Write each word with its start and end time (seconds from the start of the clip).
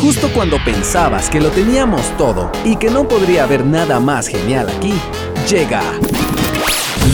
Justo 0.00 0.30
cuando 0.32 0.56
pensabas 0.64 1.30
que 1.30 1.40
lo 1.40 1.50
teníamos 1.50 2.02
todo 2.18 2.50
y 2.64 2.76
que 2.76 2.90
no 2.90 3.06
podría 3.06 3.44
haber 3.44 3.64
nada 3.64 4.00
más 4.00 4.26
genial 4.28 4.68
aquí, 4.68 4.92
llega 5.48 5.80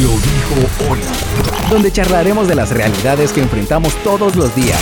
Lo 0.00 0.08
dijo 0.08 0.90
Oli. 0.90 1.02
donde 1.70 1.92
charlaremos 1.92 2.48
de 2.48 2.54
las 2.54 2.70
realidades 2.70 3.32
que 3.32 3.40
enfrentamos 3.40 3.94
todos 4.02 4.36
los 4.36 4.54
días. 4.54 4.80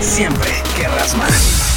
Siempre 0.00 0.50
querrás 0.76 1.16
más. 1.16 1.69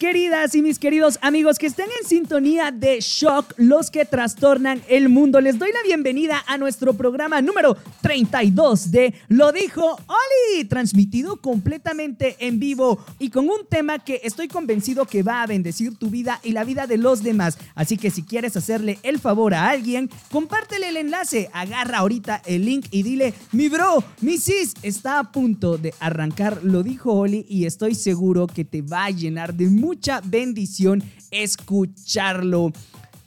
Queridas 0.00 0.54
y 0.54 0.62
mis 0.62 0.78
queridos 0.78 1.18
amigos 1.20 1.58
que 1.58 1.66
estén 1.66 1.88
en 2.00 2.08
sintonía 2.08 2.70
de 2.70 3.00
Shock, 3.00 3.52
los 3.58 3.90
que 3.90 4.06
trastornan 4.06 4.80
el 4.88 5.10
mundo. 5.10 5.42
Les 5.42 5.58
doy 5.58 5.68
la 5.72 5.82
bienvenida 5.84 6.42
a 6.46 6.56
nuestro 6.56 6.94
programa 6.94 7.42
número 7.42 7.76
32 8.00 8.90
de 8.92 9.12
Lo 9.28 9.52
dijo 9.52 9.98
Oli, 10.06 10.64
transmitido 10.64 11.36
completamente 11.36 12.36
en 12.38 12.58
vivo 12.58 13.04
y 13.18 13.28
con 13.28 13.50
un 13.50 13.66
tema 13.68 13.98
que 13.98 14.22
estoy 14.24 14.48
convencido 14.48 15.04
que 15.04 15.22
va 15.22 15.42
a 15.42 15.46
bendecir 15.46 15.94
tu 15.98 16.08
vida 16.08 16.40
y 16.42 16.52
la 16.52 16.64
vida 16.64 16.86
de 16.86 16.96
los 16.96 17.22
demás. 17.22 17.58
Así 17.74 17.98
que 17.98 18.10
si 18.10 18.22
quieres 18.22 18.56
hacerle 18.56 18.98
el 19.02 19.18
favor 19.18 19.52
a 19.52 19.68
alguien, 19.68 20.08
compártele 20.32 20.88
el 20.88 20.96
enlace, 20.96 21.50
agarra 21.52 21.98
ahorita 21.98 22.40
el 22.46 22.64
link 22.64 22.86
y 22.90 23.02
dile, 23.02 23.34
mi 23.52 23.68
bro, 23.68 24.02
mi 24.22 24.38
sis 24.38 24.72
está 24.80 25.18
a 25.18 25.30
punto 25.30 25.76
de 25.76 25.92
arrancar, 26.00 26.64
lo 26.64 26.82
dijo 26.82 27.12
Oli 27.12 27.44
y 27.50 27.66
estoy 27.66 27.94
seguro 27.94 28.46
que 28.46 28.64
te 28.64 28.80
va 28.80 29.04
a 29.04 29.10
llenar 29.10 29.52
de 29.52 29.68
mucha 29.90 30.20
bendición 30.24 31.02
escucharlo. 31.32 32.72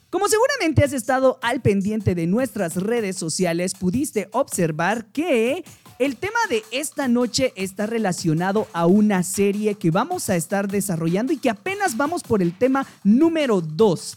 Como 0.08 0.28
seguramente 0.28 0.82
has 0.82 0.94
estado 0.94 1.38
al 1.42 1.60
pendiente 1.60 2.14
de 2.14 2.26
nuestras 2.26 2.76
redes 2.76 3.16
sociales, 3.16 3.74
pudiste 3.74 4.30
observar 4.32 5.04
que 5.12 5.62
el 5.98 6.16
tema 6.16 6.38
de 6.48 6.62
esta 6.70 7.06
noche 7.06 7.52
está 7.54 7.84
relacionado 7.84 8.66
a 8.72 8.86
una 8.86 9.22
serie 9.24 9.74
que 9.74 9.90
vamos 9.90 10.30
a 10.30 10.36
estar 10.36 10.68
desarrollando 10.68 11.34
y 11.34 11.36
que 11.36 11.50
apenas 11.50 11.98
vamos 11.98 12.22
por 12.22 12.40
el 12.40 12.56
tema 12.56 12.86
número 13.02 13.60
2. 13.60 14.16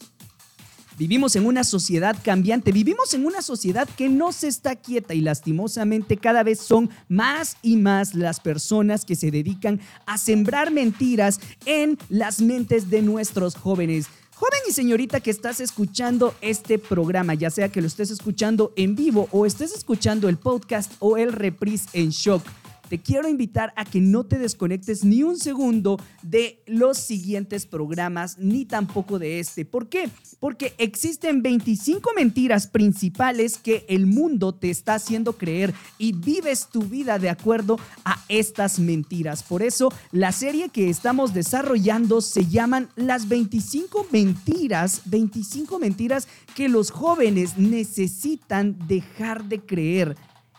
Vivimos 0.97 1.35
en 1.35 1.45
una 1.45 1.63
sociedad 1.63 2.17
cambiante, 2.23 2.71
vivimos 2.71 3.13
en 3.13 3.27
una 3.27 3.43
sociedad 3.43 3.87
que 3.87 4.09
no 4.09 4.31
se 4.31 4.47
está 4.47 4.75
quieta 4.75 5.13
y 5.13 5.21
lastimosamente 5.21 6.17
cada 6.17 6.41
vez 6.41 6.59
son 6.59 6.89
más 7.07 7.55
y 7.61 7.77
más 7.77 8.15
las 8.15 8.39
personas 8.39 9.05
que 9.05 9.15
se 9.15 9.29
dedican 9.29 9.79
a 10.07 10.17
sembrar 10.17 10.71
mentiras 10.71 11.39
en 11.65 11.99
las 12.09 12.41
mentes 12.41 12.89
de 12.89 13.03
nuestros 13.03 13.53
jóvenes. 13.53 14.07
Joven 14.33 14.59
y 14.67 14.71
señorita 14.71 15.19
que 15.19 15.29
estás 15.29 15.59
escuchando 15.59 16.33
este 16.41 16.79
programa, 16.79 17.35
ya 17.35 17.51
sea 17.51 17.69
que 17.69 17.81
lo 17.81 17.87
estés 17.87 18.09
escuchando 18.09 18.73
en 18.75 18.95
vivo 18.95 19.27
o 19.31 19.45
estés 19.45 19.75
escuchando 19.75 20.29
el 20.29 20.37
podcast 20.37 20.91
o 20.97 21.17
el 21.17 21.31
reprise 21.31 21.89
en 21.93 22.09
shock 22.09 22.43
te 22.89 22.99
quiero 22.99 23.27
invitar 23.27 23.73
a 23.75 23.85
que 23.85 24.01
no 24.01 24.25
te 24.25 24.39
desconectes 24.39 25.03
ni 25.03 25.23
un 25.23 25.37
segundo 25.37 25.99
de 26.21 26.61
los 26.65 26.97
siguientes 26.97 27.65
programas, 27.65 28.37
ni 28.37 28.65
tampoco 28.65 29.19
de 29.19 29.39
este. 29.39 29.65
¿Por 29.65 29.87
qué? 29.89 30.09
Porque 30.39 30.73
existen 30.77 31.41
25 31.41 32.11
mentiras 32.15 32.67
principales 32.67 33.57
que 33.57 33.85
el 33.89 34.07
mundo 34.07 34.53
te 34.53 34.69
está 34.69 34.95
haciendo 34.95 35.33
creer 35.33 35.73
y 35.97 36.13
vives 36.13 36.67
tu 36.71 36.81
vida 36.83 37.19
de 37.19 37.29
acuerdo 37.29 37.79
a 38.05 38.23
estas 38.29 38.79
mentiras. 38.79 39.43
Por 39.43 39.61
eso, 39.61 39.91
la 40.11 40.31
serie 40.31 40.69
que 40.69 40.89
estamos 40.89 41.33
desarrollando 41.33 42.21
se 42.21 42.45
llaman 42.45 42.89
las 42.95 43.27
25 43.27 44.07
mentiras, 44.11 45.01
25 45.05 45.79
mentiras 45.79 46.27
que 46.55 46.69
los 46.69 46.91
jóvenes 46.91 47.57
necesitan 47.57 48.77
dejar 48.87 49.45
de 49.45 49.59
creer. 49.59 50.15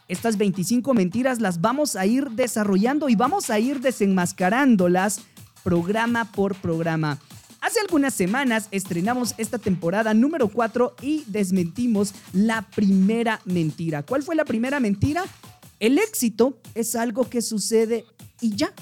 Estas 0.09 0.39
25 0.39 0.95
mentiras 0.95 1.39
las 1.39 1.61
vamos 1.61 1.95
a 1.95 2.07
ir 2.07 2.31
desarrollando 2.31 3.11
y 3.11 3.15
vamos 3.15 3.51
a 3.51 3.59
ir 3.59 3.81
desenmascarándolas 3.81 5.21
programa 5.63 6.33
por 6.33 6.55
programa. 6.55 7.19
Hace 7.61 7.81
algunas 7.81 8.15
semanas 8.15 8.69
estrenamos 8.71 9.35
esta 9.37 9.59
temporada 9.59 10.15
número 10.15 10.49
4 10.49 10.97
y 11.03 11.25
desmentimos 11.27 12.15
la 12.33 12.63
primera 12.63 13.43
mentira. 13.45 14.03
¿Cuál 14.03 14.23
fue 14.23 14.35
la 14.35 14.47
primera 14.47 14.81
mentira? 14.81 15.25
El 15.79 15.99
éxito 15.99 16.59
es 16.75 16.97
algo 16.97 17.29
que 17.29 17.43
sucede 17.43 18.07
y 18.41 18.57
ya. 18.57 18.73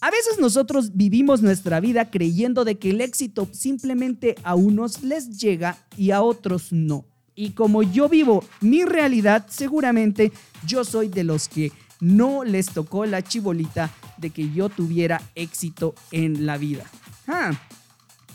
A 0.00 0.10
veces 0.12 0.38
nosotros 0.38 0.94
vivimos 0.94 1.42
nuestra 1.42 1.80
vida 1.80 2.10
creyendo 2.12 2.64
de 2.64 2.78
que 2.78 2.90
el 2.90 3.00
éxito 3.00 3.48
simplemente 3.50 4.36
a 4.44 4.54
unos 4.54 5.02
les 5.02 5.36
llega 5.38 5.78
y 5.96 6.12
a 6.12 6.22
otros 6.22 6.72
no. 6.72 7.06
Y 7.36 7.50
como 7.50 7.82
yo 7.82 8.08
vivo 8.08 8.42
mi 8.60 8.84
realidad, 8.84 9.46
seguramente 9.48 10.32
yo 10.66 10.84
soy 10.84 11.08
de 11.08 11.22
los 11.22 11.48
que 11.48 11.70
no 12.00 12.44
les 12.44 12.66
tocó 12.66 13.04
la 13.06 13.22
chibolita 13.22 13.90
de 14.16 14.30
que 14.30 14.50
yo 14.50 14.70
tuviera 14.70 15.20
éxito 15.34 15.94
en 16.10 16.46
la 16.46 16.56
vida. 16.56 16.84
Ah, 17.28 17.52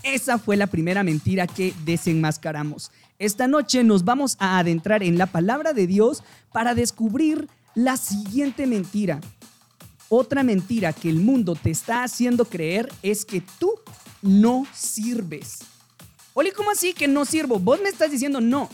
esa 0.03 0.37
fue 0.37 0.55
la 0.55 0.67
primera 0.67 1.03
mentira 1.03 1.47
que 1.47 1.73
desenmascaramos. 1.83 2.91
Esta 3.19 3.47
noche 3.47 3.83
nos 3.83 4.03
vamos 4.05 4.35
a 4.39 4.59
adentrar 4.59 5.03
en 5.03 5.17
la 5.17 5.25
palabra 5.25 5.73
de 5.73 5.87
Dios 5.87 6.23
para 6.51 6.75
descubrir 6.75 7.47
la 7.75 7.97
siguiente 7.97 8.67
mentira. 8.67 9.19
Otra 10.09 10.43
mentira 10.43 10.93
que 10.93 11.09
el 11.09 11.17
mundo 11.17 11.55
te 11.55 11.71
está 11.71 12.03
haciendo 12.03 12.45
creer 12.45 12.91
es 13.01 13.25
que 13.25 13.41
tú 13.59 13.71
no 14.21 14.65
sirves. 14.73 15.59
Oli, 16.33 16.51
¿cómo 16.51 16.71
así 16.71 16.93
que 16.93 17.07
no 17.07 17.25
sirvo? 17.25 17.59
Vos 17.59 17.79
me 17.81 17.89
estás 17.89 18.11
diciendo 18.11 18.41
no. 18.41 18.69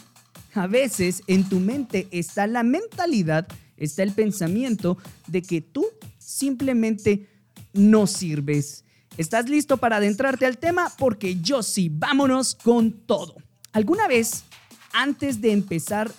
A 0.57 0.65
veces 0.65 1.21
en 1.27 1.47
tu 1.47 1.59
mente 1.59 2.07
está 2.09 2.47
la 2.47 2.63
mentalidad, 2.63 3.47
está 3.77 4.01
el 4.01 4.11
pensamiento 4.11 4.97
de 5.27 5.43
que 5.43 5.61
tú 5.61 5.85
simplemente 6.17 7.29
no 7.73 8.07
sirves. 8.07 8.83
¿Estás 9.17 9.49
listo 9.49 9.77
para 9.77 9.97
adentrarte 9.97 10.47
al 10.47 10.57
tema? 10.57 10.91
Porque 10.97 11.39
yo 11.39 11.61
sí, 11.61 11.89
vámonos 11.93 12.55
con 12.55 12.91
todo. 12.91 13.35
¿Alguna 13.71 14.07
vez, 14.07 14.45
antes 14.93 15.41
de 15.41 15.51
empezar 15.51 16.11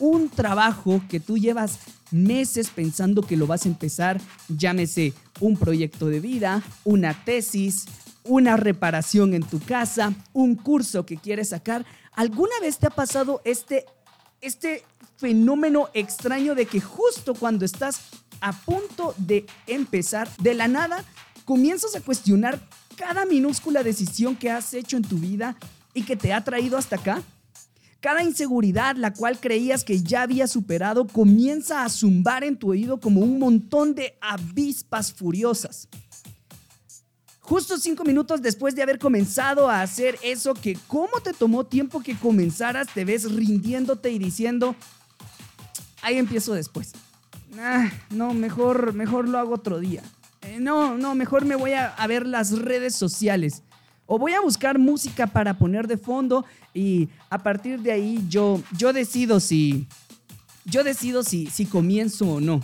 un 0.00 0.30
trabajo 0.30 1.00
que 1.08 1.20
tú 1.20 1.38
llevas 1.38 1.78
meses 2.10 2.70
pensando 2.70 3.22
que 3.22 3.36
lo 3.36 3.46
vas 3.46 3.66
a 3.66 3.68
empezar, 3.68 4.20
llámese 4.48 5.12
un 5.38 5.56
proyecto 5.56 6.08
de 6.08 6.18
vida, 6.18 6.60
una 6.82 7.14
tesis, 7.24 7.86
una 8.24 8.56
reparación 8.56 9.34
en 9.34 9.42
tu 9.42 9.60
casa, 9.60 10.12
un 10.32 10.56
curso 10.56 11.06
que 11.06 11.16
quieres 11.16 11.50
sacar, 11.50 11.86
¿alguna 12.16 12.58
vez 12.60 12.78
te 12.78 12.88
ha 12.88 12.90
pasado 12.90 13.40
este, 13.44 13.86
este 14.40 14.82
fenómeno 15.16 15.88
extraño 15.94 16.56
de 16.56 16.66
que 16.66 16.80
justo 16.80 17.34
cuando 17.34 17.64
estás 17.64 18.00
a 18.40 18.52
punto 18.52 19.14
de 19.18 19.46
empezar, 19.66 20.28
de 20.38 20.54
la 20.54 20.66
nada, 20.66 21.04
comienzas 21.44 21.94
a 21.94 22.00
cuestionar 22.00 22.60
cada 22.96 23.24
minúscula 23.24 23.82
decisión 23.82 24.34
que 24.34 24.50
has 24.50 24.74
hecho 24.74 24.96
en 24.96 25.04
tu 25.04 25.18
vida 25.18 25.56
y 25.94 26.02
que 26.02 26.16
te 26.16 26.32
ha 26.32 26.42
traído 26.42 26.76
hasta 26.76 26.96
acá? 26.96 27.22
Cada 28.00 28.22
inseguridad, 28.22 28.96
la 28.96 29.12
cual 29.12 29.40
creías 29.40 29.82
que 29.82 30.02
ya 30.02 30.22
había 30.22 30.46
superado, 30.46 31.06
comienza 31.06 31.84
a 31.84 31.88
zumbar 31.88 32.44
en 32.44 32.56
tu 32.56 32.70
oído 32.70 33.00
como 33.00 33.20
un 33.20 33.38
montón 33.38 33.94
de 33.94 34.16
avispas 34.20 35.12
furiosas. 35.12 35.88
Justo 37.46 37.78
cinco 37.78 38.02
minutos 38.02 38.42
después 38.42 38.74
de 38.74 38.82
haber 38.82 38.98
comenzado 38.98 39.70
a 39.70 39.80
hacer 39.80 40.18
eso 40.24 40.52
que 40.52 40.76
cómo 40.88 41.20
te 41.22 41.32
tomó 41.32 41.62
tiempo 41.62 42.02
que 42.02 42.16
comenzaras, 42.16 42.88
te 42.92 43.04
ves 43.04 43.30
rindiéndote 43.32 44.10
y 44.10 44.18
diciendo, 44.18 44.74
ahí 46.02 46.18
empiezo 46.18 46.54
después. 46.54 46.92
Ah, 47.56 47.88
no, 48.10 48.34
mejor, 48.34 48.94
mejor 48.94 49.28
lo 49.28 49.38
hago 49.38 49.54
otro 49.54 49.78
día. 49.78 50.02
Eh, 50.42 50.58
no, 50.58 50.98
no, 50.98 51.14
mejor 51.14 51.44
me 51.44 51.54
voy 51.54 51.72
a, 51.72 51.86
a 51.86 52.06
ver 52.08 52.26
las 52.26 52.50
redes 52.50 52.96
sociales. 52.96 53.62
O 54.06 54.18
voy 54.18 54.32
a 54.32 54.40
buscar 54.40 54.80
música 54.80 55.28
para 55.28 55.56
poner 55.56 55.86
de 55.86 55.98
fondo 55.98 56.44
y 56.74 57.08
a 57.30 57.38
partir 57.38 57.80
de 57.80 57.92
ahí 57.92 58.24
yo, 58.28 58.60
yo 58.76 58.92
decido 58.92 59.38
si, 59.38 59.86
yo 60.64 60.82
decido 60.82 61.22
si, 61.22 61.46
si 61.46 61.64
comienzo 61.64 62.28
o 62.28 62.40
no. 62.40 62.60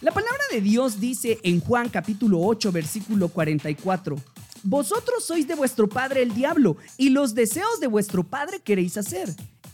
La 0.00 0.12
palabra 0.12 0.42
de 0.50 0.62
Dios 0.62 0.98
dice 0.98 1.38
en 1.42 1.60
Juan 1.60 1.90
capítulo 1.90 2.40
8 2.40 2.72
versículo 2.72 3.28
44, 3.28 4.16
Vosotros 4.62 5.26
sois 5.26 5.46
de 5.46 5.54
vuestro 5.54 5.90
padre 5.90 6.22
el 6.22 6.32
diablo 6.32 6.78
y 6.96 7.10
los 7.10 7.34
deseos 7.34 7.80
de 7.80 7.86
vuestro 7.86 8.24
padre 8.24 8.60
queréis 8.60 8.96
hacer. 8.96 9.28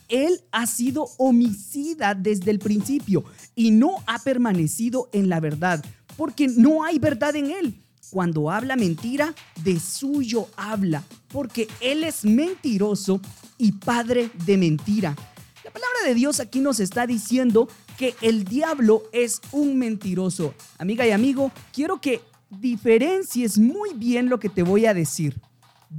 Él 0.08 0.40
ha 0.50 0.66
sido 0.66 1.10
homicida 1.18 2.16
desde 2.16 2.50
el 2.50 2.58
principio 2.58 3.22
y 3.54 3.70
no 3.70 4.02
ha 4.08 4.18
permanecido 4.18 5.08
en 5.12 5.28
la 5.28 5.38
verdad, 5.38 5.84
porque 6.16 6.48
no 6.48 6.82
hay 6.82 6.98
verdad 6.98 7.36
en 7.36 7.52
él. 7.52 7.80
Cuando 8.10 8.50
habla 8.50 8.74
mentira, 8.74 9.32
de 9.62 9.78
suyo 9.78 10.48
habla, 10.56 11.04
porque 11.28 11.68
él 11.80 12.02
es 12.02 12.24
mentiroso 12.24 13.20
y 13.58 13.70
padre 13.72 14.30
de 14.44 14.56
mentira. 14.56 15.14
La 15.62 15.70
palabra 15.70 15.98
de 16.04 16.14
Dios 16.14 16.40
aquí 16.40 16.58
nos 16.58 16.80
está 16.80 17.06
diciendo 17.06 17.68
que 17.96 18.14
el 18.20 18.44
diablo 18.44 19.04
es 19.12 19.40
un 19.52 19.78
mentiroso. 19.78 20.54
Amiga 20.78 21.06
y 21.06 21.10
amigo, 21.10 21.50
quiero 21.72 22.00
que 22.00 22.20
diferencies 22.50 23.58
muy 23.58 23.94
bien 23.94 24.28
lo 24.28 24.38
que 24.38 24.48
te 24.48 24.62
voy 24.62 24.86
a 24.86 24.94
decir. 24.94 25.40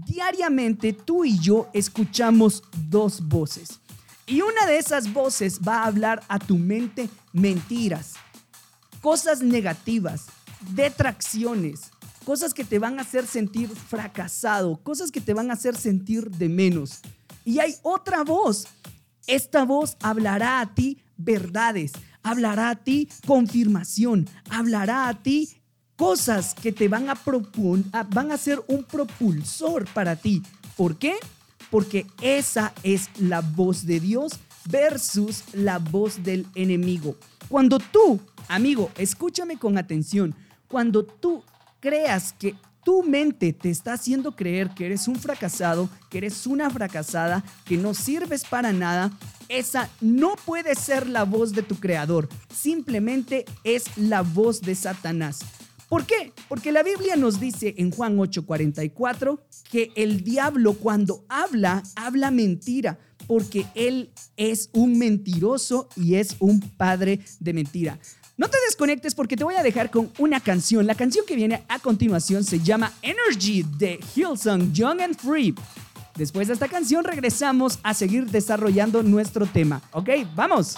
diariamente 0.05 0.91
tú 0.93 1.23
y 1.23 1.39
yo 1.39 1.69
escuchamos 1.73 2.61
dos 2.89 3.27
voces. 3.27 3.79
Y 4.25 4.41
una 4.41 4.65
de 4.65 4.77
esas 4.77 5.13
voces 5.13 5.61
va 5.65 5.83
a 5.83 5.85
hablar 5.85 6.21
a 6.27 6.37
tu 6.37 6.57
mente 6.57 7.09
mentiras, 7.31 8.15
cosas 9.01 9.41
negativas, 9.41 10.25
detracciones, 10.75 11.91
cosas 12.25 12.53
que 12.53 12.65
te 12.65 12.77
van 12.77 12.99
a 12.99 13.03
hacer 13.03 13.25
sentir 13.25 13.69
fracasado, 13.69 14.75
cosas 14.83 15.11
que 15.11 15.21
te 15.21 15.33
van 15.33 15.49
a 15.49 15.53
hacer 15.53 15.77
sentir 15.77 16.29
de 16.29 16.49
menos. 16.49 16.99
Y 17.45 17.59
hay 17.59 17.75
otra 17.83 18.25
voz. 18.25 18.67
Esta 19.27 19.65
voz 19.65 19.97
hablará 20.01 20.61
a 20.61 20.73
ti 20.73 20.99
verdades, 21.17 21.91
hablará 22.23 22.69
a 22.69 22.75
ti 22.75 23.09
confirmación, 23.25 24.25
hablará 24.49 25.09
a 25.09 25.21
ti 25.21 25.57
cosas 25.97 26.53
que 26.53 26.71
te 26.71 26.87
van 26.87 27.09
a, 27.09 27.17
van 28.03 28.31
a 28.31 28.37
ser 28.37 28.63
un 28.67 28.85
propulsor 28.85 29.85
para 29.93 30.15
ti. 30.15 30.43
¿Por 30.77 30.97
qué? 30.97 31.15
Porque 31.69 32.05
esa 32.21 32.73
es 32.83 33.09
la 33.19 33.41
voz 33.41 33.85
de 33.85 33.99
Dios 33.99 34.39
versus 34.69 35.43
la 35.51 35.79
voz 35.79 36.23
del 36.23 36.45
enemigo. 36.55 37.17
Cuando 37.49 37.79
tú, 37.79 38.21
amigo, 38.47 38.91
escúchame 38.95 39.57
con 39.57 39.77
atención, 39.77 40.35
cuando 40.69 41.03
tú 41.03 41.43
creas 41.81 42.33
que 42.33 42.55
tu 42.87 43.03
mente 43.03 43.51
te 43.51 43.69
está 43.69 43.91
haciendo 43.91 44.33
creer 44.33 44.69
que 44.69 44.85
eres 44.85 45.09
un 45.09 45.17
fracasado, 45.17 45.89
que 46.09 46.19
eres 46.19 46.47
una 46.47 46.69
fracasada, 46.69 47.43
que 47.65 47.75
no 47.75 47.93
sirves 47.93 48.45
para 48.45 48.71
nada, 48.71 49.11
esa 49.49 49.89
no 49.99 50.37
puede 50.45 50.73
ser 50.73 51.05
la 51.05 51.25
voz 51.25 51.51
de 51.51 51.63
tu 51.63 51.75
creador, 51.75 52.29
simplemente 52.49 53.43
es 53.65 53.97
la 53.97 54.21
voz 54.21 54.61
de 54.61 54.73
Satanás. 54.73 55.39
¿Por 55.89 56.05
qué? 56.05 56.31
Porque 56.47 56.71
la 56.71 56.81
Biblia 56.81 57.17
nos 57.17 57.41
dice 57.41 57.75
en 57.77 57.91
Juan 57.91 58.15
8:44 58.17 59.41
que 59.69 59.91
el 59.97 60.23
diablo 60.23 60.75
cuando 60.75 61.25
habla, 61.27 61.83
habla 61.97 62.31
mentira, 62.31 62.99
porque 63.27 63.65
él 63.75 64.11
es 64.37 64.69
un 64.71 64.97
mentiroso 64.97 65.89
y 65.97 66.15
es 66.15 66.37
un 66.39 66.61
padre 66.61 67.19
de 67.41 67.51
mentira. 67.51 67.99
No 68.37 68.47
te 68.49 68.57
desconectes 68.67 69.15
porque 69.15 69.35
te 69.35 69.43
voy 69.43 69.55
a 69.55 69.63
dejar 69.63 69.89
con 69.89 70.11
una 70.19 70.39
canción. 70.39 70.85
La 70.85 70.93
canción 70.93 71.25
que 71.25 71.35
viene 71.35 71.63
a 71.67 71.79
continuación 71.79 72.43
se 72.43 72.59
llama 72.59 72.93
Energy 73.01 73.63
de 73.63 73.99
Hillsong 74.15 74.71
Young 74.73 75.01
and 75.01 75.17
Free. 75.17 75.55
Después 76.15 76.47
de 76.47 76.53
esta 76.53 76.67
canción 76.67 77.03
regresamos 77.03 77.79
a 77.81 77.95
seguir 77.95 78.29
desarrollando 78.29 79.01
nuestro 79.01 79.47
tema. 79.47 79.81
¿Ok? 79.91 80.09
¡Vamos! 80.35 80.77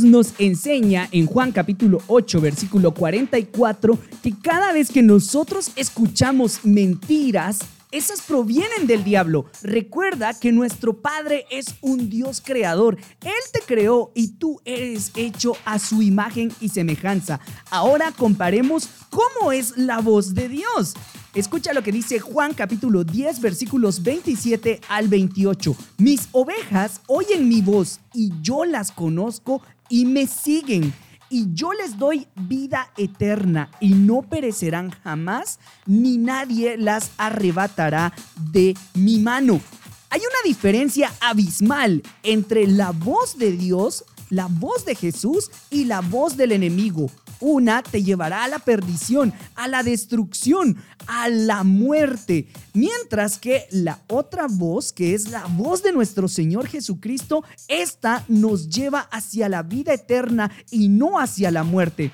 Nos 0.00 0.32
enseña 0.38 1.06
en 1.12 1.26
Juan 1.26 1.52
capítulo 1.52 1.98
8 2.06 2.40
versículo 2.40 2.94
44 2.94 3.98
que 4.22 4.32
cada 4.42 4.72
vez 4.72 4.90
que 4.90 5.02
nosotros 5.02 5.70
escuchamos 5.76 6.64
mentiras, 6.64 7.58
esas 7.90 8.22
provienen 8.22 8.86
del 8.86 9.04
diablo. 9.04 9.44
Recuerda 9.62 10.32
que 10.32 10.50
nuestro 10.50 10.94
Padre 10.94 11.44
es 11.50 11.74
un 11.82 12.08
Dios 12.08 12.40
creador. 12.42 12.96
Él 13.22 13.32
te 13.52 13.60
creó 13.60 14.10
y 14.14 14.28
tú 14.28 14.62
eres 14.64 15.12
hecho 15.14 15.52
a 15.66 15.78
su 15.78 16.00
imagen 16.00 16.50
y 16.58 16.70
semejanza. 16.70 17.40
Ahora 17.70 18.12
comparemos 18.12 18.88
cómo 19.10 19.52
es 19.52 19.76
la 19.76 20.00
voz 20.00 20.32
de 20.32 20.48
Dios. 20.48 20.94
Escucha 21.34 21.74
lo 21.74 21.82
que 21.82 21.92
dice 21.92 22.18
Juan 22.18 22.54
capítulo 22.54 23.04
10 23.04 23.40
versículos 23.40 24.02
27 24.02 24.80
al 24.88 25.08
28. 25.08 25.76
Mis 25.98 26.28
ovejas 26.32 27.02
oyen 27.08 27.46
mi 27.46 27.60
voz 27.60 28.00
y 28.14 28.32
yo 28.40 28.64
las 28.64 28.90
conozco 28.90 29.60
y 29.92 30.06
me 30.06 30.26
siguen. 30.26 30.94
Y 31.28 31.52
yo 31.52 31.72
les 31.74 31.98
doy 31.98 32.26
vida 32.34 32.90
eterna 32.96 33.70
y 33.78 33.90
no 33.90 34.22
perecerán 34.22 34.90
jamás, 34.90 35.60
ni 35.86 36.16
nadie 36.16 36.78
las 36.78 37.10
arrebatará 37.18 38.14
de 38.52 38.74
mi 38.94 39.18
mano. 39.18 39.60
Hay 40.08 40.20
una 40.20 40.48
diferencia 40.48 41.12
abismal 41.20 42.02
entre 42.22 42.66
la 42.66 42.92
voz 42.92 43.36
de 43.38 43.52
Dios, 43.52 44.04
la 44.32 44.46
voz 44.46 44.86
de 44.86 44.94
Jesús 44.94 45.50
y 45.70 45.84
la 45.84 46.00
voz 46.00 46.38
del 46.38 46.52
enemigo. 46.52 47.10
Una 47.38 47.82
te 47.82 48.02
llevará 48.02 48.44
a 48.44 48.48
la 48.48 48.60
perdición, 48.60 49.34
a 49.56 49.68
la 49.68 49.82
destrucción, 49.82 50.78
a 51.06 51.28
la 51.28 51.64
muerte. 51.64 52.48
Mientras 52.72 53.36
que 53.36 53.66
la 53.70 54.00
otra 54.08 54.46
voz, 54.48 54.90
que 54.92 55.14
es 55.14 55.28
la 55.28 55.44
voz 55.48 55.82
de 55.82 55.92
nuestro 55.92 56.28
Señor 56.28 56.66
Jesucristo, 56.66 57.44
esta 57.68 58.24
nos 58.26 58.70
lleva 58.70 59.00
hacia 59.00 59.50
la 59.50 59.62
vida 59.62 59.92
eterna 59.92 60.50
y 60.70 60.88
no 60.88 61.18
hacia 61.18 61.50
la 61.50 61.62
muerte. 61.62 62.10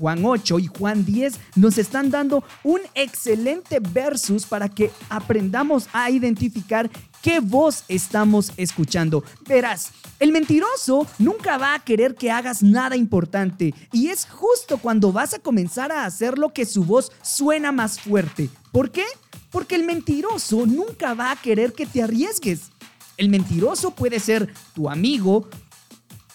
Juan 0.00 0.24
8 0.24 0.58
y 0.58 0.66
Juan 0.66 1.04
10 1.04 1.34
nos 1.56 1.78
están 1.78 2.10
dando 2.10 2.42
un 2.64 2.80
excelente 2.94 3.80
versus 3.80 4.46
para 4.46 4.68
que 4.68 4.90
aprendamos 5.10 5.88
a 5.92 6.10
identificar 6.10 6.90
qué 7.22 7.40
voz 7.40 7.84
estamos 7.88 8.52
escuchando. 8.56 9.24
Verás, 9.46 9.92
el 10.18 10.32
mentiroso 10.32 11.06
nunca 11.18 11.58
va 11.58 11.74
a 11.74 11.84
querer 11.84 12.14
que 12.14 12.30
hagas 12.30 12.62
nada 12.62 12.96
importante 12.96 13.74
y 13.92 14.08
es 14.08 14.26
justo 14.26 14.78
cuando 14.78 15.12
vas 15.12 15.34
a 15.34 15.38
comenzar 15.38 15.92
a 15.92 16.04
hacerlo 16.04 16.52
que 16.52 16.66
su 16.66 16.84
voz 16.84 17.12
suena 17.22 17.72
más 17.72 18.00
fuerte. 18.00 18.50
¿Por 18.72 18.90
qué? 18.90 19.04
Porque 19.50 19.74
el 19.74 19.84
mentiroso 19.84 20.66
nunca 20.66 21.14
va 21.14 21.32
a 21.32 21.36
querer 21.36 21.72
que 21.72 21.86
te 21.86 22.02
arriesgues. 22.02 22.70
El 23.16 23.28
mentiroso 23.28 23.90
puede 23.92 24.20
ser 24.20 24.52
tu 24.74 24.88
amigo, 24.88 25.48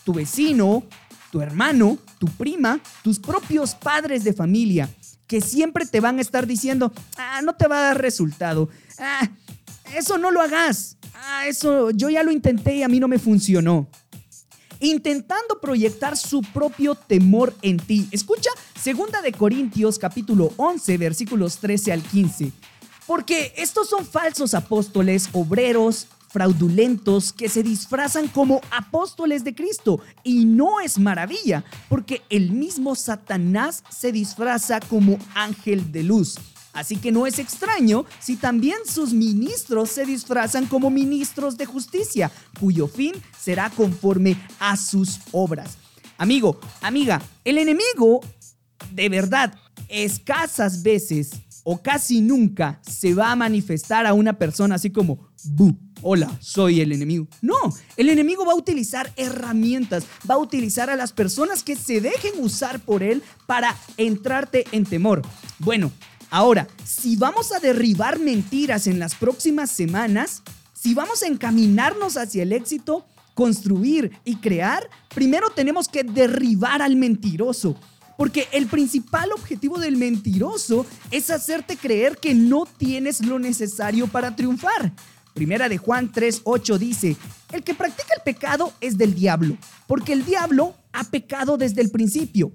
tu 0.04 0.14
vecino, 0.14 0.84
tu 1.32 1.42
hermano, 1.42 1.98
tu 2.20 2.28
prima, 2.28 2.80
tus 3.04 3.20
propios 3.20 3.76
padres 3.76 4.24
de 4.24 4.34
familia, 4.34 4.90
que 5.28 5.42
siempre 5.42 5.86
te 5.86 6.00
van 6.00 6.20
a 6.20 6.22
estar 6.22 6.46
diciendo, 6.46 6.94
ah, 7.18 7.42
no 7.44 7.56
te 7.56 7.68
va 7.68 7.80
a 7.80 7.82
dar 7.82 8.02
resultado, 8.02 8.70
ah, 9.00 9.30
eso 9.94 10.18
no 10.18 10.32
lo 10.32 10.42
hagas, 10.42 10.98
ah, 11.14 11.48
eso 11.48 11.92
yo 11.92 12.10
ya 12.10 12.24
lo 12.24 12.32
intenté 12.32 12.76
y 12.76 12.84
a 12.84 12.88
mí 12.88 13.00
no 13.00 13.08
me 13.08 13.20
funcionó. 13.20 13.88
Intentando 14.80 15.60
proyectar 15.62 16.18
su 16.18 16.42
propio 16.42 16.96
temor 16.96 17.56
en 17.62 17.78
ti. 17.78 18.08
Escucha, 18.12 18.50
segunda 18.80 19.22
de 19.22 19.32
Corintios 19.32 19.98
capítulo 19.98 20.52
11 20.58 20.98
versículos 20.98 21.58
13 21.58 21.94
al 21.94 22.02
15. 22.02 22.52
Porque 23.08 23.54
estos 23.56 23.90
son 23.90 24.06
falsos 24.06 24.54
apóstoles, 24.54 25.30
obreros, 25.32 26.08
fraudulentos 26.36 27.32
que 27.32 27.48
se 27.48 27.64
disfrazan 27.64 28.28
como 28.28 28.60
apóstoles 28.70 29.46
de 29.46 29.56
Cristo. 29.56 30.02
Y 30.22 30.44
no 30.44 30.82
es 30.82 31.00
maravilla, 31.00 31.64
porque 31.88 32.24
el 32.30 32.52
mismo 32.52 32.96
Satanás 32.96 33.86
se 33.90 34.12
disfraza 34.12 34.82
como 34.82 35.18
ángel 35.34 35.94
de 35.94 36.04
luz. 36.04 36.36
Así 36.76 36.98
que 36.98 37.12
no 37.12 37.26
es 37.26 37.40
extraño 37.40 38.06
si 38.20 38.36
también 38.36 38.78
sus 38.86 39.14
ministros 39.14 39.90
se 39.90 40.06
disfrazan 40.06 40.68
como 40.68 40.90
ministros 40.90 41.58
de 41.58 41.66
justicia, 41.66 42.32
cuyo 42.60 42.88
fin 42.88 43.14
será 43.40 43.70
conforme 43.70 44.38
a 44.60 44.76
sus 44.76 45.20
obras. 45.32 45.78
Amigo, 46.18 46.60
amiga, 46.82 47.22
el 47.46 47.58
enemigo, 47.58 48.20
de 48.92 49.10
verdad, 49.10 49.58
escasas 49.88 50.84
veces 50.84 51.32
o 51.64 51.82
casi 51.82 52.22
nunca 52.22 52.80
se 52.88 53.14
va 53.14 53.32
a 53.32 53.36
manifestar 53.36 54.06
a 54.06 54.14
una 54.14 54.38
persona 54.38 54.76
así 54.76 54.92
como, 54.92 55.30
¡bu! 55.46 55.76
hola, 56.02 56.38
soy 56.40 56.82
el 56.82 56.92
enemigo. 56.92 57.28
No, 57.42 57.56
el 57.98 58.10
enemigo 58.10 58.46
va 58.46 58.52
a 58.52 58.56
utilizar 58.56 59.12
herramientas, 59.16 60.06
va 60.30 60.36
a 60.36 60.40
utilizar 60.40 60.90
a 60.90 60.96
las 60.96 61.14
personas 61.14 61.64
que 61.64 61.76
se 61.76 62.00
dejen 62.00 62.34
usar 62.38 62.80
por 62.80 63.02
él 63.02 63.24
para 63.48 63.76
entrarte 63.98 64.66
en 64.72 64.84
temor. 64.84 65.24
Bueno, 65.58 65.92
ahora, 66.36 66.68
si 66.84 67.16
vamos 67.16 67.54
a 67.54 67.60
derribar 67.60 68.20
mentiras 68.20 68.88
en 68.88 69.00
las 69.00 69.16
próximas 69.16 69.72
semanas, 69.72 70.44
si 70.74 70.94
vamos 70.94 71.24
a 71.24 71.28
encaminarnos 71.28 72.18
hacia 72.18 72.44
el 72.44 72.52
éxito, 72.52 73.06
construir 73.34 74.12
y 74.26 74.36
crear, 74.36 74.90
primero 75.14 75.50
tenemos 75.50 75.88
que 75.88 76.04
derribar 76.04 76.82
al 76.82 76.98
mentiroso. 76.98 77.78
Porque 78.18 78.50
el 78.52 78.68
principal 78.68 79.32
objetivo 79.32 79.78
del 79.80 79.96
mentiroso 79.96 80.86
es 81.10 81.30
hacerte 81.30 81.78
creer 81.78 82.18
que 82.18 82.34
no 82.34 82.66
tienes 82.66 83.26
lo 83.26 83.40
necesario 83.40 84.08
para 84.08 84.36
triunfar. 84.36 84.94
Primera 85.34 85.70
de 85.70 85.78
Juan 85.78 86.12
3:8 86.12 86.78
dice, 86.78 87.16
el 87.54 87.64
que 87.64 87.76
practica 87.76 88.14
el 88.14 88.24
pecado 88.24 88.74
es 88.82 88.98
del 88.98 89.16
diablo, 89.16 89.58
porque 89.88 90.12
el 90.12 90.26
diablo 90.26 90.76
ha 90.92 91.06
pecado 91.06 91.58
desde 91.58 91.82
el 91.82 91.92
principio. 91.92 92.52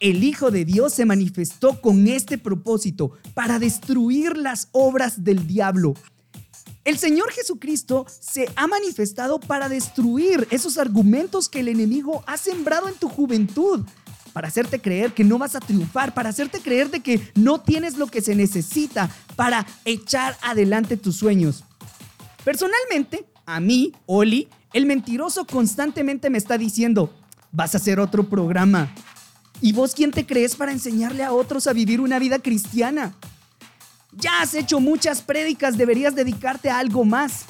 El 0.00 0.24
Hijo 0.24 0.50
de 0.50 0.64
Dios 0.64 0.92
se 0.92 1.04
manifestó 1.04 1.80
con 1.80 2.06
este 2.06 2.38
propósito, 2.38 3.12
para 3.34 3.58
destruir 3.58 4.36
las 4.36 4.68
obras 4.72 5.24
del 5.24 5.46
diablo. 5.46 5.94
El 6.84 6.98
Señor 6.98 7.32
Jesucristo 7.32 8.04
se 8.08 8.50
ha 8.56 8.66
manifestado 8.66 9.40
para 9.40 9.70
destruir 9.70 10.46
esos 10.50 10.76
argumentos 10.76 11.48
que 11.48 11.60
el 11.60 11.68
enemigo 11.68 12.22
ha 12.26 12.36
sembrado 12.36 12.88
en 12.88 12.94
tu 12.94 13.08
juventud, 13.08 13.86
para 14.34 14.48
hacerte 14.48 14.80
creer 14.80 15.14
que 15.14 15.24
no 15.24 15.38
vas 15.38 15.54
a 15.54 15.60
triunfar, 15.60 16.12
para 16.12 16.28
hacerte 16.28 16.60
creer 16.60 16.90
de 16.90 17.00
que 17.00 17.32
no 17.34 17.60
tienes 17.60 17.96
lo 17.96 18.08
que 18.08 18.20
se 18.20 18.34
necesita 18.34 19.08
para 19.36 19.64
echar 19.84 20.36
adelante 20.42 20.96
tus 20.96 21.16
sueños. 21.16 21.64
Personalmente, 22.44 23.24
a 23.46 23.60
mí, 23.60 23.92
Oli, 24.06 24.48
el 24.74 24.86
mentiroso 24.86 25.46
constantemente 25.46 26.30
me 26.30 26.38
está 26.38 26.58
diciendo, 26.58 27.14
vas 27.52 27.74
a 27.74 27.78
hacer 27.78 28.00
otro 28.00 28.28
programa. 28.28 28.92
¿Y 29.60 29.72
vos 29.72 29.94
quién 29.94 30.10
te 30.10 30.26
crees 30.26 30.56
para 30.56 30.72
enseñarle 30.72 31.22
a 31.22 31.32
otros 31.32 31.66
a 31.66 31.72
vivir 31.72 32.00
una 32.00 32.18
vida 32.18 32.38
cristiana? 32.38 33.14
Ya 34.12 34.40
has 34.40 34.54
hecho 34.54 34.80
muchas 34.80 35.22
prédicas, 35.22 35.76
deberías 35.76 36.14
dedicarte 36.14 36.70
a 36.70 36.78
algo 36.78 37.04
más. 37.04 37.44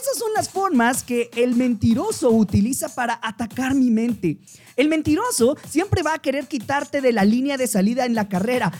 Esas 0.00 0.18
son 0.18 0.32
las 0.34 0.48
formas 0.48 1.02
que 1.02 1.30
el 1.36 1.56
mentiroso 1.56 2.30
utiliza 2.30 2.88
para 2.88 3.18
atacar 3.22 3.74
mi 3.74 3.90
mente. 3.90 4.38
El 4.76 4.88
mentiroso 4.88 5.56
siempre 5.68 6.02
va 6.02 6.14
a 6.14 6.18
querer 6.18 6.46
quitarte 6.46 7.00
de 7.00 7.12
la 7.12 7.24
línea 7.24 7.56
de 7.56 7.66
salida 7.66 8.04
en 8.04 8.14
la 8.14 8.28
carrera, 8.28 8.72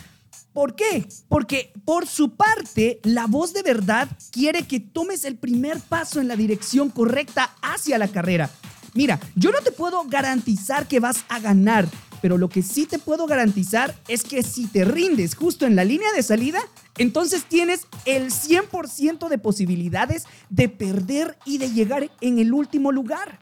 ¿Por 0.57 0.73
qué? 0.73 1.07
Porque 1.29 1.71
por 1.85 2.07
su 2.07 2.31
parte, 2.31 2.99
la 3.03 3.27
voz 3.27 3.53
de 3.53 3.61
verdad 3.61 4.09
quiere 4.31 4.63
que 4.63 4.79
tomes 4.79 5.23
el 5.23 5.35
primer 5.35 5.79
paso 5.79 6.19
en 6.19 6.27
la 6.27 6.35
dirección 6.35 6.89
correcta 6.89 7.55
hacia 7.61 7.99
la 7.99 8.07
carrera. 8.07 8.49
Mira, 8.95 9.19
yo 9.35 9.51
no 9.51 9.59
te 9.59 9.71
puedo 9.71 10.03
garantizar 10.05 10.87
que 10.87 10.99
vas 10.99 11.25
a 11.29 11.39
ganar, 11.39 11.87
pero 12.21 12.37
lo 12.37 12.49
que 12.49 12.61
sí 12.61 12.85
te 12.85 12.99
puedo 12.99 13.27
garantizar 13.27 13.95
es 14.07 14.23
que 14.23 14.43
si 14.43 14.67
te 14.67 14.85
rindes 14.85 15.35
justo 15.35 15.65
en 15.65 15.75
la 15.75 15.83
línea 15.83 16.11
de 16.13 16.23
salida, 16.23 16.59
entonces 16.97 17.45
tienes 17.45 17.87
el 18.05 18.31
100% 18.31 19.29
de 19.29 19.37
posibilidades 19.37 20.25
de 20.49 20.69
perder 20.69 21.37
y 21.45 21.57
de 21.57 21.71
llegar 21.71 22.09
en 22.21 22.39
el 22.39 22.53
último 22.53 22.91
lugar. 22.91 23.39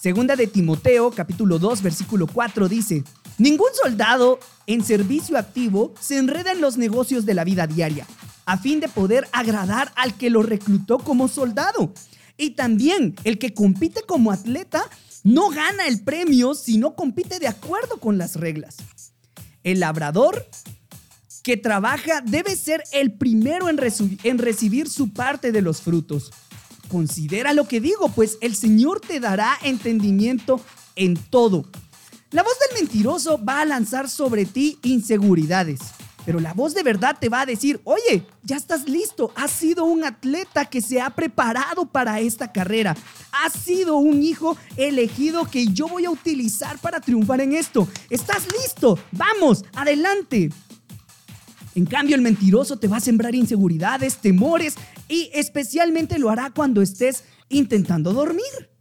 Segunda 0.00 0.36
de 0.36 0.46
Timoteo, 0.46 1.10
capítulo 1.10 1.58
2, 1.58 1.82
versículo 1.82 2.26
4 2.26 2.68
dice, 2.68 3.02
Ningún 3.38 3.68
soldado 3.82 4.38
en 4.66 4.82
servicio 4.82 5.36
activo 5.36 5.92
se 6.00 6.16
enreda 6.16 6.52
en 6.52 6.60
los 6.60 6.78
negocios 6.78 7.26
de 7.26 7.34
la 7.34 7.44
vida 7.44 7.66
diaria, 7.66 8.06
a 8.46 8.56
fin 8.56 8.80
de 8.80 8.88
poder 8.88 9.28
agradar 9.32 9.92
al 9.96 10.14
que 10.16 10.30
lo 10.30 10.42
reclutó 10.42 10.98
como 10.98 11.28
soldado. 11.28 11.92
Y 12.38 12.50
también 12.50 13.14
el 13.24 13.38
que 13.38 13.52
compite 13.52 14.02
como 14.02 14.32
atleta 14.32 14.88
no 15.26 15.50
gana 15.50 15.88
el 15.88 16.04
premio 16.04 16.54
si 16.54 16.78
no 16.78 16.94
compite 16.94 17.40
de 17.40 17.48
acuerdo 17.48 17.98
con 17.98 18.16
las 18.16 18.36
reglas. 18.36 18.76
El 19.64 19.80
labrador 19.80 20.48
que 21.42 21.56
trabaja 21.56 22.20
debe 22.20 22.54
ser 22.54 22.84
el 22.92 23.12
primero 23.12 23.68
en, 23.68 23.76
en 24.22 24.38
recibir 24.38 24.88
su 24.88 25.12
parte 25.12 25.50
de 25.50 25.62
los 25.62 25.80
frutos. 25.82 26.30
considera 26.88 27.54
lo 27.54 27.66
que 27.66 27.80
digo, 27.80 28.08
pues 28.10 28.38
el 28.40 28.54
Señor 28.54 29.00
te 29.00 29.18
dará 29.18 29.58
entendimiento 29.64 30.60
en 30.94 31.16
todo. 31.16 31.68
La 32.30 32.44
voz 32.44 32.56
del 32.60 32.80
mentiroso 32.80 33.44
va 33.44 33.62
a 33.62 33.64
lanzar 33.64 34.08
sobre 34.08 34.44
ti 34.44 34.78
inseguridades. 34.84 35.80
Pero 36.26 36.40
la 36.40 36.52
voz 36.52 36.74
de 36.74 36.82
verdad 36.82 37.16
te 37.18 37.28
va 37.28 37.42
a 37.42 37.46
decir, 37.46 37.80
oye, 37.84 38.26
ya 38.42 38.56
estás 38.56 38.88
listo, 38.88 39.30
has 39.36 39.52
sido 39.52 39.84
un 39.84 40.02
atleta 40.04 40.64
que 40.64 40.80
se 40.80 41.00
ha 41.00 41.10
preparado 41.10 41.86
para 41.86 42.18
esta 42.18 42.50
carrera, 42.52 42.96
has 43.30 43.52
sido 43.52 43.96
un 43.96 44.22
hijo 44.24 44.58
elegido 44.76 45.48
que 45.48 45.68
yo 45.68 45.86
voy 45.86 46.04
a 46.04 46.10
utilizar 46.10 46.78
para 46.78 47.00
triunfar 47.00 47.40
en 47.40 47.52
esto, 47.52 47.88
estás 48.10 48.48
listo, 48.60 48.98
vamos, 49.12 49.64
adelante. 49.72 50.50
En 51.76 51.86
cambio, 51.86 52.16
el 52.16 52.22
mentiroso 52.22 52.78
te 52.78 52.88
va 52.88 52.96
a 52.96 53.00
sembrar 53.00 53.34
inseguridades, 53.34 54.16
temores 54.16 54.74
y 55.08 55.30
especialmente 55.32 56.18
lo 56.18 56.30
hará 56.30 56.50
cuando 56.50 56.82
estés 56.82 57.22
intentando 57.50 58.12
dormir. 58.12 58.75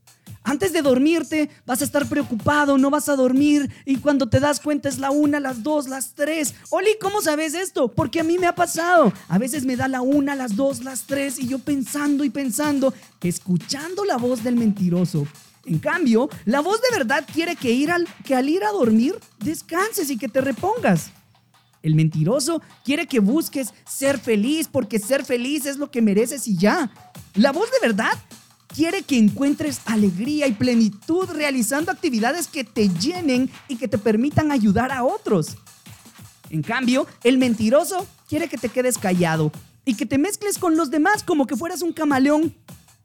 Antes 0.48 0.74
de 0.74 0.84
dormirte 0.84 1.50
vas 1.66 1.82
a 1.82 1.86
estar 1.86 2.08
preocupado, 2.08 2.78
no 2.78 2.92
vas 2.92 3.10
a 3.10 3.16
dormir 3.16 3.68
y 3.84 3.96
cuando 3.96 4.30
te 4.30 4.40
das 4.40 4.60
cuenta 4.60 4.88
es 4.88 5.00
la 5.00 5.10
una, 5.10 5.40
las 5.40 5.64
dos, 5.64 5.88
las 5.88 6.14
tres. 6.14 6.54
Oli, 6.70 6.92
¿cómo 7.02 7.20
sabes 7.20 7.56
esto? 7.56 7.88
Porque 7.88 8.20
a 8.20 8.24
mí 8.24 8.38
me 8.38 8.46
ha 8.46 8.54
pasado. 8.54 9.12
A 9.28 9.40
veces 9.40 9.66
me 9.66 9.76
da 9.76 9.88
la 9.88 10.04
una, 10.04 10.36
las 10.36 10.56
dos, 10.56 10.84
las 10.84 11.08
tres 11.08 11.40
y 11.40 11.48
yo 11.48 11.58
pensando 11.58 12.24
y 12.24 12.30
pensando, 12.30 12.94
escuchando 13.24 14.06
la 14.06 14.18
voz 14.18 14.44
del 14.44 14.56
mentiroso. 14.56 15.28
En 15.66 15.80
cambio, 15.80 16.30
la 16.46 16.60
voz 16.60 16.80
de 16.80 16.96
verdad 16.96 17.26
quiere 17.34 17.56
que, 17.56 17.72
ir 17.72 17.90
al, 17.90 18.08
que 18.24 18.36
al 18.36 18.48
ir 18.48 18.64
a 18.64 18.72
dormir 18.72 19.20
descanses 19.40 20.12
y 20.12 20.18
que 20.20 20.30
te 20.30 20.42
repongas. 20.42 21.10
El 21.82 21.96
mentiroso 21.96 22.62
quiere 22.84 23.08
que 23.08 23.20
busques 23.20 23.74
ser 23.88 24.20
feliz 24.20 24.68
porque 24.72 25.00
ser 25.00 25.26
feliz 25.26 25.66
es 25.66 25.78
lo 25.78 25.90
que 25.90 26.04
mereces 26.04 26.48
y 26.48 26.56
ya. 26.56 26.92
La 27.34 27.52
voz 27.52 27.72
de 27.72 27.88
verdad 27.88 28.14
quiere 28.76 29.04
que 29.04 29.18
encuentres 29.18 29.80
alegría 29.86 30.48
y 30.48 30.54
plenitud 30.54 31.30
realizando 31.30 31.92
actividades 31.92 32.48
que 32.48 32.66
te 32.66 32.90
llenen 32.90 33.50
y 33.70 33.78
que 33.78 33.88
te 33.88 33.98
permitan 33.98 34.52
ayudar 34.52 34.92
a 34.92 35.06
otros. 35.06 35.56
En 36.50 36.62
cambio, 36.62 37.08
el 37.24 37.38
mentiroso 37.38 38.06
quiere 38.28 38.50
que 38.50 38.58
te 38.58 38.70
quedes 38.70 38.98
callado 38.98 39.52
y 39.86 39.94
que 39.96 40.06
te 40.06 40.18
mezcles 40.18 40.58
con 40.58 40.76
los 40.76 40.92
demás 40.92 41.24
como 41.24 41.48
que 41.48 41.56
fueras 41.56 41.82
un 41.82 41.94
camaleón. 41.94 42.54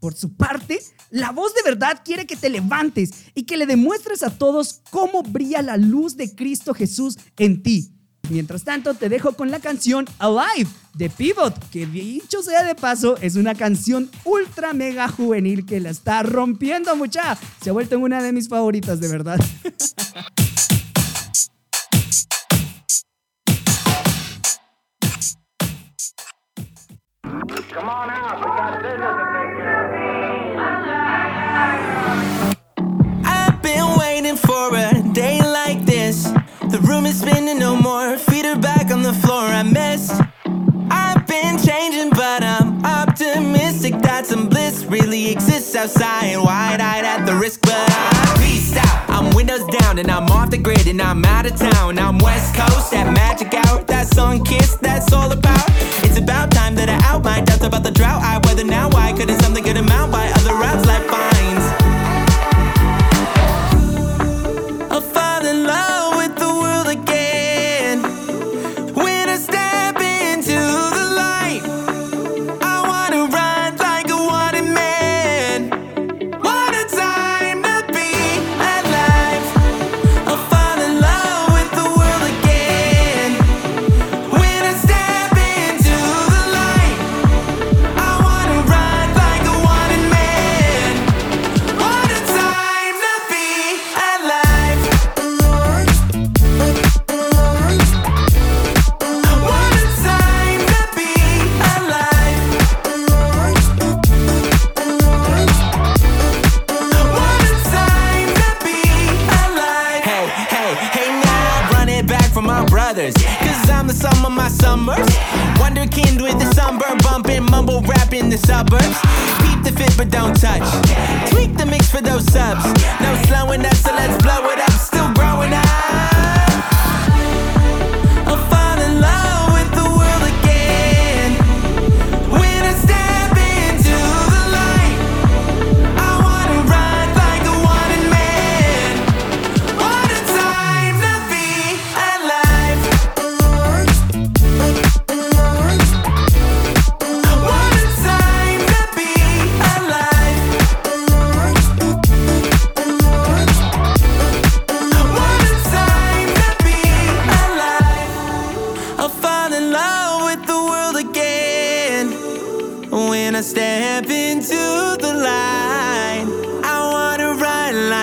Por 0.01 0.15
su 0.15 0.33
parte, 0.33 0.81
la 1.11 1.31
voz 1.31 1.55
de 1.55 1.63
verdad 1.63 2.01
quiere 2.05 2.27
que 2.27 2.37
te 2.37 2.49
levantes 2.49 3.27
y 3.35 3.45
que 3.45 3.57
le 3.57 3.67
demuestres 3.67 4.23
a 4.23 4.31
todos 4.31 4.81
cómo 4.91 5.23
brilla 5.23 5.63
la 5.63 5.77
luz 5.77 6.17
de 6.17 6.35
Cristo 6.35 6.75
Jesús 6.75 7.17
en 7.37 7.63
ti. 7.63 7.93
Mientras 8.31 8.63
tanto, 8.63 8.95
te 8.95 9.09
dejo 9.09 9.33
con 9.33 9.51
la 9.51 9.59
canción 9.59 10.07
Alive 10.21 10.71
de 10.95 11.11
Pivot, 11.11 11.69
que 11.71 11.85
dicho 11.85 12.43
sea 12.43 12.63
de 12.63 12.77
paso, 12.77 13.17
es 13.21 13.35
una 13.35 13.55
canción 13.55 14.09
ultra 14.25 14.73
mega 14.73 15.09
juvenil 15.09 15.67
que 15.67 15.81
la 15.81 15.91
está 15.91 16.23
rompiendo 16.23 16.95
mucha. 16.95 17.37
Se 17.61 17.71
ha 17.71 17.73
vuelto 17.73 17.99
una 17.99 18.23
de 18.23 18.33
mis 18.33 18.49
favoritas, 18.49 19.01
de 19.01 19.09
verdad. 19.09 19.41
I've 29.43 29.80
room 37.01 37.07
is 37.07 37.21
spinning 37.21 37.59
no 37.59 37.77
more. 37.77 38.19
Feet 38.19 38.45
are 38.45 38.59
back 38.59 38.91
on 38.91 39.03
the 39.03 39.13
floor. 39.13 39.45
I 39.45 39.63
missed. 39.63 40.21
I've 40.91 41.27
been 41.27 41.57
changing, 41.59 42.11
but 42.11 42.43
I'm 42.43 42.85
optimistic 42.85 43.95
that 44.03 44.27
some 44.27 44.49
bliss 44.49 44.85
really 44.85 45.31
exists 45.31 45.75
outside. 45.75 46.37
Wide 46.37 46.81
eyed 46.81 47.05
at 47.05 47.25
the 47.25 47.35
risk, 47.35 47.61
but 47.63 47.89
I'm 47.89 48.39
peaced 48.39 48.77
out. 48.77 49.09
I'm 49.09 49.35
windows 49.35 49.65
down 49.79 49.99
and 49.99 50.11
I'm 50.11 50.29
off 50.31 50.51
the 50.51 50.59
grid 50.59 50.87
and 50.87 51.01
I'm 51.01 51.25
out 51.25 51.47
of 51.47 51.57
town. 51.57 51.99
I'm 51.99 52.19
West 52.19 52.55
Coast, 52.55 52.91
that 52.91 53.13
magic 53.13 53.55
hour, 53.55 53.83
that 53.85 54.07
sun 54.09 54.45
kiss, 54.45 54.77
that's 54.77 55.13
all 55.13 55.33
about. 55.33 55.67
It's 56.05 56.19
about 56.19 56.51
time 56.51 56.75
that 56.75 56.89
I 56.89 56.99
out 57.09 57.25
my 57.25 57.41
doubts 57.41 57.65
about 57.65 57.83
the 57.83 57.93
drought. 57.93 58.23
I 58.23 58.39
weather 58.45 58.65
now. 58.65 58.91
Why 58.91 59.13
couldn't 59.13 59.41
something 59.41 59.65
good 59.65 59.79
amount 59.79 60.13
by 60.13 60.27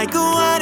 like 0.08 0.16
a 0.16 0.20
wanted 0.20 0.57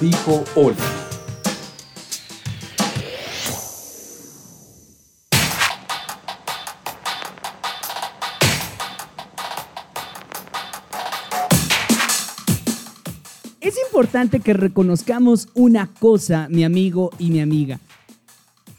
dijo 0.00 0.44
Oli. 0.54 0.76
Es 13.60 13.76
importante 13.86 14.40
que 14.40 14.54
reconozcamos 14.54 15.48
una 15.54 15.92
cosa, 15.92 16.48
mi 16.48 16.64
amigo 16.64 17.10
y 17.18 17.30
mi 17.30 17.40
amiga. 17.40 17.80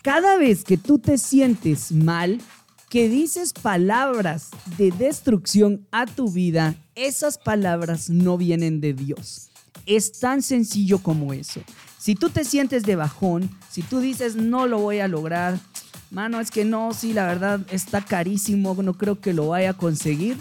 Cada 0.02 0.38
vez 0.38 0.64
que 0.64 0.78
tú 0.78 0.98
te 0.98 1.18
sientes 1.18 1.92
mal, 1.92 2.40
que 2.90 3.10
dices 3.10 3.54
palabras 3.54 4.50
de 4.78 4.92
destrucción 4.92 5.86
a 5.92 6.06
tu 6.06 6.32
vida, 6.32 6.76
esas 6.96 7.38
palabras 7.38 8.10
no 8.10 8.38
vienen 8.38 8.82
de 8.82 8.94
Dios. 8.94 9.49
Es 9.86 10.20
tan 10.20 10.42
sencillo 10.42 11.00
como 11.00 11.34
eso. 11.34 11.62
Si 11.98 12.16
tú 12.16 12.30
te 12.30 12.46
sientes 12.46 12.84
de 12.84 12.96
bajón, 12.96 13.50
si 13.70 13.82
tú 13.82 14.00
dices 14.00 14.36
no 14.36 14.68
lo 14.68 14.80
voy 14.80 15.00
a 15.00 15.08
lograr, 15.08 15.60
mano, 16.12 16.40
es 16.40 16.52
que 16.52 16.66
no, 16.66 16.94
sí, 16.94 17.14
la 17.14 17.26
verdad 17.26 17.62
está 17.72 18.04
carísimo, 18.04 18.76
no 18.82 18.94
creo 18.94 19.20
que 19.20 19.34
lo 19.34 19.50
vaya 19.50 19.72
a 19.72 19.78
conseguir. 19.78 20.38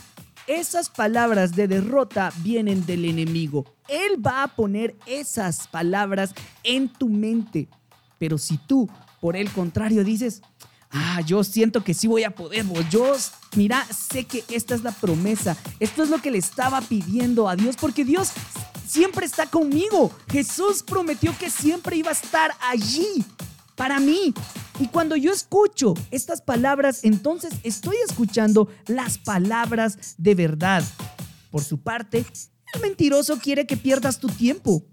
Esas 0.47 0.88
palabras 0.88 1.55
de 1.55 1.69
derrota 1.69 2.33
vienen 2.43 2.87
del 2.87 3.05
enemigo. 3.05 3.67
Él 3.88 4.25
va 4.25 4.43
a 4.43 4.49
poner 4.49 4.97
esas 5.05 5.69
palabras 5.69 6.33
en 6.62 6.88
tu 6.88 7.09
mente. 7.09 7.69
Pero 8.19 8.38
si 8.38 8.57
tú, 8.57 8.88
por 9.21 9.37
el 9.37 9.51
contrario, 9.51 10.05
dices, 10.05 10.43
ah, 10.91 11.21
yo 11.21 11.45
siento 11.45 11.85
que 11.85 11.95
sí 11.95 12.07
voy 12.07 12.25
a 12.25 12.31
poder, 12.31 12.64
yo, 12.91 13.14
mira, 13.57 13.85
sé 13.87 14.25
que 14.25 14.45
esta 14.49 14.75
es 14.75 14.83
la 14.83 14.93
promesa, 14.93 15.57
esto 15.81 16.03
es 16.03 16.09
lo 16.09 16.21
que 16.21 16.31
le 16.31 16.38
estaba 16.38 16.81
pidiendo 16.81 17.49
a 17.49 17.57
Dios, 17.57 17.77
porque 17.77 18.05
Dios 18.05 18.33
siempre 18.88 19.27
está 19.27 19.46
conmigo. 19.46 20.11
Jesús 20.31 20.83
prometió 20.83 21.37
que 21.38 21.51
siempre 21.51 21.96
iba 21.96 22.11
a 22.11 22.14
estar 22.14 22.53
allí 22.61 23.24
para 23.77 24.01
mí. 24.01 24.35
Y 24.81 24.88
cuando 24.88 25.16
yo 25.16 25.33
escucho 25.33 25.94
estas 26.11 26.40
palabras, 26.40 27.01
entonces 27.05 27.53
estoy 27.62 27.96
escuchando 28.09 28.68
las 28.87 29.18
palabras 29.18 30.14
de 30.16 30.35
verdad. 30.35 30.83
Por 31.51 31.62
su 31.62 31.79
parte, 31.79 32.24
el 32.74 32.81
mentiroso 32.81 33.38
quiere 33.38 33.66
que 33.66 33.77
pierdas 33.77 34.18
tu 34.18 34.29
tiempo. 34.29 34.85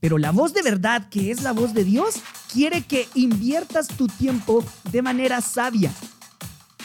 Pero 0.00 0.18
la 0.18 0.30
voz 0.30 0.54
de 0.54 0.62
verdad, 0.62 1.08
que 1.08 1.30
es 1.30 1.42
la 1.42 1.52
voz 1.52 1.74
de 1.74 1.84
Dios, 1.84 2.16
quiere 2.52 2.82
que 2.82 3.08
inviertas 3.14 3.88
tu 3.88 4.06
tiempo 4.06 4.64
de 4.90 5.02
manera 5.02 5.40
sabia. 5.40 5.92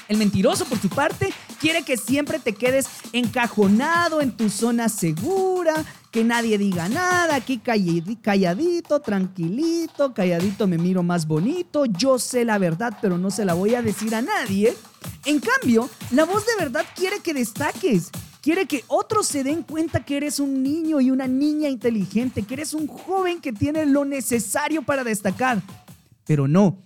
El 0.08 0.18
mentiroso, 0.18 0.66
por 0.66 0.80
su 0.80 0.90
parte, 0.90 1.34
quiere 1.60 1.84
que 1.84 1.98
siempre 1.98 2.40
te 2.40 2.54
quedes 2.54 2.88
encajonado 3.14 4.22
en 4.22 4.32
tu 4.32 4.50
zona 4.50 4.90
segura, 4.90 5.86
que 6.14 6.24
nadie 6.24 6.60
diga 6.60 6.88
nada, 6.90 7.34
aquí 7.34 7.60
calladi- 7.60 8.22
calladito, 8.22 9.00
tranquilito, 9.00 10.14
calladito 10.14 10.68
me 10.68 10.78
miro 10.78 11.02
más 11.02 11.26
bonito, 11.26 11.86
yo 11.88 12.20
sé 12.20 12.46
la 12.46 12.60
verdad, 12.60 12.96
pero 13.02 13.18
no 13.18 13.32
se 13.32 13.44
la 13.44 13.56
voy 13.56 13.74
a 13.74 13.82
decir 13.82 14.14
a 14.14 14.22
nadie. 14.22 14.76
En 15.26 15.40
cambio, 15.40 15.90
la 16.12 16.26
voz 16.26 16.46
de 16.46 16.64
verdad 16.64 16.86
quiere 16.96 17.20
que 17.22 17.34
destaques, 17.34 18.12
quiere 18.42 18.68
que 18.68 18.84
otros 18.90 19.26
se 19.28 19.44
den 19.44 19.64
cuenta 19.64 20.06
que 20.06 20.18
eres 20.18 20.40
un 20.40 20.62
niño 20.62 21.02
y 21.02 21.10
una 21.10 21.26
niña 21.28 21.68
inteligente, 21.68 22.44
que 22.44 22.54
eres 22.54 22.76
un 22.76 22.86
joven 22.86 23.42
que 23.42 23.52
tiene 23.52 23.88
lo 23.88 24.06
necesario 24.06 24.84
para 24.84 25.04
destacar. 25.04 25.64
Pero 26.28 26.48
no, 26.48 26.78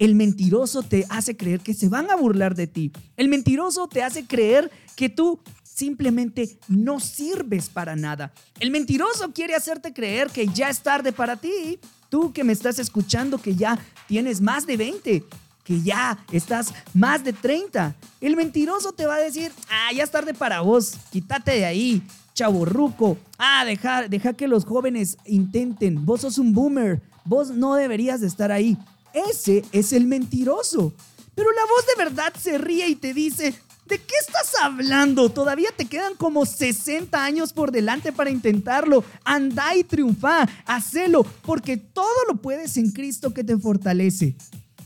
el 0.00 0.16
mentiroso 0.16 0.82
te 0.82 1.06
hace 1.08 1.36
creer 1.36 1.60
que 1.60 1.72
se 1.72 1.88
van 1.88 2.10
a 2.10 2.16
burlar 2.16 2.56
de 2.56 2.66
ti. 2.66 2.90
El 3.16 3.28
mentiroso 3.28 3.86
te 3.86 4.02
hace 4.02 4.26
creer 4.26 4.72
que 4.96 5.08
tú 5.08 5.38
simplemente 5.80 6.58
no 6.68 7.00
sirves 7.00 7.70
para 7.70 7.96
nada. 7.96 8.32
El 8.58 8.70
mentiroso 8.70 9.32
quiere 9.32 9.54
hacerte 9.54 9.94
creer 9.94 10.28
que 10.28 10.46
ya 10.46 10.68
es 10.68 10.82
tarde 10.82 11.10
para 11.10 11.36
ti. 11.36 11.78
Tú 12.10 12.32
que 12.34 12.44
me 12.44 12.52
estás 12.52 12.78
escuchando 12.78 13.38
que 13.38 13.54
ya 13.56 13.78
tienes 14.06 14.42
más 14.42 14.66
de 14.66 14.76
20, 14.76 15.24
que 15.64 15.80
ya 15.80 16.22
estás 16.32 16.74
más 16.92 17.24
de 17.24 17.32
30. 17.32 17.96
El 18.20 18.36
mentiroso 18.36 18.92
te 18.92 19.06
va 19.06 19.14
a 19.14 19.20
decir, 19.20 19.52
ah, 19.70 19.90
ya 19.94 20.04
es 20.04 20.10
tarde 20.10 20.34
para 20.34 20.60
vos, 20.60 20.96
quítate 21.10 21.52
de 21.52 21.64
ahí, 21.64 22.02
chaborruco. 22.34 23.16
Ah, 23.38 23.64
deja, 23.64 24.06
deja 24.06 24.34
que 24.34 24.48
los 24.48 24.66
jóvenes 24.66 25.16
intenten, 25.24 26.04
vos 26.04 26.20
sos 26.20 26.36
un 26.36 26.52
boomer, 26.52 27.00
vos 27.24 27.52
no 27.52 27.74
deberías 27.74 28.20
de 28.20 28.26
estar 28.26 28.52
ahí. 28.52 28.76
Ese 29.14 29.64
es 29.72 29.94
el 29.94 30.06
mentiroso. 30.06 30.92
Pero 31.34 31.50
la 31.52 31.62
voz 31.62 31.86
de 31.86 32.04
verdad 32.04 32.34
se 32.38 32.58
ríe 32.58 32.86
y 32.86 32.96
te 32.96 33.14
dice, 33.14 33.54
¿de 33.90 33.98
qué 33.98 34.14
estás 34.20 34.54
hablando? 34.62 35.28
Todavía 35.30 35.70
te 35.76 35.84
quedan 35.84 36.14
como 36.14 36.46
60 36.46 37.22
años 37.22 37.52
por 37.52 37.72
delante 37.72 38.12
para 38.12 38.30
intentarlo. 38.30 39.04
Anda 39.24 39.74
y 39.74 39.82
triunfa, 39.82 40.48
hacelo, 40.64 41.24
porque 41.42 41.76
todo 41.76 42.24
lo 42.28 42.40
puedes 42.40 42.76
en 42.76 42.92
Cristo 42.92 43.34
que 43.34 43.42
te 43.42 43.58
fortalece. 43.58 44.36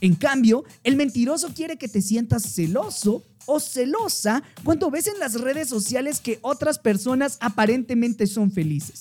En 0.01 0.14
cambio, 0.14 0.64
el 0.83 0.97
mentiroso 0.97 1.53
quiere 1.55 1.77
que 1.77 1.87
te 1.87 2.01
sientas 2.01 2.55
celoso 2.55 3.23
o 3.47 3.61
celosa 3.61 4.43
cuando 4.64 4.90
ves 4.90 5.07
en 5.07 5.19
las 5.19 5.35
redes 5.35 5.69
sociales 5.69 6.21
que 6.21 6.38
otras 6.40 6.79
personas 6.79 7.37
aparentemente 7.40 8.27
son 8.27 8.51
felices. 8.51 9.01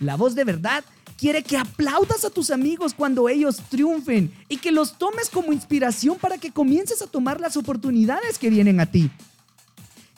La 0.00 0.16
voz 0.16 0.34
de 0.34 0.44
verdad 0.44 0.82
quiere 1.16 1.42
que 1.42 1.56
aplaudas 1.56 2.24
a 2.24 2.30
tus 2.30 2.50
amigos 2.50 2.94
cuando 2.94 3.28
ellos 3.28 3.58
triunfen 3.68 4.32
y 4.48 4.58
que 4.58 4.72
los 4.72 4.98
tomes 4.98 5.30
como 5.30 5.52
inspiración 5.52 6.18
para 6.18 6.38
que 6.38 6.52
comiences 6.52 7.02
a 7.02 7.06
tomar 7.06 7.40
las 7.40 7.56
oportunidades 7.56 8.38
que 8.38 8.50
vienen 8.50 8.80
a 8.80 8.86
ti. 8.86 9.10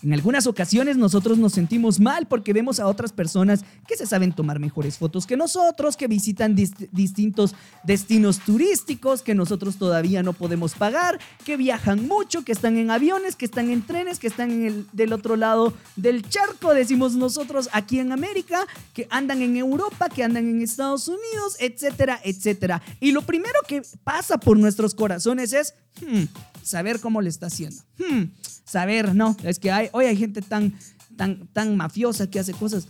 En 0.02 0.12
algunas 0.14 0.46
ocasiones 0.46 0.96
nosotros 0.96 1.38
nos 1.38 1.52
sentimos 1.52 1.98
mal 1.98 2.26
porque 2.28 2.52
vemos 2.52 2.78
a 2.78 2.86
otras 2.86 3.12
personas 3.12 3.64
que 3.86 3.96
se 3.96 4.06
saben 4.06 4.32
tomar 4.32 4.60
mejores 4.60 4.96
fotos 4.96 5.26
que 5.26 5.36
nosotros, 5.36 5.96
que 5.96 6.06
visitan 6.06 6.56
dist- 6.56 6.88
distintos 6.92 7.54
destinos 7.82 8.38
turísticos 8.38 9.22
que 9.22 9.34
nosotros 9.34 9.76
todavía 9.76 10.22
no 10.22 10.34
podemos 10.34 10.74
pagar, 10.74 11.18
que 11.44 11.56
viajan 11.56 12.06
mucho, 12.06 12.44
que 12.44 12.52
están 12.52 12.76
en 12.76 12.92
aviones, 12.92 13.34
que 13.34 13.44
están 13.46 13.70
en 13.70 13.82
trenes, 13.82 14.20
que 14.20 14.28
están 14.28 14.52
en 14.52 14.64
el, 14.66 14.86
del 14.92 15.12
otro 15.12 15.34
lado 15.34 15.74
del 15.96 16.22
charco, 16.28 16.74
decimos 16.74 17.14
nosotros 17.16 17.68
aquí 17.72 17.98
en 17.98 18.12
América, 18.12 18.66
que 18.94 19.08
andan 19.10 19.42
en 19.42 19.56
Europa, 19.56 20.08
que 20.08 20.22
andan 20.22 20.48
en 20.48 20.62
Estados 20.62 21.08
Unidos, 21.08 21.56
etcétera, 21.58 22.20
etcétera. 22.22 22.82
Y 23.00 23.10
lo 23.10 23.22
primero 23.22 23.58
que 23.66 23.82
pasa 24.04 24.38
por 24.38 24.56
nuestros 24.58 24.94
corazones 24.94 25.52
es 25.52 25.74
hmm, 26.00 26.24
saber 26.62 27.00
cómo 27.00 27.20
le 27.20 27.30
está 27.30 27.46
haciendo. 27.46 27.82
Hmm, 27.98 28.24
saber, 28.68 29.14
no, 29.14 29.36
es 29.42 29.58
que 29.58 29.70
hay, 29.70 29.88
hoy 29.92 30.06
hay 30.06 30.16
gente 30.16 30.42
tan, 30.42 30.74
tan, 31.16 31.46
tan 31.48 31.76
mafiosa 31.76 32.28
que 32.30 32.38
hace 32.38 32.52
cosas. 32.52 32.88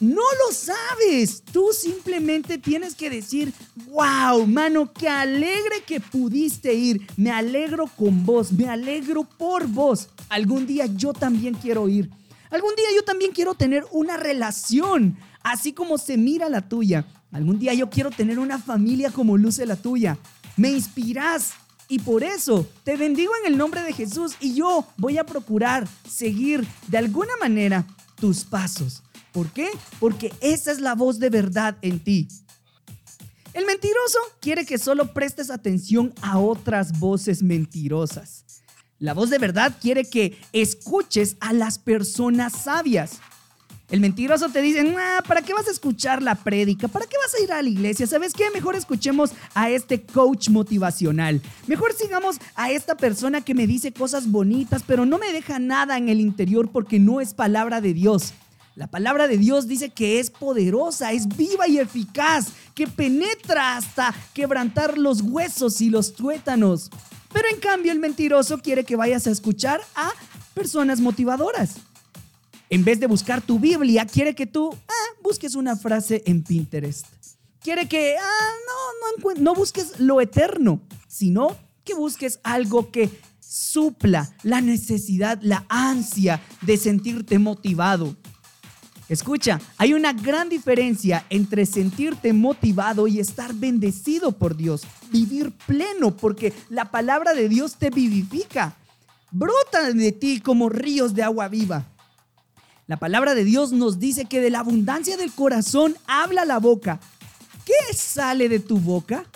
No 0.00 0.22
lo 0.22 0.54
sabes. 0.54 1.42
Tú 1.42 1.68
simplemente 1.78 2.56
tienes 2.56 2.94
que 2.94 3.10
decir, 3.10 3.52
wow, 3.90 4.46
mano, 4.46 4.90
qué 4.94 5.08
alegre 5.08 5.82
que 5.86 6.00
pudiste 6.00 6.72
ir. 6.72 7.06
Me 7.18 7.30
alegro 7.30 7.86
con 7.86 8.24
vos, 8.24 8.50
me 8.50 8.66
alegro 8.66 9.24
por 9.24 9.66
vos. 9.66 10.08
Algún 10.30 10.66
día 10.66 10.86
yo 10.86 11.12
también 11.12 11.52
quiero 11.52 11.86
ir. 11.86 12.10
Algún 12.50 12.74
día 12.76 12.86
yo 12.96 13.04
también 13.04 13.32
quiero 13.32 13.54
tener 13.54 13.84
una 13.92 14.16
relación, 14.16 15.16
así 15.42 15.72
como 15.72 15.98
se 15.98 16.16
mira 16.16 16.48
la 16.48 16.66
tuya. 16.68 17.06
Algún 17.30 17.58
día 17.58 17.74
yo 17.74 17.90
quiero 17.90 18.10
tener 18.10 18.38
una 18.38 18.58
familia 18.58 19.10
como 19.10 19.36
luce 19.36 19.66
la 19.66 19.76
tuya. 19.76 20.16
Me 20.56 20.70
inspiras. 20.70 21.52
Y 21.90 21.98
por 21.98 22.22
eso 22.22 22.68
te 22.84 22.96
bendigo 22.96 23.32
en 23.42 23.52
el 23.52 23.58
nombre 23.58 23.82
de 23.82 23.92
Jesús 23.92 24.36
y 24.38 24.54
yo 24.54 24.86
voy 24.96 25.18
a 25.18 25.26
procurar 25.26 25.88
seguir 26.08 26.64
de 26.86 26.98
alguna 26.98 27.32
manera 27.40 27.84
tus 28.14 28.44
pasos. 28.44 29.02
¿Por 29.32 29.50
qué? 29.50 29.68
Porque 29.98 30.32
esa 30.40 30.70
es 30.70 30.78
la 30.80 30.94
voz 30.94 31.18
de 31.18 31.30
verdad 31.30 31.76
en 31.82 31.98
ti. 31.98 32.28
El 33.54 33.66
mentiroso 33.66 34.20
quiere 34.40 34.64
que 34.64 34.78
solo 34.78 35.12
prestes 35.12 35.50
atención 35.50 36.14
a 36.22 36.38
otras 36.38 36.96
voces 37.00 37.42
mentirosas. 37.42 38.44
La 39.00 39.12
voz 39.12 39.28
de 39.28 39.38
verdad 39.38 39.74
quiere 39.80 40.04
que 40.04 40.38
escuches 40.52 41.36
a 41.40 41.52
las 41.52 41.80
personas 41.80 42.52
sabias. 42.52 43.18
El 43.90 44.00
mentiroso 44.00 44.48
te 44.50 44.62
dice, 44.62 44.84
¿para 45.26 45.42
qué 45.42 45.52
vas 45.52 45.66
a 45.66 45.72
escuchar 45.72 46.22
la 46.22 46.36
prédica? 46.36 46.86
¿Para 46.86 47.06
qué 47.06 47.16
vas 47.18 47.34
a 47.34 47.42
ir 47.42 47.52
a 47.52 47.60
la 47.60 47.68
iglesia? 47.68 48.06
¿Sabes 48.06 48.32
qué? 48.32 48.48
Mejor 48.50 48.76
escuchemos 48.76 49.32
a 49.52 49.68
este 49.68 50.02
coach 50.02 50.48
motivacional. 50.48 51.42
Mejor 51.66 51.92
sigamos 51.94 52.36
a 52.54 52.70
esta 52.70 52.96
persona 52.96 53.40
que 53.40 53.52
me 53.52 53.66
dice 53.66 53.92
cosas 53.92 54.30
bonitas, 54.30 54.84
pero 54.86 55.06
no 55.06 55.18
me 55.18 55.32
deja 55.32 55.58
nada 55.58 55.98
en 55.98 56.08
el 56.08 56.20
interior 56.20 56.70
porque 56.70 57.00
no 57.00 57.20
es 57.20 57.34
palabra 57.34 57.80
de 57.80 57.92
Dios. 57.92 58.32
La 58.76 58.86
palabra 58.86 59.26
de 59.26 59.38
Dios 59.38 59.66
dice 59.66 59.90
que 59.90 60.20
es 60.20 60.30
poderosa, 60.30 61.10
es 61.10 61.26
viva 61.26 61.66
y 61.66 61.80
eficaz, 61.80 62.52
que 62.76 62.86
penetra 62.86 63.76
hasta 63.76 64.14
quebrantar 64.32 64.98
los 64.98 65.20
huesos 65.20 65.80
y 65.80 65.90
los 65.90 66.14
tuétanos. 66.14 66.90
Pero 67.32 67.48
en 67.52 67.58
cambio 67.58 67.90
el 67.90 67.98
mentiroso 67.98 68.58
quiere 68.58 68.84
que 68.84 68.94
vayas 68.94 69.26
a 69.26 69.32
escuchar 69.32 69.80
a 69.96 70.12
personas 70.54 71.00
motivadoras. 71.00 71.89
En 72.72 72.84
vez 72.84 73.00
de 73.00 73.08
buscar 73.08 73.42
tu 73.42 73.58
Biblia, 73.58 74.06
quiere 74.06 74.32
que 74.36 74.46
tú 74.46 74.70
ah, 74.72 75.16
busques 75.24 75.56
una 75.56 75.74
frase 75.74 76.22
en 76.24 76.44
Pinterest. 76.44 77.04
Quiere 77.60 77.88
que 77.88 78.14
ah, 78.16 78.50
no, 78.68 79.34
no, 79.34 79.40
no 79.40 79.54
busques 79.56 79.98
lo 79.98 80.20
eterno, 80.20 80.80
sino 81.08 81.56
que 81.82 81.94
busques 81.94 82.38
algo 82.44 82.92
que 82.92 83.10
supla 83.40 84.32
la 84.44 84.60
necesidad, 84.60 85.40
la 85.42 85.66
ansia 85.68 86.40
de 86.62 86.76
sentirte 86.76 87.40
motivado. 87.40 88.16
Escucha, 89.08 89.60
hay 89.76 89.92
una 89.92 90.12
gran 90.12 90.48
diferencia 90.48 91.26
entre 91.28 91.66
sentirte 91.66 92.32
motivado 92.32 93.08
y 93.08 93.18
estar 93.18 93.52
bendecido 93.52 94.30
por 94.30 94.56
Dios. 94.56 94.82
Vivir 95.10 95.50
pleno 95.66 96.16
porque 96.16 96.52
la 96.68 96.92
palabra 96.92 97.34
de 97.34 97.48
Dios 97.48 97.74
te 97.74 97.90
vivifica. 97.90 98.76
Brotan 99.32 99.98
de 99.98 100.12
ti 100.12 100.38
como 100.38 100.68
ríos 100.68 101.14
de 101.14 101.24
agua 101.24 101.48
viva. 101.48 101.84
La 102.90 102.96
palabra 102.96 103.36
de 103.36 103.44
Dios 103.44 103.70
nos 103.70 104.00
dice 104.00 104.24
que 104.24 104.40
de 104.40 104.50
la 104.50 104.58
abundancia 104.58 105.16
del 105.16 105.30
corazón 105.30 105.96
habla 106.08 106.44
la 106.44 106.58
boca. 106.58 106.98
¿Qué 107.64 107.96
sale 107.96 108.48
de 108.48 108.58
tu 108.58 108.80
boca? 108.80 109.26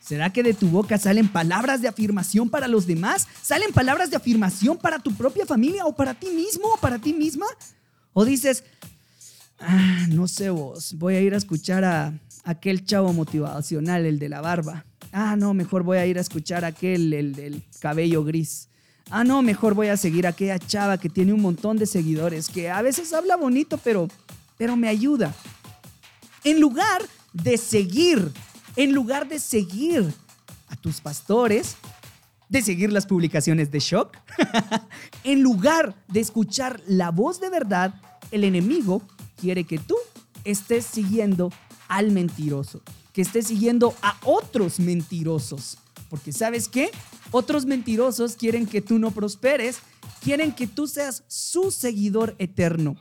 ¿Será 0.00 0.32
que 0.32 0.42
de 0.42 0.54
tu 0.54 0.68
boca 0.68 0.96
salen 0.96 1.28
palabras 1.28 1.82
de 1.82 1.88
afirmación 1.88 2.48
para 2.48 2.66
los 2.66 2.86
demás? 2.86 3.28
¿Salen 3.42 3.74
palabras 3.74 4.08
de 4.08 4.16
afirmación 4.16 4.78
para 4.78 5.00
tu 5.00 5.12
propia 5.12 5.44
familia 5.44 5.84
o 5.84 5.94
para 5.94 6.14
ti 6.14 6.30
mismo 6.30 6.66
o 6.68 6.78
para 6.78 6.98
ti 6.98 7.12
misma? 7.12 7.44
¿O 8.14 8.24
dices, 8.24 8.64
ah, 9.58 10.06
no 10.08 10.26
sé 10.26 10.48
vos, 10.48 10.94
voy 10.96 11.16
a 11.16 11.20
ir 11.20 11.34
a 11.34 11.36
escuchar 11.36 11.84
a 11.84 12.18
aquel 12.42 12.86
chavo 12.86 13.12
motivacional, 13.12 14.06
el 14.06 14.18
de 14.18 14.30
la 14.30 14.40
barba? 14.40 14.86
Ah, 15.12 15.36
no, 15.36 15.52
mejor 15.52 15.82
voy 15.82 15.98
a 15.98 16.06
ir 16.06 16.16
a 16.16 16.22
escuchar 16.22 16.64
a 16.64 16.68
aquel, 16.68 17.12
el 17.12 17.34
del 17.34 17.64
cabello 17.80 18.24
gris. 18.24 18.70
Ah, 19.10 19.24
no, 19.24 19.42
mejor 19.42 19.74
voy 19.74 19.88
a 19.88 19.96
seguir 19.96 20.26
a 20.26 20.30
aquella 20.30 20.58
chava 20.58 20.98
que 20.98 21.08
tiene 21.08 21.32
un 21.32 21.40
montón 21.40 21.76
de 21.76 21.86
seguidores, 21.86 22.48
que 22.48 22.70
a 22.70 22.82
veces 22.82 23.12
habla 23.12 23.36
bonito, 23.36 23.78
pero, 23.78 24.08
pero 24.56 24.76
me 24.76 24.88
ayuda. 24.88 25.34
En 26.42 26.60
lugar 26.60 27.02
de 27.32 27.58
seguir, 27.58 28.32
en 28.76 28.92
lugar 28.92 29.28
de 29.28 29.38
seguir 29.38 30.12
a 30.68 30.76
tus 30.76 31.00
pastores, 31.00 31.76
de 32.48 32.62
seguir 32.62 32.92
las 32.92 33.06
publicaciones 33.06 33.70
de 33.70 33.80
Shock, 33.80 34.16
en 35.24 35.42
lugar 35.42 35.94
de 36.08 36.20
escuchar 36.20 36.80
la 36.86 37.10
voz 37.10 37.40
de 37.40 37.50
verdad, 37.50 37.94
el 38.30 38.44
enemigo 38.44 39.02
quiere 39.40 39.64
que 39.64 39.78
tú 39.78 39.96
estés 40.44 40.84
siguiendo 40.84 41.52
al 41.88 42.10
mentiroso, 42.10 42.80
que 43.12 43.22
estés 43.22 43.46
siguiendo 43.46 43.94
a 44.02 44.16
otros 44.24 44.80
mentirosos. 44.80 45.78
Porque 46.08 46.32
sabes 46.32 46.68
qué? 46.68 46.90
Otros 47.30 47.66
mentirosos 47.66 48.36
quieren 48.36 48.66
que 48.66 48.80
tú 48.80 48.98
no 48.98 49.10
prosperes, 49.10 49.78
quieren 50.22 50.52
que 50.52 50.66
tú 50.66 50.86
seas 50.86 51.24
su 51.28 51.70
seguidor 51.70 52.34
eterno. 52.38 52.96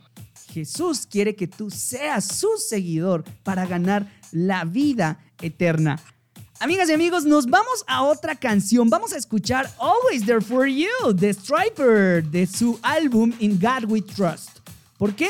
Jesús 0.53 1.07
quiere 1.09 1.35
que 1.35 1.47
tú 1.47 1.71
seas 1.71 2.25
su 2.25 2.49
seguidor 2.57 3.23
para 3.43 3.65
ganar 3.65 4.11
la 4.31 4.65
vida 4.65 5.19
eterna. 5.41 5.99
Amigas 6.59 6.87
y 6.89 6.93
amigos, 6.93 7.25
nos 7.25 7.47
vamos 7.47 7.83
a 7.87 8.03
otra 8.03 8.35
canción. 8.35 8.89
Vamos 8.89 9.11
a 9.11 9.17
escuchar 9.17 9.69
Always 9.79 10.25
There 10.25 10.39
For 10.39 10.67
You 10.67 11.13
de 11.13 11.33
Striper 11.33 12.23
de 12.23 12.47
su 12.47 12.79
álbum 12.83 13.33
In 13.39 13.59
God 13.59 13.89
We 13.89 14.01
Trust. 14.01 14.59
¿Por 14.97 15.13
qué? 15.13 15.29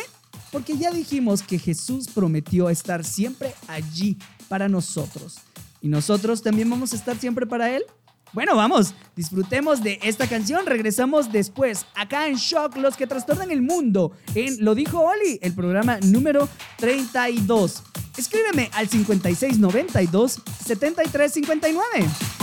Porque 0.51 0.77
ya 0.77 0.91
dijimos 0.91 1.41
que 1.41 1.57
Jesús 1.57 2.07
prometió 2.13 2.69
estar 2.69 3.03
siempre 3.03 3.55
allí 3.67 4.19
para 4.47 4.69
nosotros. 4.69 5.38
¿Y 5.84 5.89
nosotros 5.89 6.41
también 6.41 6.69
vamos 6.69 6.93
a 6.93 6.96
estar 6.96 7.17
siempre 7.17 7.46
para 7.46 7.69
Él? 7.69 7.84
Bueno, 8.32 8.56
vamos, 8.56 8.96
disfrutemos 9.17 9.84
de 9.84 10.00
esta 10.02 10.28
canción. 10.28 10.65
Regresamos 10.65 11.32
después, 11.32 11.86
acá 11.93 12.28
en 12.30 12.36
Shock, 12.36 12.78
los 12.78 12.96
que 12.96 13.06
trastornan 13.06 13.52
el 13.52 13.62
mundo, 13.62 14.13
en 14.34 14.63
Lo 14.63 14.76
dijo 14.76 15.02
Oli, 15.02 15.39
el 15.41 15.54
programa 15.54 16.00
número 16.00 16.48
32. 16.78 17.84
Escríbeme 18.17 18.69
al 18.74 18.88
5692 18.88 20.41
7359. 20.65 22.42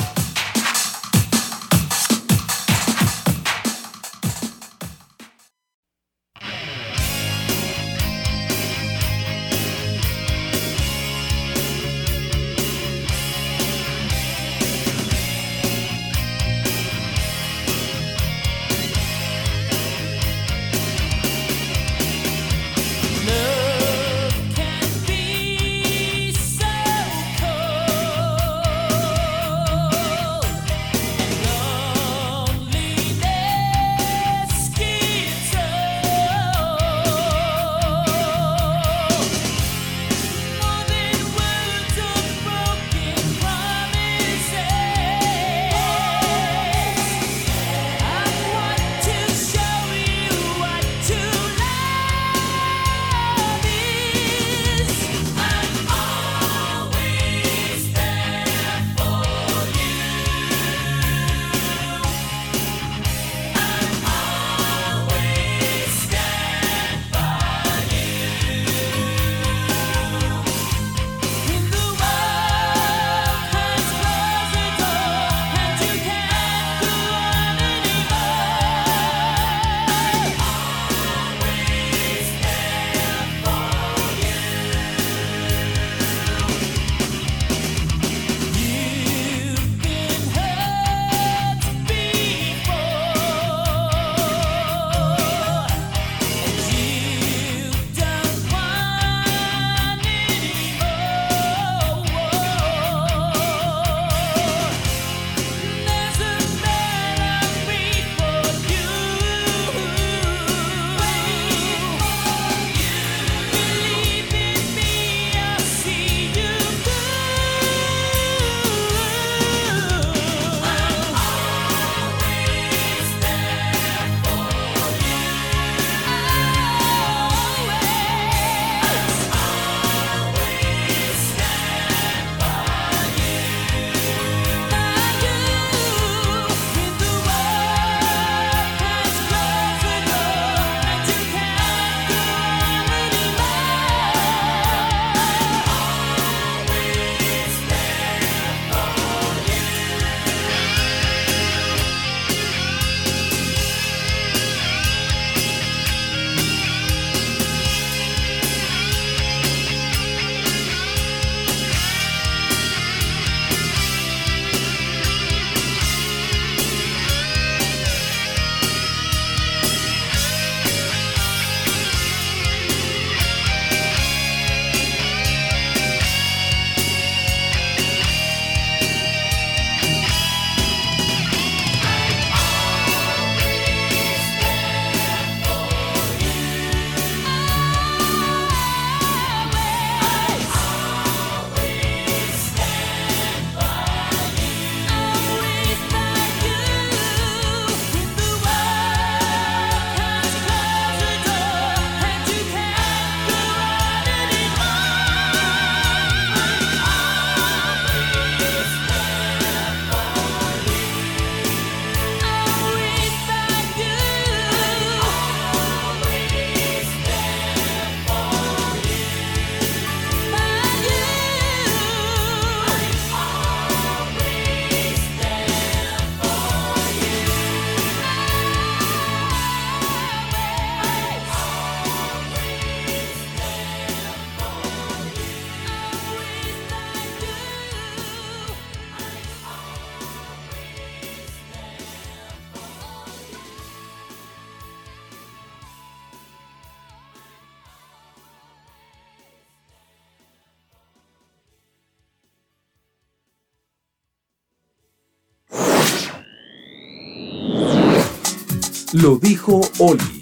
Lo 258.93 259.19
dijo 259.19 259.61
Oli. 259.79 260.21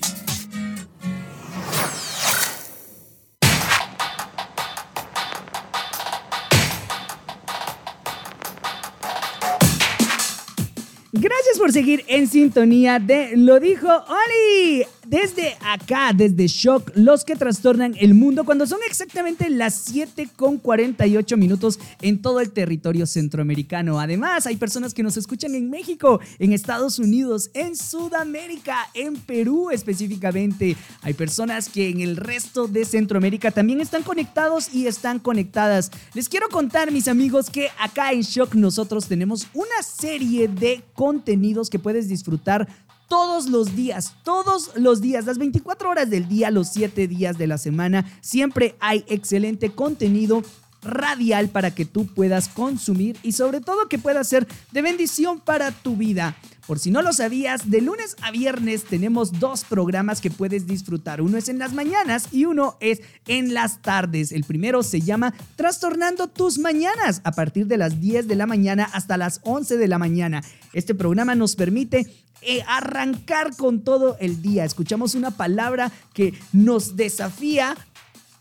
Gracias 11.13 11.59
por 11.59 11.73
seguir 11.73 12.05
en 12.09 12.29
sintonía 12.29 12.99
de 12.99 13.33
Lo 13.37 13.59
dijo 13.59 13.89
Oli. 13.89 14.85
Desde 15.09 15.57
acá, 15.65 16.13
desde 16.15 16.47
Shock, 16.49 16.91
los 16.95 17.25
que 17.25 17.35
trastornan 17.35 17.95
el 17.99 18.13
mundo 18.13 18.45
cuando 18.45 18.67
son 18.67 18.81
exactamente 18.87 19.49
las 19.49 19.85
7 19.87 20.29
con 20.37 20.59
48 20.59 21.35
minutos 21.39 21.81
en 22.03 22.21
todo 22.21 22.41
el 22.41 22.51
territorio 22.51 23.07
centroamericano. 23.07 24.01
Además, 24.01 24.47
hay 24.47 24.57
personas 24.57 24.93
que 24.93 25.03
nos 25.03 25.17
escuchan 25.17 25.55
en 25.55 25.71
México, 25.71 26.21
en 26.39 26.53
Estados 26.53 26.99
Unidos, 26.99 27.51
en 27.55 27.75
Sudamérica, 27.75 28.87
en 28.93 29.17
Perú 29.17 29.71
específicamente. 29.71 30.77
Hay 31.01 31.15
personas 31.15 31.71
que 31.71 31.89
en 31.89 32.03
el 32.03 32.19
resto 32.19 32.69
de 32.69 32.85
Centroamérica 32.85 33.51
también 33.51 33.81
están 33.81 34.03
conectados 34.03 34.75
y 34.75 34.89
están 34.89 35.21
conectadas. 35.21 35.91
Les 36.13 36.29
quiero 36.29 36.51
contar, 36.51 36.93
mis 36.93 37.09
amigos, 37.09 37.49
que 37.49 37.69
acá 37.81 38.13
en 38.13 38.21
Shock 38.21 38.55
nosotros 38.57 39.07
tenemos 39.07 39.47
una 39.55 39.83
serie 39.83 40.49
de 40.49 40.85
contenidos 40.93 41.71
que 41.71 41.79
puedes 41.79 42.11
disfrutar 42.11 42.69
todos 43.09 43.49
los 43.49 43.75
días, 43.75 44.15
todos 44.23 44.71
los 44.77 45.01
días, 45.01 45.25
las 45.25 45.39
24 45.39 45.91
horas 45.91 46.11
del 46.11 46.29
día, 46.29 46.51
los 46.51 46.69
7 46.69 47.09
días 47.09 47.39
de 47.39 47.47
la 47.47 47.59
semana, 47.59 48.05
siempre 48.21 48.77
hay 48.81 49.05
excelente 49.09 49.71
contenido 49.71 50.43
radial 50.83 51.49
para 51.49 51.75
que 51.75 51.85
tú 51.85 52.07
puedas 52.07 52.49
consumir 52.49 53.17
y 53.23 53.33
sobre 53.33 53.61
todo 53.61 53.89
que 53.89 53.99
pueda 53.99 54.23
ser 54.25 54.47
de 54.71 54.83
bendición 54.83 55.41
para 55.41 55.73
tu 55.73 55.97
vida. 55.97 56.37
Por 56.69 56.79
si 56.79 56.91
no 56.91 57.01
lo 57.01 57.15
sabías, 57.15 57.71
de 57.71 57.81
lunes 57.81 58.15
a 58.21 58.31
viernes 58.31 58.85
tenemos 58.85 59.41
dos 59.41 59.65
programas 59.65 60.21
que 60.21 60.31
puedes 60.31 60.67
disfrutar. 60.67 61.23
Uno 61.23 61.39
es 61.39 61.49
en 61.49 61.59
las 61.59 61.73
mañanas 61.73 62.29
y 62.31 62.45
uno 62.45 62.77
es 62.81 63.01
en 63.27 63.55
las 63.55 63.81
tardes. 63.81 64.33
El 64.33 64.45
primero 64.45 64.83
se 64.83 65.01
llama 65.01 65.33
Trastornando 65.57 66.29
tus 66.29 66.59
mañanas 66.59 67.23
a 67.25 67.33
partir 67.33 67.69
de 67.69 67.79
las 67.79 68.03
10 68.03 68.29
de 68.29 68.35
la 68.35 68.47
mañana 68.47 68.85
hasta 68.93 69.17
las 69.17 69.41
11 69.45 69.79
de 69.79 69.89
la 69.89 69.97
mañana. 69.97 70.45
Este 70.75 70.95
programa 70.95 71.35
nos 71.35 71.57
permite 71.57 72.07
eh, 72.43 72.63
arrancar 72.69 73.57
con 73.57 73.81
todo 73.81 74.17
el 74.21 74.43
día. 74.43 74.65
Escuchamos 74.65 75.15
una 75.15 75.31
palabra 75.31 75.91
que 76.13 76.35
nos 76.53 76.97
desafía 76.97 77.77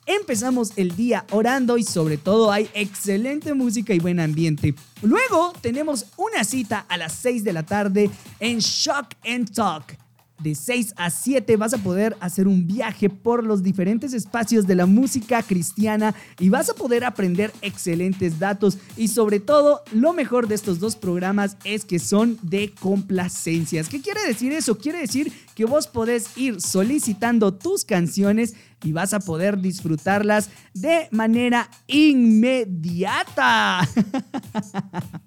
Empezamos 0.10 0.72
el 0.78 0.96
día 0.96 1.26
orando 1.32 1.78
y 1.78 1.84
sobre 1.84 2.16
todo 2.16 2.50
hay 2.50 2.70
excelente 2.74 3.54
música 3.54 3.94
y 3.94 4.00
buen 4.00 4.22
ambiente. 4.22 4.74
Luego 5.02 5.52
tenemos 5.60 6.06
una 6.16 6.46
cita 6.46 6.86
a 6.88 6.96
las 6.96 7.12
6 7.12 7.44
de 7.44 7.52
la 7.52 7.64
tarde 7.64 8.10
en 8.40 8.60
Shock 8.60 9.16
and 9.26 9.54
Talk 9.54 10.07
de 10.40 10.56
6 10.56 10.94
a 10.98 11.10
7 11.10 11.58
vas 11.58 11.74
a 11.74 11.78
poder 11.78 12.16
hacer 12.20 12.48
un 12.48 12.68
viaje 12.68 13.10
por 13.10 13.44
los 13.44 13.64
diferentes 13.64 14.14
espacios 14.14 14.68
de 14.68 14.76
la 14.76 14.86
música 14.86 15.42
cristiana 15.44 16.16
y 16.40 16.50
vas 16.50 16.70
a 16.70 16.74
poder 16.74 17.04
aprender 17.04 17.52
excelentes 17.62 18.40
datos 18.40 18.78
y 18.96 19.08
sobre 19.08 19.40
todo 19.40 19.82
lo 19.92 20.14
mejor 20.14 20.48
de 20.48 20.56
estos 20.56 20.80
dos 20.80 20.96
programas 20.96 21.58
es 21.64 21.86
que 21.86 22.00
son 22.00 22.38
de 22.42 22.74
complacencias. 22.80 23.90
¿Qué 23.90 24.02
quiere 24.02 24.26
decir 24.26 24.52
eso? 24.52 24.78
Quiere 24.78 25.00
decir 25.00 25.32
que 25.56 25.66
vos 25.66 25.88
podés 25.88 26.38
ir 26.38 26.62
solicitando 26.62 27.54
tus 27.54 27.84
canciones 27.84 28.54
y 28.84 28.92
vas 28.92 29.14
a 29.14 29.20
poder 29.20 29.60
disfrutarlas 29.60 30.50
de 30.74 31.08
manera 31.12 31.70
inmediata. 31.88 33.88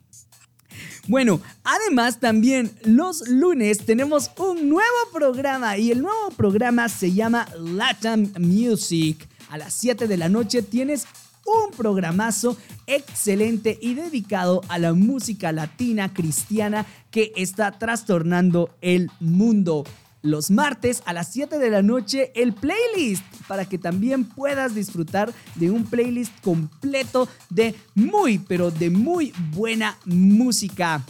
Bueno, 1.09 1.41
además 1.65 2.21
también 2.21 2.71
los 2.85 3.27
lunes 3.29 3.79
tenemos 3.85 4.31
un 4.39 4.69
nuevo 4.69 4.99
programa 5.13 5.77
y 5.77 5.91
el 5.91 6.03
nuevo 6.03 6.31
programa 6.37 6.89
se 6.89 7.13
llama 7.13 7.49
Latin 7.59 8.33
Music. 8.39 9.29
A 9.49 9.59
las 9.59 9.75
7 9.75 10.07
de 10.07 10.17
la 10.17 10.29
noche 10.29 10.63
tienes 10.63 11.07
un 11.45 11.73
programazo 11.73 12.57
excelente 12.87 13.79
y 13.81 13.95
dedicado 13.95 14.61
a 14.69 14.79
la 14.79 14.93
música 14.93 15.53
latina 15.53 16.13
cristiana 16.13 16.87
que 17.11 17.33
está 17.35 17.73
trastornando 17.73 18.71
el 18.81 19.11
mundo 19.21 19.85
los 20.23 20.51
martes 20.51 21.03
a 21.07 21.13
las 21.13 21.33
7 21.33 21.59
de 21.59 21.71
la 21.71 21.83
noche 21.83 22.33
el 22.35 22.53
playlist 22.53 23.25
para 23.49 23.65
que 23.65 23.79
también 23.79 24.25
puedas 24.25 24.75
disfrutar 24.75 25.33
de 25.55 25.71
un 25.71 25.85
playlist 25.85 26.33
completo 26.43 27.29
de 27.49 27.75
muy 27.95 28.39
pero 28.39 28.71
de 28.71 28.91
muy 28.91 29.33
buena 29.53 29.99
música. 30.05 31.05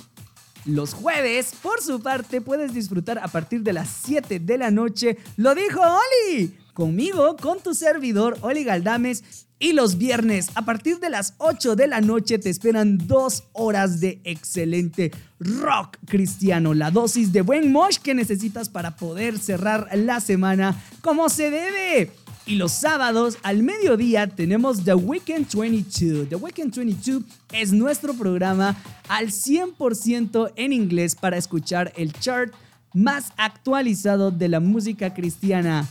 Los 0.67 0.93
jueves, 0.93 1.53
por 1.63 1.81
su 1.81 2.01
parte, 2.01 2.41
puedes 2.41 2.75
disfrutar 2.75 3.19
a 3.19 3.29
partir 3.29 3.63
de 3.63 3.73
las 3.73 3.89
7 4.05 4.41
de 4.41 4.59
la 4.59 4.71
noche. 4.71 5.17
Lo 5.37 5.55
dijo 5.55 5.81
Oli. 5.81 6.55
Conmigo, 6.75 7.37
con 7.37 7.61
tu 7.61 7.75
servidor 7.75 8.39
Oli 8.43 8.65
Galdames 8.65 9.49
y 9.63 9.75
los 9.75 9.99
viernes, 9.99 10.49
a 10.55 10.65
partir 10.65 11.01
de 11.01 11.11
las 11.11 11.35
8 11.37 11.77
de 11.77 11.87
la 11.87 12.01
noche, 12.01 12.39
te 12.39 12.49
esperan 12.49 12.97
dos 13.07 13.45
horas 13.53 14.01
de 14.01 14.19
excelente 14.25 15.13
rock 15.39 15.99
cristiano. 16.07 16.73
La 16.73 16.91
dosis 16.91 17.31
de 17.31 17.43
buen 17.43 17.71
mosh 17.71 17.99
que 17.99 18.15
necesitas 18.15 18.71
para 18.71 18.97
poder 18.97 19.39
cerrar 19.39 19.87
la 19.95 20.21
semana 20.21 20.83
como 21.03 21.29
se 21.29 21.51
debe. 21.51 22.11
Y 22.47 22.55
los 22.55 22.73
sábados 22.73 23.37
al 23.43 23.63
mediodía 23.63 24.27
tenemos 24.29 24.83
The 24.83 24.95
Weekend 24.95 25.47
22. 25.55 26.31
The 26.31 26.37
Weekend 26.37 26.75
22 26.75 27.23
es 27.53 27.73
nuestro 27.73 28.15
programa 28.15 28.77
al 29.09 29.27
100% 29.27 30.55
en 30.57 30.73
inglés 30.73 31.15
para 31.15 31.37
escuchar 31.37 31.93
el 31.97 32.15
chart 32.15 32.55
más 32.95 33.35
actualizado 33.37 34.31
de 34.31 34.49
la 34.49 34.61
música 34.61 35.13
cristiana. 35.13 35.87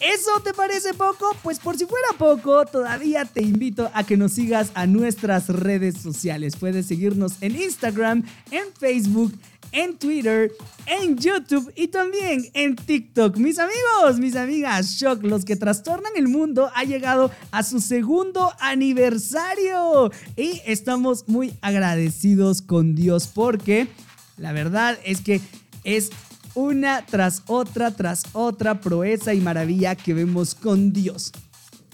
¿Eso 0.00 0.40
te 0.44 0.52
parece 0.52 0.92
poco? 0.92 1.34
Pues 1.42 1.58
por 1.58 1.78
si 1.78 1.86
fuera 1.86 2.08
poco, 2.18 2.66
todavía 2.66 3.24
te 3.24 3.42
invito 3.42 3.90
a 3.94 4.04
que 4.04 4.16
nos 4.16 4.32
sigas 4.32 4.70
a 4.74 4.86
nuestras 4.86 5.48
redes 5.48 5.96
sociales. 5.96 6.56
Puedes 6.56 6.86
seguirnos 6.86 7.34
en 7.40 7.56
Instagram, 7.56 8.22
en 8.50 8.64
Facebook, 8.78 9.32
en 9.72 9.96
Twitter, 9.96 10.52
en 10.86 11.16
YouTube 11.16 11.72
y 11.76 11.88
también 11.88 12.46
en 12.54 12.76
TikTok. 12.76 13.36
Mis 13.36 13.58
amigos, 13.58 14.18
mis 14.18 14.36
amigas, 14.36 14.92
Shock, 14.92 15.22
los 15.22 15.44
que 15.44 15.56
trastornan 15.56 16.12
el 16.16 16.28
mundo, 16.28 16.70
ha 16.74 16.84
llegado 16.84 17.30
a 17.50 17.62
su 17.62 17.80
segundo 17.80 18.52
aniversario 18.60 20.10
y 20.36 20.60
estamos 20.66 21.28
muy 21.28 21.54
agradecidos 21.62 22.62
con 22.62 22.94
Dios 22.94 23.28
porque 23.28 23.88
la 24.36 24.52
verdad 24.52 24.98
es 25.04 25.20
que 25.20 25.40
es 25.84 26.10
una 26.56 27.06
tras 27.06 27.42
otra, 27.46 27.92
tras 27.92 28.24
otra 28.32 28.80
proeza 28.80 29.34
y 29.34 29.40
maravilla 29.40 29.94
que 29.94 30.14
vemos 30.14 30.56
con 30.56 30.92
Dios. 30.92 31.30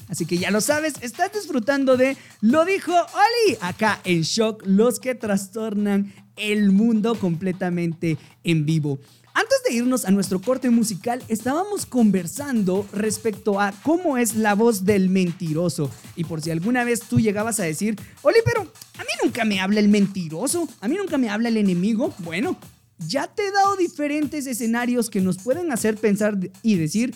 Así 0.09 0.25
que 0.25 0.39
ya 0.39 0.51
lo 0.51 0.61
sabes, 0.61 0.95
estás 1.01 1.33
disfrutando 1.33 1.97
de 1.97 2.17
Lo 2.41 2.65
dijo 2.65 2.93
Oli, 2.93 3.59
acá 3.61 4.01
en 4.05 4.23
Shock, 4.23 4.63
los 4.67 5.01
que 5.01 5.15
trastornan 5.15 6.13
el 6.37 6.71
mundo 6.71 7.15
completamente 7.15 8.19
en 8.45 8.65
vivo. 8.65 8.99
Antes 9.35 9.63
de 9.65 9.75
irnos 9.75 10.05
a 10.05 10.11
nuestro 10.11 10.41
corte 10.41 10.69
musical, 10.69 11.23
estábamos 11.29 11.87
conversando 11.87 12.87
respecto 12.93 13.59
a 13.59 13.73
cómo 13.83 14.19
es 14.19 14.37
la 14.37 14.55
voz 14.55 14.85
del 14.85 15.09
mentiroso. 15.09 15.91
Y 16.17 16.25
por 16.25 16.43
si 16.43 16.51
alguna 16.51 16.85
vez 16.85 17.01
tú 17.01 17.19
llegabas 17.19 17.59
a 17.59 17.65
decir, 17.65 17.99
Oli, 18.21 18.39
pero 18.45 18.61
a 18.61 19.03
mí 19.03 19.09
nunca 19.25 19.47
me 19.47 19.61
habla 19.61 19.81
el 19.81 19.89
mentiroso, 19.89 20.69
a 20.83 20.89
mí 20.89 20.97
nunca 20.97 21.17
me 21.17 21.31
habla 21.31 21.49
el 21.49 21.57
enemigo. 21.57 22.13
Bueno, 22.19 22.59
ya 23.07 23.27
te 23.27 23.47
he 23.47 23.53
dado 23.53 23.77
diferentes 23.77 24.47
escenarios 24.47 25.11
que 25.11 25.21
nos 25.21 25.39
pueden 25.39 25.73
hacer 25.73 25.97
pensar 25.97 26.39
y 26.63 26.77
decir, 26.77 27.15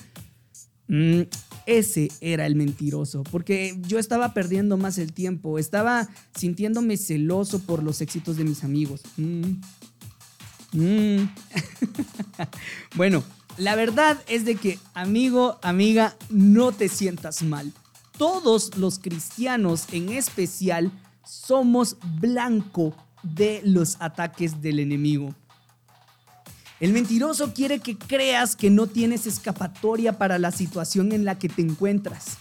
mm, 0.89 1.23
ese 1.67 2.11
era 2.21 2.47
el 2.47 2.55
mentiroso, 2.55 3.25
porque 3.25 3.77
yo 3.87 3.99
estaba 3.99 4.33
perdiendo 4.33 4.77
más 4.77 4.99
el 4.99 5.13
tiempo, 5.13 5.59
estaba 5.59 6.09
sintiéndome 6.35 6.97
celoso 6.97 7.59
por 7.61 7.83
los 7.83 8.01
éxitos 8.01 8.37
de 8.37 8.45
mis 8.45 8.63
amigos. 8.65 9.03
Mm. 9.17 9.61
Mm. 10.73 11.29
bueno, 12.97 13.25
la 13.59 13.75
verdad 13.75 14.23
es 14.29 14.45
de 14.45 14.57
que, 14.57 14.79
amigo, 14.95 15.59
amiga, 15.63 16.17
no 16.31 16.73
te 16.73 16.89
sientas 16.89 17.43
mal. 17.43 17.73
Todos 18.19 18.77
los 18.77 18.99
cristianos 18.99 19.87
en 19.93 20.11
especial 20.11 20.93
somos 21.25 21.97
blanco 22.21 22.95
de 23.23 23.61
los 23.65 23.97
ataques 24.01 24.63
del 24.63 24.79
enemigo. 24.79 25.35
El 26.79 26.93
mentiroso 26.93 27.55
quiere 27.55 27.79
que 27.79 27.97
creas 27.97 28.55
que 28.55 28.69
no 28.69 28.87
tienes 28.87 29.27
escapatoria 29.27 30.19
para 30.19 30.39
la 30.39 30.51
situación 30.51 31.13
en 31.13 31.25
la 31.25 31.39
que 31.39 31.49
te 31.49 31.63
encuentras. 31.63 32.37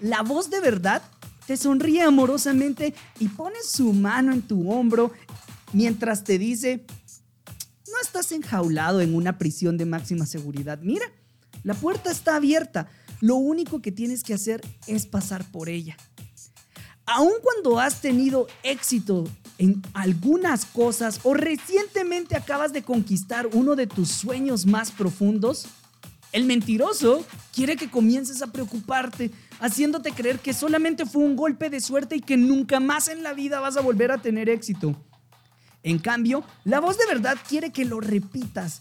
La 0.00 0.22
voz 0.22 0.50
de 0.50 0.60
verdad 0.60 1.02
te 1.46 1.56
sonríe 1.56 2.02
amorosamente 2.02 2.92
y 3.20 3.28
pone 3.28 3.56
su 3.64 3.92
mano 3.92 4.32
en 4.32 4.42
tu 4.42 4.70
hombro 4.70 5.12
mientras 5.72 6.24
te 6.24 6.38
dice, 6.38 6.84
no 7.86 7.94
estás 8.02 8.32
enjaulado 8.32 9.00
en 9.00 9.14
una 9.14 9.38
prisión 9.38 9.78
de 9.78 9.86
máxima 9.86 10.26
seguridad. 10.26 10.80
Mira, 10.82 11.06
la 11.62 11.74
puerta 11.74 12.10
está 12.10 12.34
abierta. 12.34 12.88
Lo 13.20 13.36
único 13.36 13.80
que 13.80 13.92
tienes 13.92 14.24
que 14.24 14.34
hacer 14.34 14.60
es 14.88 15.06
pasar 15.06 15.48
por 15.50 15.68
ella. 15.68 15.96
Aun 17.06 17.32
cuando 17.42 17.78
has 17.78 18.00
tenido 18.00 18.48
éxito 18.62 19.24
en 19.58 19.82
algunas 19.92 20.64
cosas 20.64 21.20
o 21.24 21.34
recientemente 21.34 22.36
acabas 22.36 22.72
de 22.72 22.82
conquistar 22.82 23.48
uno 23.52 23.76
de 23.76 23.88
tus 23.88 24.08
sueños 24.08 24.66
más 24.66 24.92
profundos, 24.92 25.66
el 26.32 26.44
mentiroso 26.44 27.24
quiere 27.54 27.76
que 27.76 27.90
comiences 27.90 28.42
a 28.42 28.52
preocuparte, 28.52 29.30
haciéndote 29.60 30.12
creer 30.12 30.38
que 30.38 30.52
solamente 30.52 31.06
fue 31.06 31.22
un 31.22 31.36
golpe 31.36 31.70
de 31.70 31.80
suerte 31.80 32.16
y 32.16 32.20
que 32.20 32.36
nunca 32.36 32.80
más 32.80 33.08
en 33.08 33.22
la 33.22 33.32
vida 33.32 33.60
vas 33.60 33.76
a 33.76 33.80
volver 33.80 34.12
a 34.12 34.18
tener 34.18 34.48
éxito. 34.48 34.94
En 35.82 35.98
cambio, 35.98 36.44
la 36.64 36.80
voz 36.80 36.98
de 36.98 37.06
verdad 37.06 37.36
quiere 37.48 37.70
que 37.70 37.84
lo 37.84 38.00
repitas. 38.00 38.78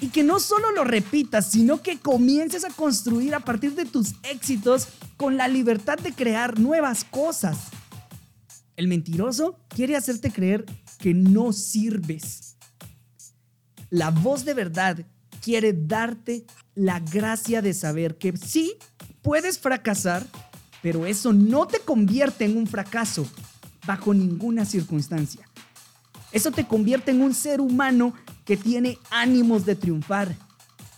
Y 0.00 0.08
que 0.08 0.22
no 0.22 0.38
solo 0.38 0.70
lo 0.70 0.84
repitas, 0.84 1.50
sino 1.50 1.82
que 1.82 1.98
comiences 1.98 2.64
a 2.64 2.70
construir 2.70 3.34
a 3.34 3.40
partir 3.40 3.74
de 3.74 3.84
tus 3.84 4.14
éxitos 4.22 4.88
con 5.16 5.36
la 5.36 5.48
libertad 5.48 5.98
de 5.98 6.12
crear 6.12 6.60
nuevas 6.60 7.04
cosas. 7.04 7.58
El 8.78 8.86
mentiroso 8.86 9.58
quiere 9.66 9.96
hacerte 9.96 10.30
creer 10.30 10.64
que 11.00 11.12
no 11.12 11.52
sirves. 11.52 12.56
La 13.90 14.12
voz 14.12 14.44
de 14.44 14.54
verdad 14.54 15.04
quiere 15.42 15.72
darte 15.72 16.46
la 16.76 17.00
gracia 17.00 17.60
de 17.60 17.74
saber 17.74 18.18
que 18.18 18.36
sí, 18.36 18.76
puedes 19.20 19.58
fracasar, 19.58 20.24
pero 20.80 21.06
eso 21.06 21.32
no 21.32 21.66
te 21.66 21.80
convierte 21.80 22.44
en 22.44 22.56
un 22.56 22.68
fracaso 22.68 23.26
bajo 23.84 24.14
ninguna 24.14 24.64
circunstancia. 24.64 25.44
Eso 26.30 26.52
te 26.52 26.64
convierte 26.64 27.10
en 27.10 27.22
un 27.22 27.34
ser 27.34 27.60
humano 27.60 28.14
que 28.44 28.56
tiene 28.56 28.96
ánimos 29.10 29.66
de 29.66 29.74
triunfar, 29.74 30.36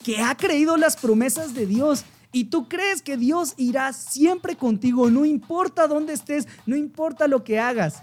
que 0.05 0.19
ha 0.19 0.37
creído 0.37 0.77
las 0.77 0.97
promesas 0.97 1.55
de 1.55 1.65
Dios 1.65 2.05
y 2.33 2.45
tú 2.45 2.69
crees 2.69 3.03
que 3.03 3.17
Dios 3.17 3.55
irá 3.57 3.93
siempre 3.93 4.57
contigo, 4.57 5.11
no 5.11 5.25
importa 5.25 5.89
dónde 5.89 6.13
estés, 6.13 6.47
no 6.67 6.77
importa 6.77 7.27
lo 7.29 7.45
que 7.45 7.59
hagas. 7.59 8.03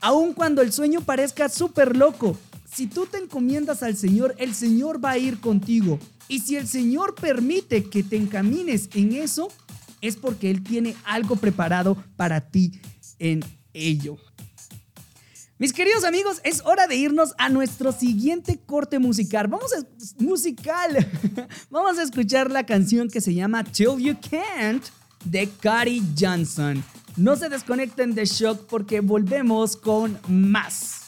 Aun 0.00 0.32
cuando 0.32 0.62
el 0.62 0.72
sueño 0.72 1.02
parezca 1.02 1.48
súper 1.48 1.96
loco, 1.96 2.36
si 2.72 2.86
tú 2.86 3.06
te 3.06 3.18
encomiendas 3.18 3.82
al 3.82 3.96
Señor, 3.96 4.34
el 4.38 4.54
Señor 4.54 5.04
va 5.04 5.10
a 5.10 5.18
ir 5.18 5.40
contigo. 5.40 5.98
Y 6.28 6.40
si 6.40 6.56
el 6.56 6.68
Señor 6.68 7.14
permite 7.14 7.84
que 7.84 8.02
te 8.02 8.16
encamines 8.16 8.88
en 8.94 9.12
eso, 9.12 9.48
es 10.00 10.16
porque 10.16 10.50
Él 10.50 10.62
tiene 10.62 10.94
algo 11.04 11.36
preparado 11.36 12.02
para 12.16 12.40
ti 12.40 12.80
en 13.18 13.40
ello. 13.74 14.16
Mis 15.60 15.74
queridos 15.74 16.04
amigos, 16.04 16.40
es 16.42 16.62
hora 16.64 16.86
de 16.86 16.96
irnos 16.96 17.34
a 17.36 17.50
nuestro 17.50 17.92
siguiente 17.92 18.58
corte 18.64 18.98
musical. 18.98 19.46
Vamos 19.46 19.74
a 19.74 19.86
musical. 20.16 21.06
Vamos 21.70 21.98
a 21.98 22.02
escuchar 22.02 22.50
la 22.50 22.64
canción 22.64 23.10
que 23.10 23.20
se 23.20 23.34
llama 23.34 23.62
Till 23.62 23.98
You 23.98 24.16
Can't 24.30 24.82
de 25.22 25.50
Cary 25.60 26.02
Johnson. 26.18 26.82
No 27.18 27.36
se 27.36 27.50
desconecten 27.50 28.14
de 28.14 28.24
Shock 28.24 28.68
porque 28.70 29.00
volvemos 29.00 29.76
con 29.76 30.18
más. 30.28 31.02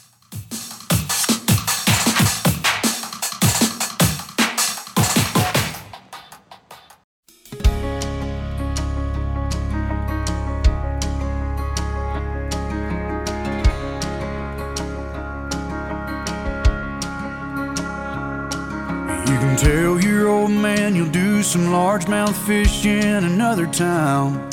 You'll 21.03 21.11
do 21.11 21.43
some 21.43 21.63
largemouth 21.63 22.35
fishing 22.47 22.99
in 22.99 23.25
another 23.25 23.67
town. 23.67 24.49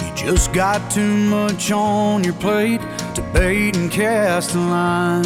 You 0.00 0.14
just 0.14 0.52
got 0.52 0.88
too 0.90 1.16
much 1.16 1.72
on 1.72 2.22
your 2.22 2.34
plate 2.34 2.80
to 3.14 3.22
bait 3.32 3.76
and 3.76 3.90
cast 3.90 4.54
a 4.54 4.58
line. 4.58 5.24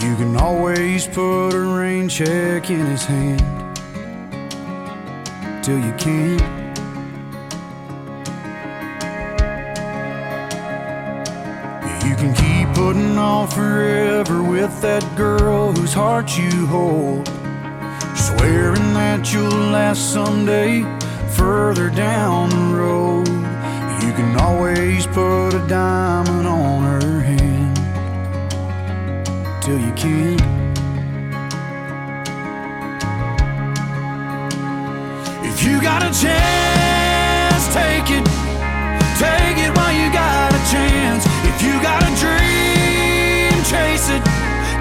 You 0.00 0.16
can 0.16 0.36
always 0.36 1.06
put 1.06 1.50
a 1.50 1.60
rain 1.60 2.08
check 2.08 2.70
in 2.70 2.86
his 2.86 3.04
hand 3.04 3.76
till 5.62 5.78
you 5.78 5.92
can't. 5.98 6.40
You 12.06 12.14
can 12.16 12.34
keep 12.34 12.74
putting 12.74 13.18
off 13.18 13.54
forever 13.54 14.42
with 14.42 14.80
that 14.80 15.04
girl 15.16 15.72
whose 15.72 15.92
heart 15.92 16.38
you 16.38 16.66
hold. 16.66 17.28
Swearing 18.36 18.92
that 18.92 19.32
you'll 19.32 19.48
last 19.48 20.12
someday 20.12 20.82
further 21.36 21.88
down 21.88 22.50
the 22.50 22.76
road. 22.76 23.28
You 24.04 24.12
can 24.12 24.36
always 24.38 25.06
put 25.06 25.54
a 25.54 25.66
diamond 25.66 26.46
on 26.46 26.82
her 26.82 27.20
hand 27.20 27.76
till 29.62 29.78
you 29.78 29.92
can't. 29.92 30.40
If 35.44 35.64
you 35.64 35.80
got 35.80 36.02
a 36.02 36.12
chance, 36.12 37.64
take 37.72 38.10
it. 38.10 38.26
Take 39.16 39.58
it 39.64 39.74
while 39.76 39.94
you 39.96 40.12
got 40.12 40.52
a 40.52 40.62
chance. 40.70 41.24
If 41.48 41.62
you 41.62 41.72
got 41.82 42.02
a 42.02 42.12
dream, 42.20 43.64
chase 43.64 44.10
it. 44.10 44.22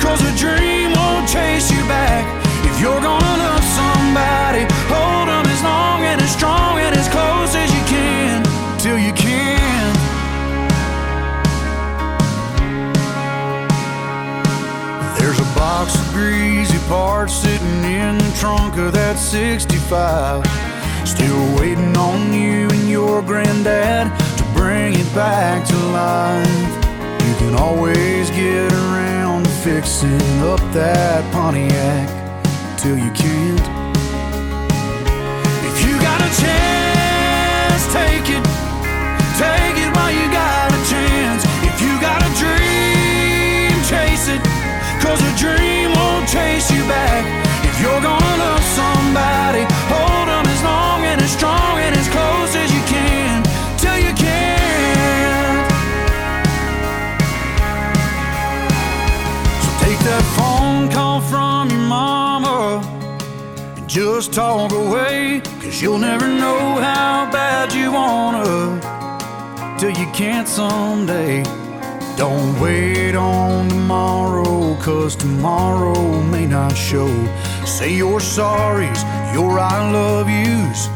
Cause 0.01 0.21
a 0.21 0.35
dream 0.37 0.91
won't 0.91 1.29
chase 1.29 1.71
you 1.71 1.81
back. 1.87 2.44
You're 2.85 3.01
gonna 3.01 3.37
love 3.41 3.63
somebody, 3.63 4.61
hold 4.93 5.27
them 5.27 5.47
as 5.47 5.63
long 5.63 6.03
and 6.03 6.21
as 6.21 6.31
strong 6.31 6.77
and 6.77 6.95
as 6.95 7.07
close 7.09 7.55
as 7.55 7.73
you 7.73 7.83
can. 7.87 8.43
Till 8.77 8.99
you 8.99 9.11
can. 9.13 9.91
There's 15.17 15.39
a 15.39 15.49
box 15.55 15.95
of 15.99 16.13
greasy 16.13 16.77
parts 16.87 17.33
sitting 17.33 17.83
in 17.85 18.19
the 18.19 18.37
trunk 18.39 18.77
of 18.77 18.93
that 18.93 19.17
65. 19.17 20.45
Still 21.07 21.59
waiting 21.59 21.97
on 21.97 22.31
you 22.31 22.69
and 22.69 22.87
your 22.87 23.23
granddad 23.23 24.13
to 24.37 24.43
bring 24.53 24.93
it 24.93 25.11
back 25.15 25.65
to 25.65 25.75
life. 25.89 27.27
You 27.27 27.33
can 27.37 27.55
always 27.55 28.29
get 28.29 28.71
around 28.71 29.45
to 29.45 29.49
fixing 29.49 30.21
up 30.43 30.59
that 30.73 31.23
Pontiac 31.33 32.24
till 32.85 32.99
you 32.99 33.11
can't. 33.17 33.65
If 35.69 35.75
you 35.85 35.93
got 36.07 36.19
a 36.21 36.29
chance, 36.37 37.81
take 37.89 38.29
it. 38.29 38.45
Take 39.41 39.77
it 39.83 39.89
while 39.95 40.13
you 40.13 40.27
got 40.29 40.69
a 40.69 40.81
chance. 40.93 41.41
If 41.65 41.75
you 41.81 41.93
got 41.99 42.21
a 42.21 42.31
dream, 42.37 43.73
chase 43.89 44.27
it. 44.35 44.41
Cause 45.01 45.17
a 45.17 45.33
dream 45.33 45.97
won't 45.97 46.29
chase 46.29 46.69
you 46.69 46.83
back. 46.85 47.23
If 47.65 47.75
you're 47.81 48.03
gonna 48.09 48.43
love 48.45 48.65
somebody, 48.79 49.63
hold 49.89 50.27
them 50.29 50.45
as 50.45 50.61
long 50.61 50.99
and 51.09 51.19
as 51.25 51.31
strong 51.31 51.73
and 51.85 51.93
as 52.01 52.07
close 52.15 52.53
as 52.53 52.69
you 52.75 52.83
can. 52.85 53.41
Till 53.81 53.97
you 53.97 54.13
can't. 54.13 55.65
So 59.63 59.69
take 59.83 59.99
that 60.05 60.23
phone 60.37 60.94
just 63.95 64.33
talk 64.33 64.73
away. 64.73 65.41
Cause 65.61 65.81
you'll 65.81 65.97
never 65.97 66.27
know 66.27 66.59
how 66.81 67.31
bad 67.31 67.71
you 67.71 67.93
wanna 67.93 68.81
till 69.79 69.91
you 69.91 70.05
can't 70.11 70.49
someday. 70.49 71.43
Don't 72.17 72.59
wait 72.59 73.15
on 73.15 73.69
tomorrow, 73.69 74.75
cause 74.81 75.15
tomorrow 75.15 76.21
may 76.23 76.45
not 76.45 76.73
show. 76.73 77.07
Say 77.65 77.95
your 77.95 78.19
sorries, 78.19 79.01
your 79.33 79.59
I 79.59 79.89
love 79.89 80.29
yous, 80.29 80.87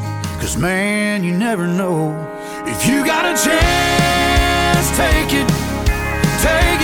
cause 0.41 0.57
man, 0.57 1.23
you 1.23 1.31
never 1.31 1.67
know. 1.67 2.11
If 2.65 2.85
you 2.85 3.05
got 3.05 3.23
a 3.23 3.35
chance, 3.41 4.87
take 4.97 5.31
it. 5.41 5.47
Take 6.43 6.78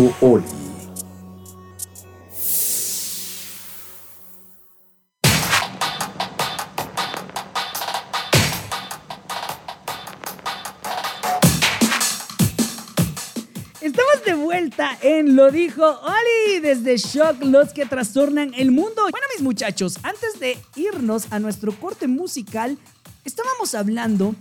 Lo 0.00 0.06
dijo 0.06 0.26
Oli. 0.26 0.44
Estamos 13.82 14.24
de 14.24 14.34
vuelta 14.34 14.96
en 15.02 15.36
Lo 15.36 15.50
dijo 15.50 15.84
Oli 15.84 16.60
desde 16.60 16.96
Shock, 16.96 17.42
los 17.42 17.74
que 17.74 17.84
trastornan 17.84 18.54
el 18.56 18.70
mundo. 18.70 19.02
Bueno, 19.02 19.26
mis 19.34 19.42
muchachos, 19.42 19.98
antes 20.02 20.40
de 20.40 20.56
irnos 20.76 21.30
a 21.30 21.38
nuestro 21.38 21.72
corte 21.72 22.08
musical, 22.08 22.78
estábamos 23.26 23.74
hablando 23.74 24.34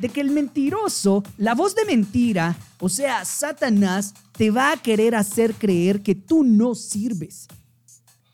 de 0.00 0.08
que 0.08 0.20
el 0.20 0.30
mentiroso, 0.30 1.22
la 1.36 1.54
voz 1.54 1.74
de 1.74 1.84
mentira, 1.84 2.56
o 2.78 2.88
sea, 2.88 3.24
Satanás, 3.24 4.14
te 4.32 4.50
va 4.50 4.72
a 4.72 4.76
querer 4.76 5.14
hacer 5.14 5.54
creer 5.54 6.02
que 6.02 6.14
tú 6.14 6.42
no 6.42 6.74
sirves. 6.74 7.46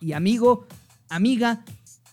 Y 0.00 0.12
amigo, 0.12 0.66
amiga, 1.08 1.64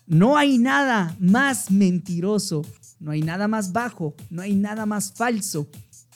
no 0.07 0.37
hay 0.37 0.57
nada 0.57 1.15
más 1.19 1.69
mentiroso, 1.69 2.63
no 2.99 3.11
hay 3.11 3.21
nada 3.21 3.47
más 3.47 3.71
bajo, 3.71 4.15
no 4.29 4.41
hay 4.41 4.55
nada 4.55 4.85
más 4.85 5.13
falso 5.13 5.67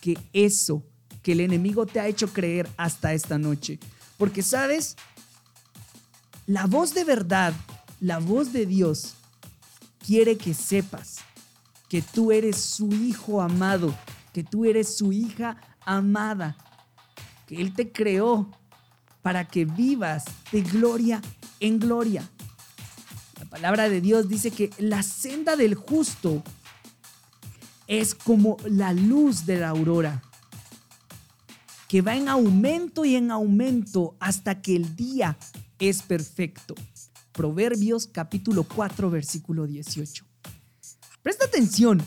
que 0.02 0.18
eso 0.34 0.84
que 1.22 1.34
el 1.34 1.42
enemigo 1.42 1.86
te 1.86 2.00
ha 2.00 2.08
hecho 2.08 2.32
creer 2.32 2.68
hasta 2.78 3.14
esta 3.14 3.38
noche. 3.38 3.80
Porque 4.18 4.42
sabes, 4.42 4.96
la 6.48 6.66
voz 6.66 6.94
de 6.94 7.04
verdad, 7.04 7.54
la 8.00 8.18
voz 8.20 8.54
de 8.54 8.66
Dios, 8.66 9.14
quiere 10.06 10.38
que 10.38 10.54
sepas 10.54 11.18
que 11.90 12.02
tú 12.02 12.32
eres 12.32 12.58
su 12.58 12.92
hijo 12.92 13.42
amado, 13.42 13.96
que 14.34 14.44
tú 14.44 14.66
eres 14.66 14.98
su 14.98 15.12
hija 15.14 15.58
amada, 15.86 16.58
que 17.48 17.62
Él 17.62 17.74
te 17.74 17.92
creó 17.92 18.52
para 19.22 19.48
que 19.48 19.66
vivas 19.66 20.26
de 20.52 20.62
gloria 20.62 21.22
en 21.60 21.80
gloria. 21.80 22.30
La 23.40 23.46
palabra 23.46 23.90
de 23.90 24.02
Dios 24.02 24.28
dice 24.28 24.52
que 24.52 24.70
la 24.78 25.04
senda 25.04 25.56
del 25.56 25.76
justo 25.76 26.44
es 27.88 28.14
como 28.16 28.58
la 28.66 28.94
luz 28.94 29.46
de 29.46 29.58
la 29.58 29.70
aurora, 29.70 30.22
que 31.88 32.02
va 32.02 32.16
en 32.16 32.28
aumento 32.28 33.06
y 33.06 33.16
en 33.16 33.32
aumento 33.32 34.18
hasta 34.20 34.62
que 34.62 34.76
el 34.76 34.96
día 34.96 35.38
es 35.80 36.02
perfecto. 36.02 36.76
Proverbios 37.32 38.08
capítulo 38.08 38.64
4 38.64 39.10
versículo 39.10 39.68
18. 39.68 40.26
Presta 41.22 41.46
atención. 41.46 42.02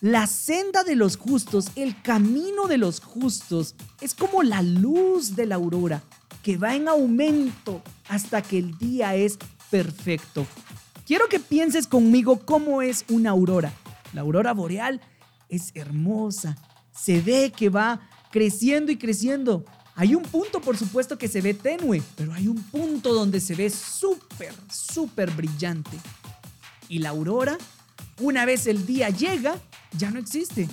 La 0.00 0.26
senda 0.26 0.84
de 0.84 0.94
los 0.94 1.16
justos, 1.16 1.70
el 1.74 2.00
camino 2.02 2.66
de 2.66 2.78
los 2.78 3.00
justos, 3.00 3.74
es 4.00 4.14
como 4.14 4.42
la 4.42 4.62
luz 4.62 5.36
de 5.36 5.46
la 5.46 5.54
aurora, 5.54 6.02
que 6.42 6.56
va 6.56 6.74
en 6.74 6.88
aumento 6.88 7.82
hasta 8.08 8.42
que 8.42 8.58
el 8.58 8.76
día 8.78 9.14
es 9.14 9.38
perfecto. 9.70 10.46
Quiero 11.06 11.28
que 11.28 11.40
pienses 11.40 11.86
conmigo 11.86 12.40
cómo 12.44 12.82
es 12.82 13.04
una 13.08 13.30
aurora. 13.30 13.72
La 14.12 14.20
aurora 14.20 14.52
boreal 14.52 15.00
es 15.48 15.72
hermosa, 15.74 16.56
se 16.92 17.20
ve 17.20 17.52
que 17.56 17.68
va 17.68 18.00
creciendo 18.30 18.92
y 18.92 18.98
creciendo. 18.98 19.64
Hay 19.94 20.14
un 20.14 20.24
punto, 20.24 20.60
por 20.60 20.76
supuesto, 20.76 21.16
que 21.16 21.28
se 21.28 21.40
ve 21.40 21.54
tenue, 21.54 22.02
pero 22.16 22.34
hay 22.34 22.48
un 22.48 22.62
punto 22.62 23.14
donde 23.14 23.40
se 23.40 23.54
ve 23.54 23.70
súper, 23.70 24.54
súper 24.70 25.30
brillante. 25.30 25.98
Y 26.88 27.00
la 27.00 27.10
aurora, 27.10 27.58
una 28.20 28.44
vez 28.44 28.66
el 28.66 28.86
día 28.86 29.10
llega, 29.10 29.56
ya 29.96 30.10
no 30.10 30.18
existe. 30.18 30.68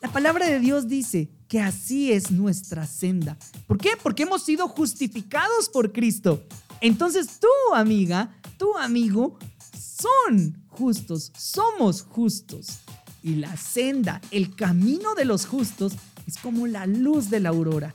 La 0.00 0.12
palabra 0.12 0.46
de 0.46 0.60
Dios 0.60 0.88
dice 0.88 1.28
que 1.48 1.60
así 1.60 2.12
es 2.12 2.30
nuestra 2.30 2.86
senda. 2.86 3.36
¿Por 3.66 3.78
qué? 3.78 3.90
Porque 4.00 4.22
hemos 4.22 4.42
sido 4.42 4.68
justificados 4.68 5.68
por 5.68 5.92
Cristo. 5.92 6.44
Entonces 6.80 7.40
tú, 7.40 7.74
amiga, 7.74 8.30
tu 8.58 8.76
amigo, 8.76 9.38
son 9.76 10.64
justos, 10.68 11.32
somos 11.36 12.02
justos. 12.02 12.78
Y 13.22 13.34
la 13.34 13.56
senda, 13.56 14.20
el 14.30 14.54
camino 14.54 15.14
de 15.14 15.24
los 15.24 15.46
justos, 15.46 15.94
es 16.26 16.38
como 16.38 16.66
la 16.66 16.86
luz 16.86 17.30
de 17.30 17.40
la 17.40 17.48
aurora, 17.48 17.94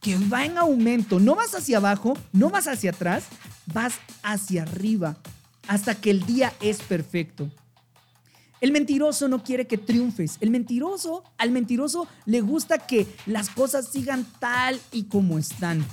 que 0.00 0.18
va 0.18 0.44
en 0.44 0.58
aumento. 0.58 1.20
No 1.20 1.34
vas 1.34 1.54
hacia 1.54 1.78
abajo, 1.78 2.18
no 2.32 2.50
vas 2.50 2.68
hacia 2.68 2.90
atrás, 2.90 3.24
vas 3.72 3.94
hacia 4.22 4.62
arriba, 4.62 5.16
hasta 5.68 5.94
que 5.94 6.10
el 6.10 6.24
día 6.26 6.52
es 6.60 6.82
perfecto. 6.82 7.50
El 8.60 8.70
mentiroso 8.70 9.26
no 9.26 9.42
quiere 9.42 9.66
que 9.66 9.76
triunfes. 9.76 10.36
El 10.40 10.50
mentiroso, 10.50 11.24
al 11.36 11.50
mentiroso 11.50 12.06
le 12.26 12.40
gusta 12.40 12.78
que 12.78 13.08
las 13.26 13.50
cosas 13.50 13.88
sigan 13.88 14.24
tal 14.38 14.80
y 14.92 15.04
como 15.04 15.38
están. 15.38 15.84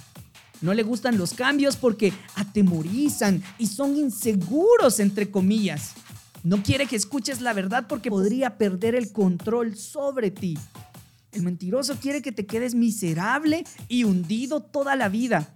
No 0.62 0.74
le 0.74 0.84
gustan 0.84 1.18
los 1.18 1.34
cambios 1.34 1.78
porque 1.78 2.14
atemorizan 2.36 3.42
y 3.58 3.68
son 3.68 3.96
inseguros, 3.96 5.00
entre 5.00 5.32
comillas. 5.32 5.94
No 6.44 6.62
quiere 6.62 6.86
que 6.86 6.96
escuches 6.96 7.42
la 7.42 7.54
verdad 7.54 7.86
porque 7.88 8.10
podría 8.10 8.58
perder 8.58 8.94
el 8.94 9.12
control 9.12 9.76
sobre 9.76 10.32
ti. 10.32 10.58
El 11.32 11.44
mentiroso 11.44 11.96
quiere 11.96 12.22
que 12.22 12.32
te 12.32 12.46
quedes 12.46 12.76
miserable 12.76 13.66
y 13.88 14.04
hundido 14.04 14.62
toda 14.62 14.96
la 14.96 15.10
vida. 15.10 15.56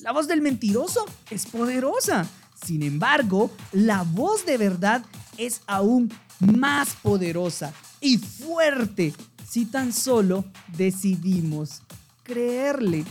La 0.00 0.12
voz 0.12 0.28
del 0.28 0.40
mentiroso 0.40 1.04
es 1.30 1.46
poderosa. 1.46 2.26
Sin 2.54 2.82
embargo, 2.82 3.50
la 3.72 4.02
voz 4.02 4.46
de 4.46 4.56
verdad 4.56 5.04
es 5.38 5.62
aún 5.66 6.12
más 6.40 6.94
poderosa 6.94 7.72
y 8.00 8.18
fuerte 8.18 9.12
si 9.48 9.66
tan 9.66 9.92
solo 9.92 10.44
decidimos 10.76 11.82
creerle. 12.22 13.04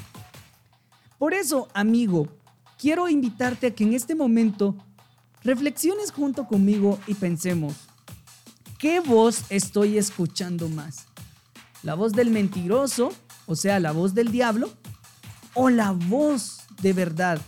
Por 1.18 1.34
eso, 1.34 1.68
amigo, 1.74 2.28
quiero 2.78 3.08
invitarte 3.08 3.68
a 3.68 3.76
que 3.76 3.84
en 3.84 3.94
este 3.94 4.16
momento 4.16 4.76
reflexiones 5.44 6.12
junto 6.12 6.48
conmigo 6.48 7.00
y 7.08 7.14
pensemos, 7.14 7.76
¿qué 8.78 9.00
voz 9.00 9.44
estoy 9.50 9.98
escuchando 9.98 10.68
más? 10.70 11.06
¿La 11.82 11.96
voz 11.96 12.14
del 12.14 12.30
mentiroso, 12.30 13.14
o 13.46 13.56
sea, 13.56 13.80
la 13.80 13.91
voz 13.91 14.14
del 14.14 14.32
diablo? 14.32 14.72
¿O 15.54 15.70
la 15.70 15.91
voz 15.91 16.62
de 16.82 16.94
verdad, 16.94 17.39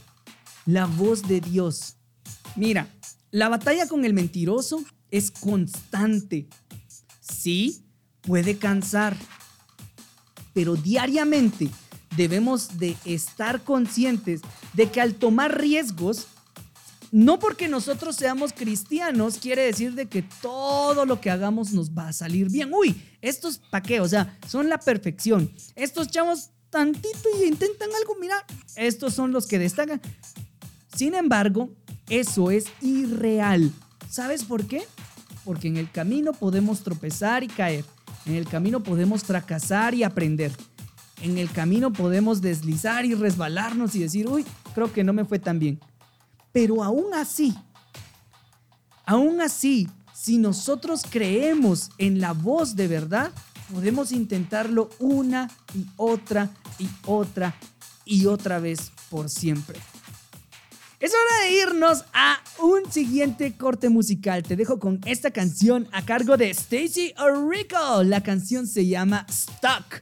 la 0.65 0.85
voz 0.85 1.23
de 1.23 1.41
Dios? 1.41 1.97
Mira, 2.55 2.87
la 3.31 3.49
batalla 3.49 3.87
con 3.87 4.05
el 4.05 4.13
mentiroso 4.13 4.83
es 5.11 5.31
constante. 5.31 6.47
Sí, 7.19 7.85
puede 8.21 8.57
cansar, 8.57 9.15
pero 10.53 10.75
diariamente 10.75 11.69
debemos 12.15 12.77
de 12.79 12.95
estar 13.05 13.63
conscientes 13.63 14.41
de 14.73 14.89
que 14.89 15.01
al 15.01 15.15
tomar 15.15 15.59
riesgos, 15.59 16.27
no 17.11 17.39
porque 17.39 17.67
nosotros 17.67 18.15
seamos 18.15 18.51
cristianos 18.53 19.37
quiere 19.37 19.63
decir 19.63 19.93
de 19.93 20.07
que 20.07 20.23
todo 20.41 21.05
lo 21.05 21.21
que 21.21 21.29
hagamos 21.29 21.71
nos 21.71 21.91
va 21.91 22.09
a 22.09 22.13
salir 22.13 22.49
bien. 22.49 22.73
Uy, 22.73 23.01
estos 23.21 23.57
pa' 23.57 23.81
qué, 23.81 23.99
o 24.01 24.07
sea, 24.07 24.37
son 24.47 24.69
la 24.69 24.79
perfección. 24.79 25.51
Estos 25.75 26.07
chavos 26.09 26.49
tantito 26.69 27.29
y 27.39 27.47
intentan 27.47 27.89
algo, 27.99 28.17
mira, 28.19 28.45
estos 28.75 29.13
son 29.13 29.31
los 29.31 29.47
que 29.47 29.59
destacan. 29.59 30.01
Sin 30.95 31.13
embargo, 31.13 31.69
eso 32.09 32.51
es 32.51 32.67
irreal. 32.81 33.71
¿Sabes 34.09 34.45
por 34.45 34.65
qué? 34.65 34.83
Porque 35.43 35.67
en 35.67 35.75
el 35.75 35.91
camino 35.91 36.31
podemos 36.31 36.81
tropezar 36.81 37.43
y 37.43 37.47
caer. 37.47 37.83
En 38.25 38.35
el 38.35 38.47
camino 38.47 38.81
podemos 38.81 39.23
fracasar 39.23 39.93
y 39.93 40.03
aprender. 40.03 40.53
En 41.21 41.37
el 41.37 41.51
camino 41.51 41.91
podemos 41.91 42.41
deslizar 42.41 43.05
y 43.05 43.13
resbalarnos 43.13 43.93
y 43.95 43.99
decir, 43.99 44.27
uy, 44.27 44.45
creo 44.73 44.91
que 44.93 45.03
no 45.03 45.11
me 45.11 45.25
fue 45.25 45.37
tan 45.37 45.59
bien. 45.59 45.79
Pero 46.53 46.81
aún 46.81 47.13
así, 47.13 47.53
aún 49.05 49.41
así, 49.41 49.89
si 50.13 50.37
nosotros 50.37 51.03
creemos 51.09 51.89
en 51.97 52.21
la 52.21 52.31
voz 52.31 52.75
de 52.75 52.87
verdad, 52.87 53.31
podemos 53.73 54.13
intentarlo 54.13 54.89
una 54.99 55.51
y 55.73 55.85
otra 55.97 56.51
y 56.79 56.87
otra 57.05 57.53
y 58.05 58.27
otra 58.27 58.59
vez 58.59 58.91
por 59.09 59.29
siempre. 59.29 59.79
Es 61.05 61.11
hora 61.11 61.45
de 61.45 61.51
irnos 61.61 62.03
a 62.13 62.39
un 62.63 62.91
siguiente 62.91 63.55
corte 63.55 63.89
musical. 63.89 64.41
Te 64.41 64.55
dejo 64.55 64.79
con 64.79 64.99
esta 65.05 65.29
canción 65.29 65.87
a 65.91 66.03
cargo 66.03 66.35
de 66.35 66.49
Stacy 66.49 67.13
Orico. 67.19 68.01
La 68.03 68.23
canción 68.23 68.65
se 68.65 68.87
llama 68.87 69.27
Stuck. 69.29 70.01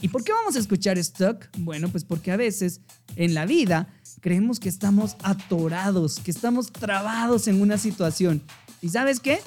¿Y 0.00 0.08
por 0.08 0.24
qué 0.24 0.32
vamos 0.32 0.56
a 0.56 0.58
escuchar 0.60 0.96
Stuck? 1.04 1.44
Bueno, 1.58 1.90
pues 1.90 2.04
porque 2.04 2.32
a 2.32 2.38
veces 2.38 2.80
en 3.16 3.34
la 3.34 3.44
vida 3.44 3.92
creemos 4.22 4.60
que 4.60 4.70
estamos 4.70 5.14
atorados, 5.22 6.18
que 6.20 6.30
estamos 6.30 6.72
trabados 6.72 7.46
en 7.46 7.60
una 7.60 7.76
situación. 7.76 8.42
¿Y 8.80 8.88
sabes 8.88 9.20
qué? 9.20 9.40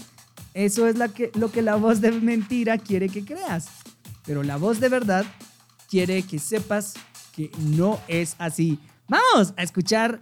Eso 0.53 0.85
es 0.87 0.95
lo 1.33 1.51
que 1.51 1.61
la 1.63 1.75
voz 1.75 2.01
de 2.01 2.11
mentira 2.11 2.77
quiere 2.77 3.09
que 3.09 3.25
creas. 3.25 3.65
Pero 4.27 4.43
la 4.43 4.57
voz 4.57 4.79
de 4.79 4.89
verdad 4.89 5.25
quiere 5.89 6.21
que 6.21 6.37
sepas 6.37 6.93
que 7.35 7.49
no 7.57 7.99
es 8.07 8.35
así. 8.37 8.77
Vamos 9.07 9.55
a 9.57 9.63
escuchar 9.63 10.21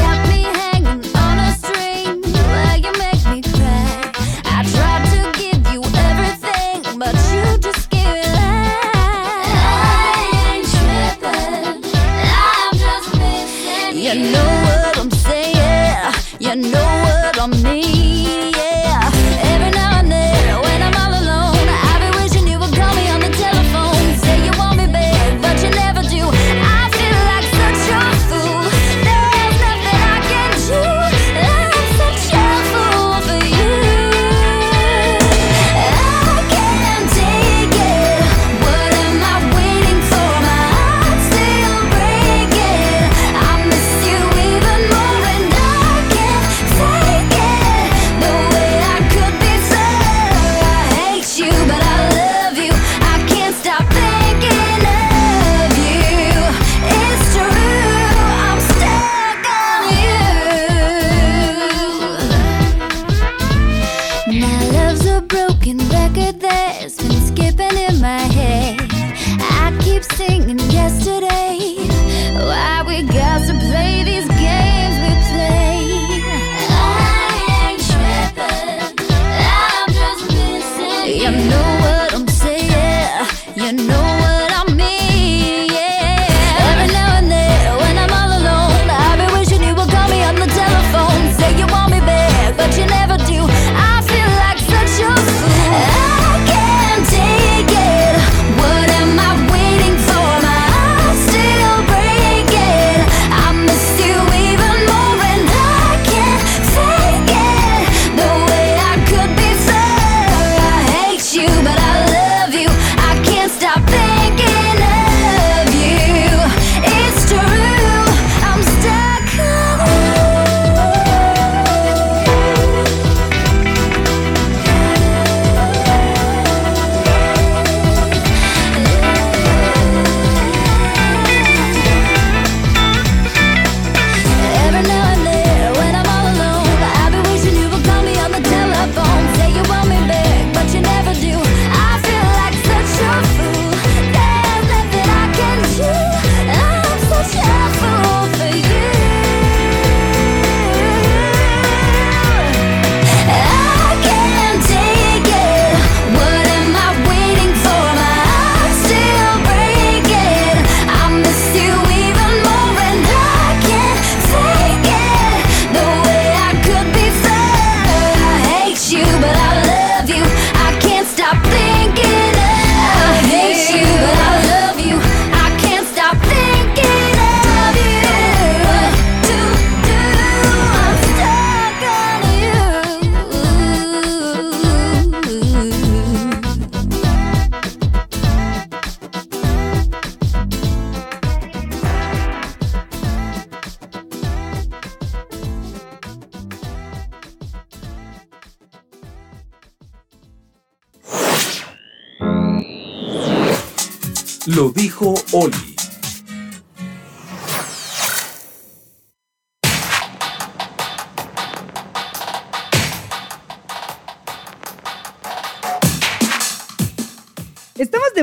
Lo 204.47 204.71
dijo 204.71 205.13
Oli. 205.33 205.70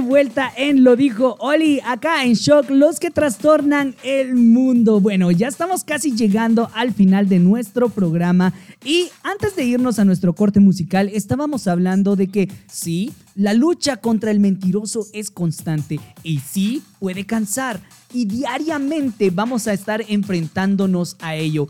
vuelta 0.09 0.51
en 0.57 0.85
Lo 0.85 0.97
Dijo 0.97 1.37
Oli, 1.39 1.81
acá 1.85 2.25
en 2.25 2.33
Shock, 2.33 2.71
los 2.71 2.99
que 2.99 3.11
trastornan 3.11 3.95
el 4.03 4.37
mundo. 4.37 5.01
Bueno, 5.01 5.31
ya 5.31 5.49
estamos 5.49 5.85
casi 5.85 6.17
llegando 6.17 6.71
al 6.75 6.95
final 6.95 7.29
de 7.29 7.39
nuestro 7.39 7.91
programa 7.91 8.55
y 8.83 9.11
antes 9.23 9.55
de 9.55 9.67
irnos 9.67 9.99
a 9.99 10.07
nuestro 10.07 10.35
corte 10.35 10.61
musical, 10.61 11.11
estábamos 11.13 11.69
hablando 11.69 12.17
de 12.17 12.29
que 12.29 12.49
sí, 12.73 13.13
la 13.35 13.53
lucha 13.53 13.99
contra 13.99 14.31
el 14.31 14.41
mentiroso 14.41 15.07
es 15.13 15.31
constante 15.31 16.01
y 16.23 16.39
sí 16.39 16.83
puede 16.99 17.27
cansar 17.27 17.79
y 18.11 18.25
diariamente 18.25 19.29
vamos 19.29 19.69
a 19.69 19.75
estar 19.75 20.03
enfrentándonos 20.09 21.17
a 21.21 21.37
ello. 21.37 21.69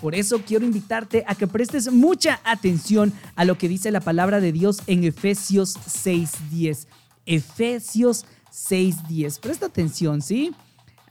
Por 0.00 0.16
eso 0.16 0.42
quiero 0.44 0.66
invitarte 0.66 1.22
a 1.28 1.36
que 1.36 1.46
prestes 1.46 1.90
mucha 1.92 2.40
atención 2.42 3.12
a 3.36 3.44
lo 3.44 3.56
que 3.56 3.68
dice 3.68 3.92
la 3.92 4.00
palabra 4.00 4.40
de 4.40 4.50
Dios 4.50 4.82
en 4.88 5.04
Efesios 5.04 5.76
6:10. 5.86 6.88
Efesios 7.26 8.24
6:10. 8.50 9.38
Presta 9.40 9.66
atención, 9.66 10.22
¿sí? 10.22 10.54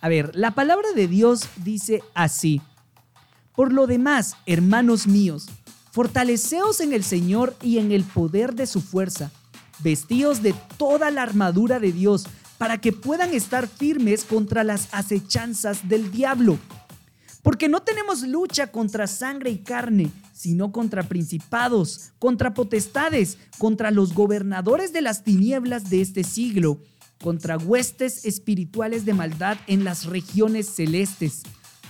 A 0.02 0.10
ver, 0.10 0.36
la 0.36 0.52
palabra 0.52 0.92
de 0.96 1.08
Dios 1.08 1.48
dice 1.58 2.02
así. 2.14 2.62
Por 3.56 3.72
lo 3.72 3.88
demás, 3.88 4.36
hermanos 4.46 5.08
míos, 5.08 5.48
fortaleceos 5.92 6.80
en 6.82 6.94
el 6.94 7.04
Señor 7.04 7.56
y 7.62 7.78
en 7.78 7.92
el 7.92 8.04
poder 8.04 8.56
de 8.56 8.68
su 8.68 8.82
fuerza. 8.82 9.32
Vestíos 9.80 10.42
de 10.42 10.54
toda 10.78 11.12
la 11.12 11.22
armadura 11.22 11.80
de 11.80 11.92
Dios 11.92 12.26
para 12.58 12.80
que 12.80 12.94
puedan 12.94 13.34
estar 13.34 13.68
firmes 13.68 14.24
contra 14.24 14.64
las 14.64 14.88
acechanzas 14.94 15.88
del 15.88 16.12
diablo 16.12 16.58
porque 17.46 17.70
no 17.70 17.84
tenemos 17.84 18.24
lucha 18.24 18.72
contra 18.72 19.06
sangre 19.06 19.52
y 19.52 19.60
carne, 19.60 20.10
sino 20.34 20.72
contra 20.72 21.04
principados, 21.04 22.10
contra 22.18 22.56
potestades, 22.56 23.38
contra 23.60 23.92
los 23.92 24.16
gobernadores 24.16 24.94
de 24.94 25.04
las 25.04 25.24
tinieblas 25.24 25.92
de 25.92 26.02
este 26.02 26.24
siglo, 26.24 26.80
contra 27.22 27.60
huestes 27.60 28.26
espirituales 28.26 29.06
de 29.06 29.14
maldad 29.14 29.58
en 29.68 29.84
las 29.84 30.06
regiones 30.06 30.68
celestes. 30.70 31.44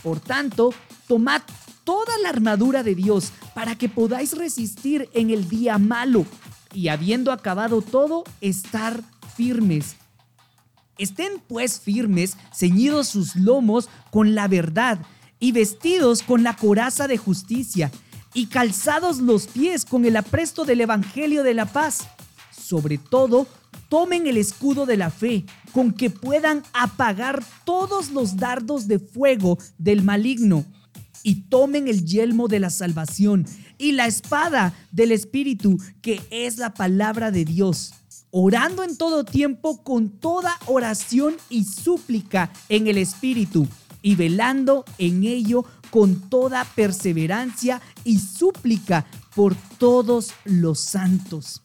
Por 0.04 0.20
tanto, 0.20 0.74
tomad 1.08 1.42
toda 1.86 2.18
la 2.22 2.28
armadura 2.28 2.84
de 2.84 2.94
Dios 2.94 3.32
para 3.54 3.78
que 3.78 3.88
podáis 3.88 4.38
resistir 4.38 5.08
en 5.14 5.30
el 5.30 5.48
día 5.48 5.78
malo 5.78 6.26
y 6.74 6.90
habiendo 6.90 7.32
acabado 7.32 7.82
todo, 7.82 8.26
estar 8.42 9.02
firmes. 9.38 9.96
Estén 10.98 11.42
pues 11.48 11.80
firmes, 11.80 12.36
ceñidos 12.54 13.08
sus 13.08 13.38
lomos 13.38 13.88
con 14.12 14.36
la 14.36 14.50
verdad 14.50 15.00
y 15.40 15.52
vestidos 15.52 16.24
con 16.24 16.44
la 16.44 16.56
coraza 16.56 17.08
de 17.08 17.18
justicia 17.18 17.92
y 18.34 18.48
calzados 18.48 19.18
los 19.18 19.48
pies 19.48 19.86
con 19.86 20.06
el 20.06 20.18
apresto 20.18 20.66
del 20.66 20.82
Evangelio 20.82 21.44
de 21.44 21.54
la 21.54 21.66
paz. 21.66 22.08
Sobre 22.52 22.98
todo, 22.98 23.48
tomen 23.90 24.28
el 24.28 24.38
escudo 24.38 24.86
de 24.86 24.98
la 24.98 25.10
fe, 25.10 25.46
con 25.72 25.92
que 25.92 26.10
puedan 26.10 26.64
apagar 26.74 27.44
todos 27.64 28.12
los 28.12 28.38
dardos 28.38 28.88
de 28.88 29.00
fuego 29.00 29.58
del 29.78 30.04
maligno, 30.04 30.66
y 31.26 31.42
tomen 31.50 31.88
el 31.88 32.06
yelmo 32.06 32.48
de 32.48 32.60
la 32.60 32.70
salvación 32.70 33.48
y 33.80 33.94
la 33.94 34.06
espada 34.06 34.76
del 34.92 35.12
Espíritu, 35.12 35.80
que 36.04 36.22
es 36.30 36.60
la 36.60 36.76
palabra 36.76 37.32
de 37.32 37.46
Dios, 37.46 37.96
orando 38.30 38.84
en 38.84 38.96
todo 38.96 39.26
tiempo 39.26 39.84
con 39.84 40.10
toda 40.10 40.56
oración 40.68 41.36
y 41.50 41.64
súplica 41.64 42.54
en 42.70 42.86
el 42.86 43.00
Espíritu, 43.00 43.68
y 44.06 44.14
velando 44.14 44.86
en 45.00 45.24
ello 45.24 45.66
con 45.90 46.30
toda 46.30 46.64
perseverancia 46.64 47.82
y 48.04 48.20
súplica 48.20 49.04
por 49.34 49.56
todos 49.80 50.32
los 50.44 50.80
santos. 50.80 51.60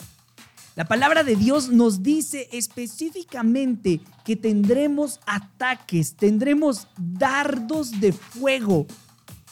La 0.74 0.88
palabra 0.88 1.22
de 1.22 1.36
Dios 1.36 1.68
nos 1.68 2.02
dice 2.02 2.48
específicamente 2.50 4.00
que 4.24 4.36
tendremos 4.36 5.20
ataques, 5.26 6.14
tendremos 6.14 6.86
dardos 6.96 8.00
de 8.00 8.14
fuego, 8.14 8.86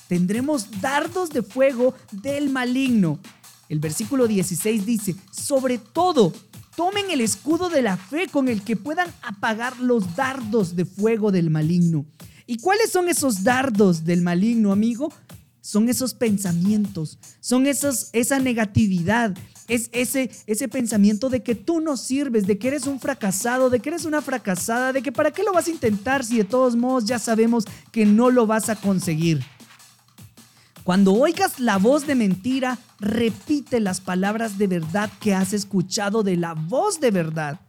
tendremos 0.09 0.81
dardos 0.81 1.29
de 1.29 1.43
fuego 1.43 1.93
del 2.11 2.49
maligno. 2.49 3.19
El 3.69 3.81
versículo 3.81 4.27
16 4.27 4.87
dice, 4.87 5.15
sobre 5.31 5.77
todo, 5.77 6.33
tomen 6.75 7.11
el 7.11 7.21
escudo 7.21 7.69
de 7.69 7.83
la 7.83 7.99
fe 7.99 8.29
con 8.29 8.49
el 8.49 8.63
que 8.63 8.77
puedan 8.77 9.13
apagar 9.21 9.79
los 9.79 10.17
dardos 10.17 10.75
de 10.75 10.87
fuego 10.87 11.31
del 11.31 11.51
maligno. 11.51 12.07
¿Y 12.51 12.57
cuáles 12.57 12.91
son 12.91 13.11
esos 13.11 13.45
dardos 13.45 14.05
del 14.05 14.23
maligno, 14.23 14.73
amigo? 14.73 15.13
Son 15.61 15.87
esos 15.91 16.15
pensamientos, 16.15 17.19
son 17.41 17.67
esos, 17.67 18.09
esa 18.15 18.39
negatividad, 18.39 19.37
es 19.69 19.91
ese, 19.93 20.31
ese 20.47 20.67
pensamiento 20.67 21.29
de 21.29 21.43
que 21.43 21.55
tú 21.55 21.83
no 21.83 21.99
sirves, 21.99 22.47
de 22.47 22.57
que 22.57 22.69
eres 22.69 22.87
un 22.87 23.01
fracasado, 23.01 23.69
de 23.69 23.81
que 23.81 23.91
eres 23.91 24.07
una 24.07 24.23
fracasada, 24.23 24.95
de 24.95 25.03
que 25.03 25.13
para 25.13 25.31
qué 25.31 25.43
lo 25.43 25.53
vas 25.53 25.67
a 25.67 25.73
intentar 25.73 26.25
si 26.25 26.39
de 26.39 26.45
todos 26.45 26.75
modos 26.75 27.05
ya 27.05 27.19
sabemos 27.19 27.67
que 27.93 28.07
no 28.07 28.31
lo 28.31 28.47
vas 28.47 28.71
a 28.71 28.77
conseguir. 28.77 29.45
Cuando 30.85 31.13
oigas 31.13 31.61
la 31.61 31.77
voz 31.77 32.07
de 32.07 32.15
mentira, 32.15 32.79
repite 32.99 33.79
las 33.79 34.01
palabras 34.01 34.57
de 34.57 34.69
verdad 34.69 35.11
que 35.21 35.35
has 35.35 35.53
escuchado 35.53 36.23
de 36.23 36.39
la 36.39 36.55
voz 36.55 36.99
de 36.99 37.11
verdad, 37.11 37.61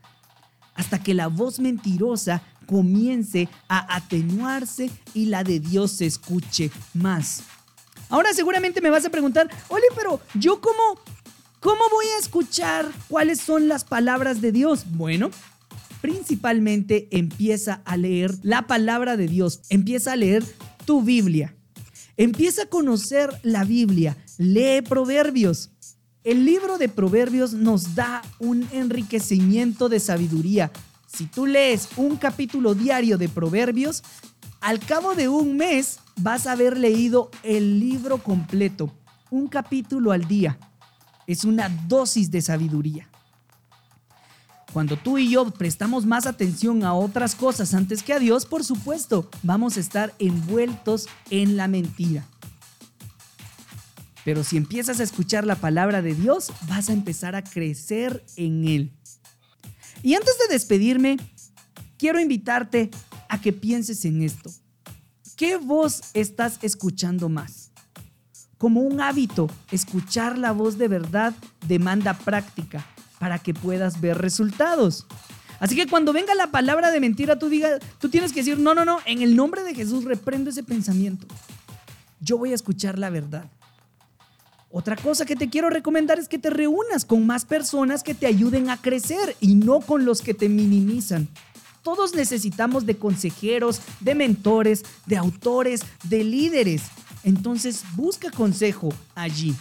hasta 0.74 1.04
que 1.04 1.14
la 1.14 1.28
voz 1.28 1.60
mentirosa 1.60 2.42
comience 2.70 3.50
a 3.68 3.96
atenuarse 3.96 4.92
y 5.16 5.26
la 5.26 5.44
de 5.44 5.60
Dios 5.60 5.92
se 5.92 6.06
escuche 6.06 6.70
más. 6.94 7.42
Ahora 8.10 8.32
seguramente 8.34 8.80
me 8.80 8.92
vas 8.92 9.06
a 9.06 9.10
preguntar, 9.10 9.50
oye, 9.70 9.86
pero 9.96 10.20
yo 10.36 10.62
cómo, 10.62 11.00
cómo 11.60 11.82
voy 11.92 12.06
a 12.16 12.20
escuchar 12.20 12.88
cuáles 13.08 13.42
son 13.42 13.68
las 13.68 13.86
palabras 13.86 14.40
de 14.40 14.52
Dios? 14.52 14.86
Bueno, 14.92 15.32
principalmente 16.02 17.08
empieza 17.12 17.82
a 17.86 17.98
leer 17.98 18.36
la 18.44 18.68
palabra 18.68 19.18
de 19.18 19.28
Dios, 19.28 19.62
empieza 19.70 20.14
a 20.14 20.16
leer 20.16 20.44
tu 20.86 21.02
Biblia, 21.02 21.56
empieza 22.18 22.64
a 22.64 22.70
conocer 22.70 23.32
la 23.42 23.64
Biblia, 23.64 24.16
lee 24.38 24.82
proverbios. 24.88 25.72
El 26.24 26.46
libro 26.46 26.78
de 26.78 26.90
proverbios 26.90 27.54
nos 27.54 27.96
da 27.96 28.22
un 28.40 28.68
enriquecimiento 28.72 29.90
de 29.90 30.00
sabiduría, 30.00 30.72
si 31.12 31.26
tú 31.26 31.48
lees 31.48 31.90
un 31.98 32.18
capítulo 32.18 32.76
diario 32.76 33.18
de 33.18 33.30
Proverbios, 33.30 34.04
al 34.62 34.80
cabo 34.80 35.16
de 35.16 35.28
un 35.28 35.58
mes 35.58 36.00
vas 36.18 36.46
a 36.46 36.52
haber 36.52 36.78
leído 36.78 37.32
el 37.44 37.80
libro 37.80 38.20
completo, 38.20 38.94
un 39.32 39.48
capítulo 39.48 40.12
al 40.12 40.28
día. 40.28 40.60
Es 41.26 41.46
una 41.46 41.70
dosis 41.88 42.30
de 42.30 42.42
sabiduría. 42.42 43.10
Cuando 44.72 44.98
tú 44.98 45.18
y 45.18 45.32
yo 45.32 45.50
prestamos 45.50 46.06
más 46.06 46.28
atención 46.28 46.84
a 46.84 46.94
otras 46.94 47.34
cosas 47.34 47.74
antes 47.74 48.04
que 48.04 48.14
a 48.14 48.20
Dios, 48.20 48.46
por 48.46 48.64
supuesto, 48.64 49.30
vamos 49.42 49.78
a 49.78 49.80
estar 49.80 50.14
envueltos 50.20 51.08
en 51.32 51.58
la 51.58 51.68
mentira. 51.68 52.24
Pero 54.24 54.44
si 54.44 54.58
empiezas 54.58 55.00
a 55.00 55.04
escuchar 55.04 55.46
la 55.46 55.56
palabra 55.56 56.04
de 56.04 56.14
Dios, 56.14 56.52
vas 56.68 56.90
a 56.90 56.94
empezar 56.94 57.36
a 57.36 57.44
crecer 57.44 58.24
en 58.36 58.68
Él. 58.68 58.99
Y 60.02 60.16
antes 60.16 60.38
de 60.40 60.54
despedirme, 60.54 61.18
quiero 61.98 62.20
invitarte 62.20 62.90
a 63.28 63.42
que 63.42 63.54
pienses 63.54 64.06
en 64.06 64.22
esto. 64.22 64.52
¿Qué 65.36 65.58
voz 65.58 66.02
estás 66.14 66.60
escuchando 66.62 67.30
más? 67.30 67.72
Como 68.58 68.82
un 68.82 69.00
hábito, 69.00 69.50
escuchar 69.72 70.38
la 70.38 70.52
voz 70.52 70.78
de 70.78 70.88
verdad 70.88 71.34
demanda 71.68 72.14
práctica 72.14 72.86
para 73.20 73.40
que 73.40 73.54
puedas 73.54 74.02
ver 74.02 74.18
resultados. 74.18 75.06
Así 75.60 75.76
que 75.76 75.88
cuando 75.88 76.14
venga 76.14 76.36
la 76.36 76.52
palabra 76.52 76.92
de 76.92 77.00
mentira, 77.00 77.38
tú, 77.38 77.50
diga, 77.50 77.80
tú 78.00 78.10
tienes 78.10 78.32
que 78.32 78.40
decir, 78.40 78.58
no, 78.60 78.74
no, 78.74 78.86
no, 78.86 79.00
en 79.06 79.22
el 79.22 79.36
nombre 79.36 79.64
de 79.64 79.76
Jesús 79.76 80.06
reprendo 80.06 80.50
ese 80.50 80.64
pensamiento. 80.64 81.28
Yo 82.22 82.38
voy 82.38 82.52
a 82.52 82.56
escuchar 82.56 82.98
la 82.98 83.10
verdad. 83.10 83.50
Otra 84.72 84.96
cosa 84.96 85.26
que 85.26 85.36
te 85.36 85.50
quiero 85.50 85.72
recomendar 85.72 86.20
es 86.20 86.28
que 86.28 86.38
te 86.38 86.52
reúnas 86.52 87.04
con 87.04 87.26
más 87.26 87.44
personas 87.44 88.04
que 88.04 88.14
te 88.14 88.28
ayuden 88.28 88.70
a 88.70 88.78
crecer 88.78 89.36
y 89.40 89.56
no 89.56 89.80
con 89.80 90.06
los 90.06 90.22
que 90.22 90.36
te 90.36 90.48
minimizan. 90.48 91.28
Todos 91.82 92.14
necesitamos 92.14 92.86
de 92.86 92.98
consejeros, 92.98 93.82
de 94.00 94.14
mentores, 94.14 94.84
de 95.08 95.18
autores, 95.18 95.82
de 96.04 96.24
líderes. 96.24 96.84
Entonces 97.24 97.84
busca 97.96 98.30
consejo 98.30 98.90
allí. 99.16 99.56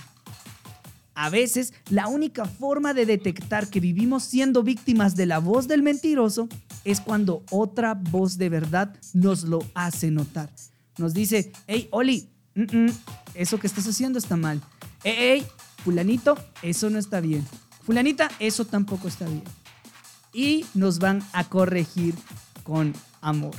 A 1.14 1.30
veces 1.30 1.72
la 1.88 2.06
única 2.06 2.44
forma 2.44 2.92
de 2.92 3.06
detectar 3.06 3.68
que 3.70 3.80
vivimos 3.80 4.24
siendo 4.24 4.62
víctimas 4.62 5.16
de 5.16 5.24
la 5.24 5.38
voz 5.38 5.68
del 5.68 5.82
mentiroso 5.82 6.48
es 6.84 7.00
cuando 7.00 7.42
otra 7.50 7.94
voz 7.94 8.36
de 8.36 8.50
verdad 8.50 8.94
nos 9.14 9.44
lo 9.44 9.60
hace 9.74 10.10
notar. 10.10 10.50
Nos 10.98 11.14
dice, 11.14 11.50
hey, 11.66 11.88
Oli, 11.92 12.28
eso 13.34 13.58
que 13.58 13.66
estás 13.66 13.88
haciendo 13.88 14.18
está 14.18 14.36
mal 14.36 14.60
ey, 15.04 15.46
fulanito, 15.84 16.36
eso 16.62 16.90
no 16.90 16.98
está 16.98 17.20
bien. 17.20 17.46
Fulanita, 17.84 18.30
eso 18.38 18.64
tampoco 18.64 19.08
está 19.08 19.26
bien. 19.26 19.44
Y 20.32 20.66
nos 20.74 20.98
van 20.98 21.22
a 21.32 21.44
corregir 21.44 22.14
con 22.62 22.94
amor. 23.20 23.54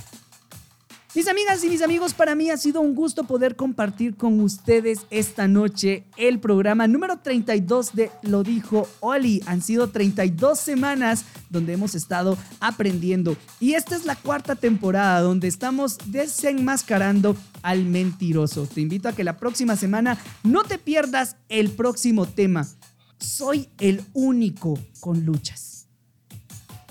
Mis 1.20 1.28
amigas 1.28 1.62
y 1.66 1.70
mis 1.70 1.82
amigos, 1.82 2.14
para 2.14 2.34
mí 2.34 2.50
ha 2.50 2.56
sido 2.56 2.80
un 2.80 2.96
gusto 2.96 3.26
poder 3.26 3.58
compartir 3.58 4.16
con 4.16 4.40
ustedes 4.40 5.00
esta 5.10 5.50
noche 5.50 6.06
el 6.16 6.40
programa 6.40 6.88
número 6.88 7.18
32 7.20 7.94
de 7.94 8.10
Lo 8.22 8.42
dijo 8.42 8.88
Oli. 9.02 9.44
Han 9.46 9.62
sido 9.62 9.90
32 9.90 10.58
semanas 10.58 11.26
donde 11.50 11.74
hemos 11.74 11.94
estado 11.94 12.38
aprendiendo 12.62 13.36
y 13.60 13.74
esta 13.74 13.98
es 13.98 14.06
la 14.06 14.16
cuarta 14.16 14.56
temporada 14.56 15.20
donde 15.20 15.50
estamos 15.50 15.98
desenmascarando 16.06 17.36
al 17.64 17.84
mentiroso. 17.84 18.66
Te 18.66 18.80
invito 18.80 19.10
a 19.10 19.14
que 19.14 19.26
la 19.26 19.36
próxima 19.36 19.76
semana 19.76 20.18
no 20.44 20.64
te 20.64 20.78
pierdas 20.78 21.36
el 21.50 21.70
próximo 21.72 22.28
tema. 22.28 22.66
Soy 23.18 23.68
el 23.80 24.06
único 24.14 24.80
con 25.02 25.26
luchas. 25.26 25.79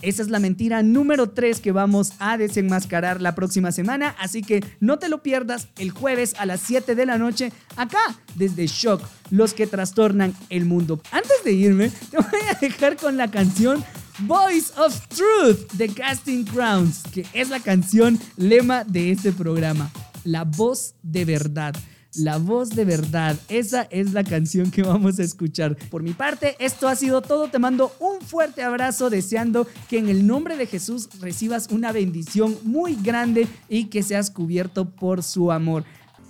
Esa 0.02 0.22
es 0.22 0.28
la 0.28 0.38
mentira 0.38 0.82
número 0.82 1.30
3 1.30 1.60
que 1.60 1.72
vamos 1.72 2.12
a 2.18 2.36
desenmascarar 2.36 3.20
la 3.20 3.34
próxima 3.34 3.72
semana, 3.72 4.14
así 4.18 4.42
que 4.42 4.64
no 4.80 4.98
te 4.98 5.08
lo 5.08 5.22
pierdas 5.22 5.68
el 5.78 5.90
jueves 5.90 6.34
a 6.38 6.46
las 6.46 6.60
7 6.60 6.94
de 6.94 7.06
la 7.06 7.18
noche 7.18 7.52
acá 7.76 7.98
desde 8.36 8.66
Shock, 8.66 9.02
los 9.30 9.54
que 9.54 9.66
trastornan 9.66 10.34
el 10.50 10.64
mundo. 10.64 11.00
Antes 11.10 11.44
de 11.44 11.52
irme, 11.52 11.90
te 12.10 12.16
voy 12.16 12.40
a 12.50 12.58
dejar 12.58 12.96
con 12.96 13.16
la 13.16 13.30
canción 13.30 13.84
Voice 14.20 14.72
of 14.76 15.00
Truth 15.08 15.72
de 15.74 15.88
Casting 15.88 16.44
Crowns, 16.44 17.02
que 17.12 17.24
es 17.32 17.48
la 17.50 17.60
canción 17.60 18.18
lema 18.36 18.84
de 18.84 19.12
este 19.12 19.32
programa, 19.32 19.90
la 20.24 20.44
voz 20.44 20.94
de 21.02 21.24
verdad. 21.24 21.74
La 22.14 22.38
voz 22.38 22.70
de 22.70 22.84
verdad. 22.84 23.36
Esa 23.48 23.82
es 23.90 24.12
la 24.12 24.24
canción 24.24 24.70
que 24.70 24.82
vamos 24.82 25.18
a 25.18 25.22
escuchar. 25.22 25.76
Por 25.90 26.02
mi 26.02 26.12
parte, 26.12 26.56
esto 26.58 26.88
ha 26.88 26.96
sido 26.96 27.22
todo. 27.22 27.48
Te 27.48 27.58
mando 27.58 27.92
un 28.00 28.20
fuerte 28.20 28.62
abrazo 28.62 29.10
deseando 29.10 29.66
que 29.88 29.98
en 29.98 30.08
el 30.08 30.26
nombre 30.26 30.56
de 30.56 30.66
Jesús 30.66 31.08
recibas 31.20 31.68
una 31.70 31.92
bendición 31.92 32.56
muy 32.62 32.96
grande 32.96 33.46
y 33.68 33.86
que 33.86 34.02
seas 34.02 34.30
cubierto 34.30 34.88
por 34.90 35.22
su 35.22 35.52
amor. 35.52 35.84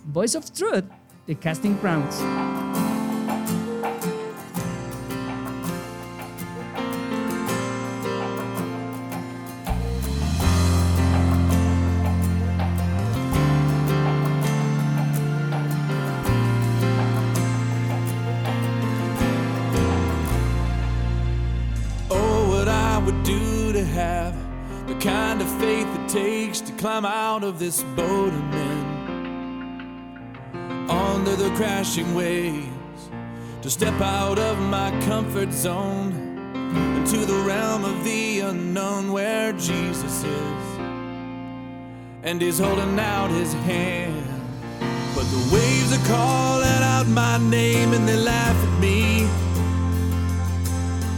Voice 0.04 0.36
of 0.36 0.50
Truth 0.50 0.84
de 1.26 1.36
Casting 1.36 1.74
Crowns. 1.74 2.16
Climb 26.88 27.04
out 27.04 27.44
of 27.44 27.58
this 27.58 27.82
boat 27.96 28.32
I'm 28.32 28.52
in. 28.54 28.80
Under 30.88 31.36
the 31.36 31.50
crashing 31.50 32.14
waves, 32.14 33.10
to 33.60 33.68
step 33.68 34.00
out 34.00 34.38
of 34.38 34.58
my 34.58 34.90
comfort 35.02 35.52
zone 35.52 36.12
into 36.96 37.26
the 37.26 37.44
realm 37.46 37.84
of 37.84 38.02
the 38.04 38.40
unknown 38.40 39.12
where 39.12 39.52
Jesus 39.52 40.24
is. 40.24 40.64
And 42.22 42.40
he's 42.40 42.58
holding 42.58 42.98
out 42.98 43.30
his 43.32 43.52
hand. 43.52 44.24
But 45.14 45.24
the 45.24 45.50
waves 45.52 45.92
are 45.92 46.06
calling 46.08 46.82
out 46.94 47.06
my 47.06 47.36
name 47.50 47.92
and 47.92 48.08
they 48.08 48.16
laugh 48.16 48.56
at 48.66 48.80
me 48.80 49.28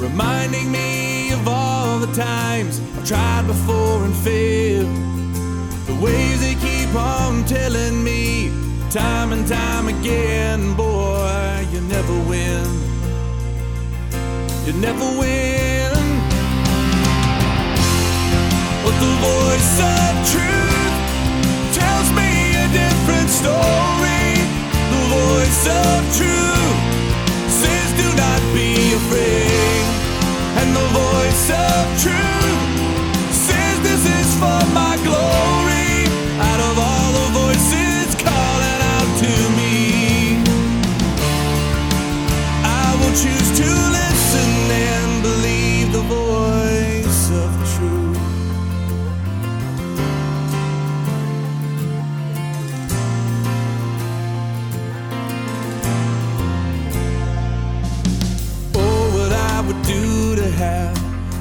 reminding 0.01 0.73
me 0.73 1.31
of 1.31 1.47
all 1.47 2.01
the 2.01 2.13
times 2.13 2.81
I've 2.97 3.07
tried 3.07 3.47
before 3.47 4.05
and 4.05 4.17
failed. 4.17 5.20
The 5.91 5.97
ways 5.97 6.41
they 6.41 6.55
keep 6.55 6.95
on 6.95 7.45
telling 7.47 8.05
me, 8.05 8.53
time 8.91 9.33
and 9.33 9.45
time 9.47 9.89
again, 9.89 10.75
boy, 10.77 11.67
you 11.73 11.81
never 11.81 12.17
win. 12.31 12.69
You 14.65 14.73
never 14.75 15.07
win. 15.19 15.91
But 18.85 18.97
the 19.05 19.13
voice 19.31 19.75
of 19.83 20.11
truth 20.31 20.97
tells 21.75 22.09
me 22.15 22.31
a 22.55 22.67
different 22.81 23.29
story. 23.41 24.27
The 24.95 25.03
voice 25.19 25.65
of 25.67 25.99
truth 26.15 26.79
says, 27.51 27.89
do 27.99 28.09
not 28.15 28.41
be 28.55 28.95
afraid. 28.95 29.85
And 30.61 30.69
the 30.81 30.87
voice 30.95 31.51
of 31.51 31.83
truth 32.05 32.63
says, 33.35 33.75
this 33.83 34.03
is 34.07 34.29
for 34.39 34.61
my 34.73 34.90
choose 43.15 43.59
to 43.59 43.65
listen 43.65 44.51
and 44.71 45.23
believe 45.23 45.93
the 45.93 46.03
voice 46.03 47.31
of 47.33 47.51
truth. 47.75 48.19
Oh, 58.77 59.11
what 59.17 59.33
I 59.33 59.61
would 59.67 59.83
do 59.83 60.37
to 60.37 60.49
have 60.51 60.95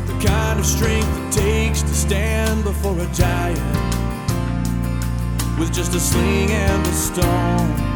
the 0.07 0.26
kind 0.26 0.59
of 0.59 0.65
strength 0.65 1.07
it 1.20 1.32
takes 1.32 1.84
to 1.84 1.93
stand 1.93 2.63
before 2.63 2.97
a 2.99 3.07
giant 3.13 3.59
with 5.59 5.72
just 5.72 5.93
a 5.93 5.99
sling 5.99 6.51
and 6.51 6.88
a 6.88 6.91
stone. 6.93 7.88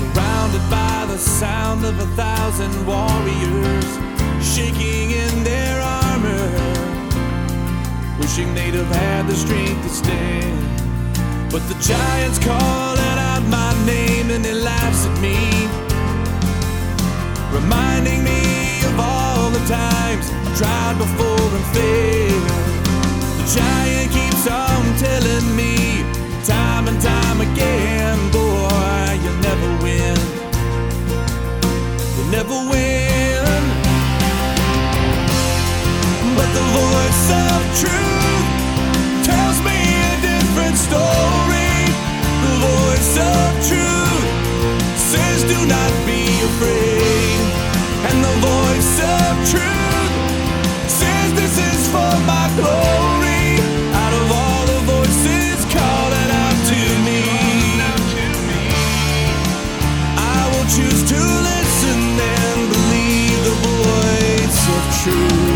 Surrounded 0.00 0.64
by 0.70 1.04
the 1.08 1.18
sound 1.18 1.84
of 1.84 1.98
a 2.00 2.06
thousand 2.16 2.72
warriors 2.86 3.88
shaking 4.42 5.10
in 5.10 5.44
their 5.44 5.76
armor, 5.80 6.46
wishing 8.18 8.54
they'd 8.54 8.72
have 8.74 8.94
had 8.96 9.26
the 9.26 9.36
strength 9.36 9.82
to 9.82 9.90
stand. 9.90 11.50
But 11.52 11.62
the 11.68 11.78
giant's 11.82 12.38
calling 12.38 13.18
out 13.30 13.42
my 13.58 13.72
name 13.84 14.30
and 14.30 14.42
he 14.42 14.54
laughs 14.54 15.04
at 15.04 15.20
me 15.20 15.36
reminding 17.52 18.24
me 18.24 18.40
of 18.88 18.98
all 18.98 19.50
the 19.50 19.64
times 19.66 20.30
I 20.32 20.50
tried 20.56 20.96
before 20.96 21.48
and 21.58 21.66
failed. 21.76 22.48
The 23.38 23.46
giant 23.58 24.12
keeps 24.16 24.44
on 24.48 24.80
telling 24.96 25.56
me 25.56 26.04
time 26.44 26.88
and 26.88 26.98
time 27.02 27.40
again, 27.40 28.30
never 32.30 32.54
win. 32.54 33.62
But 36.36 36.50
the 36.58 36.66
voice 36.78 37.26
of 37.46 37.58
truth 37.82 38.46
tells 39.26 39.58
me 39.66 39.78
a 40.10 40.16
different 40.22 40.76
story. 40.78 41.74
The 42.46 42.54
voice 42.70 43.14
of 43.18 43.48
truth 43.66 44.26
says, 45.10 45.42
do 45.42 45.58
not 45.66 45.92
be 46.06 46.22
afraid. 46.50 47.40
And 48.08 48.16
the 48.22 48.36
voice 48.38 48.94
of 49.18 49.32
truth 49.50 50.12
says, 50.88 51.34
this 51.34 51.58
is 51.58 51.88
for 51.88 52.14
my 52.30 52.46
glory. 52.56 53.19
Voice 65.06 65.49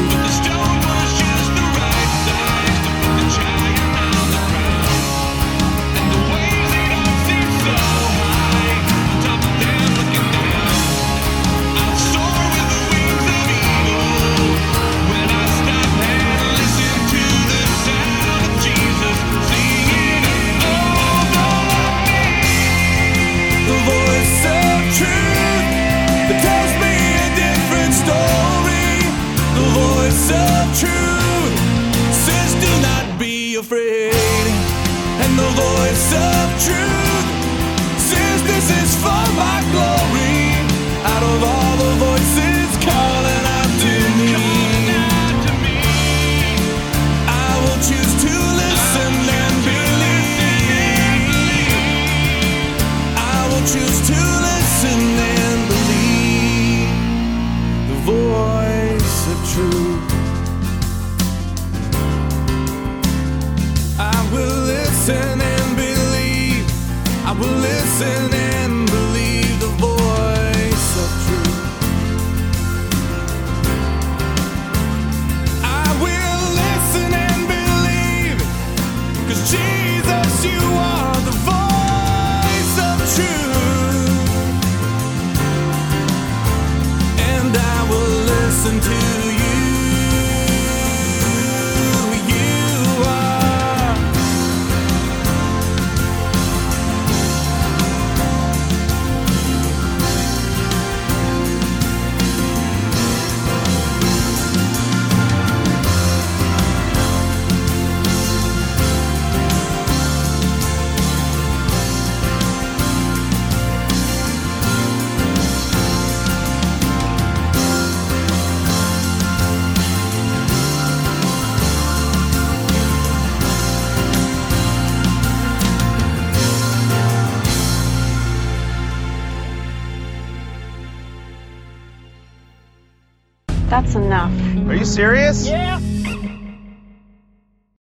you 134.85 134.91
serious? 134.91 135.49
Yeah. 135.49 135.84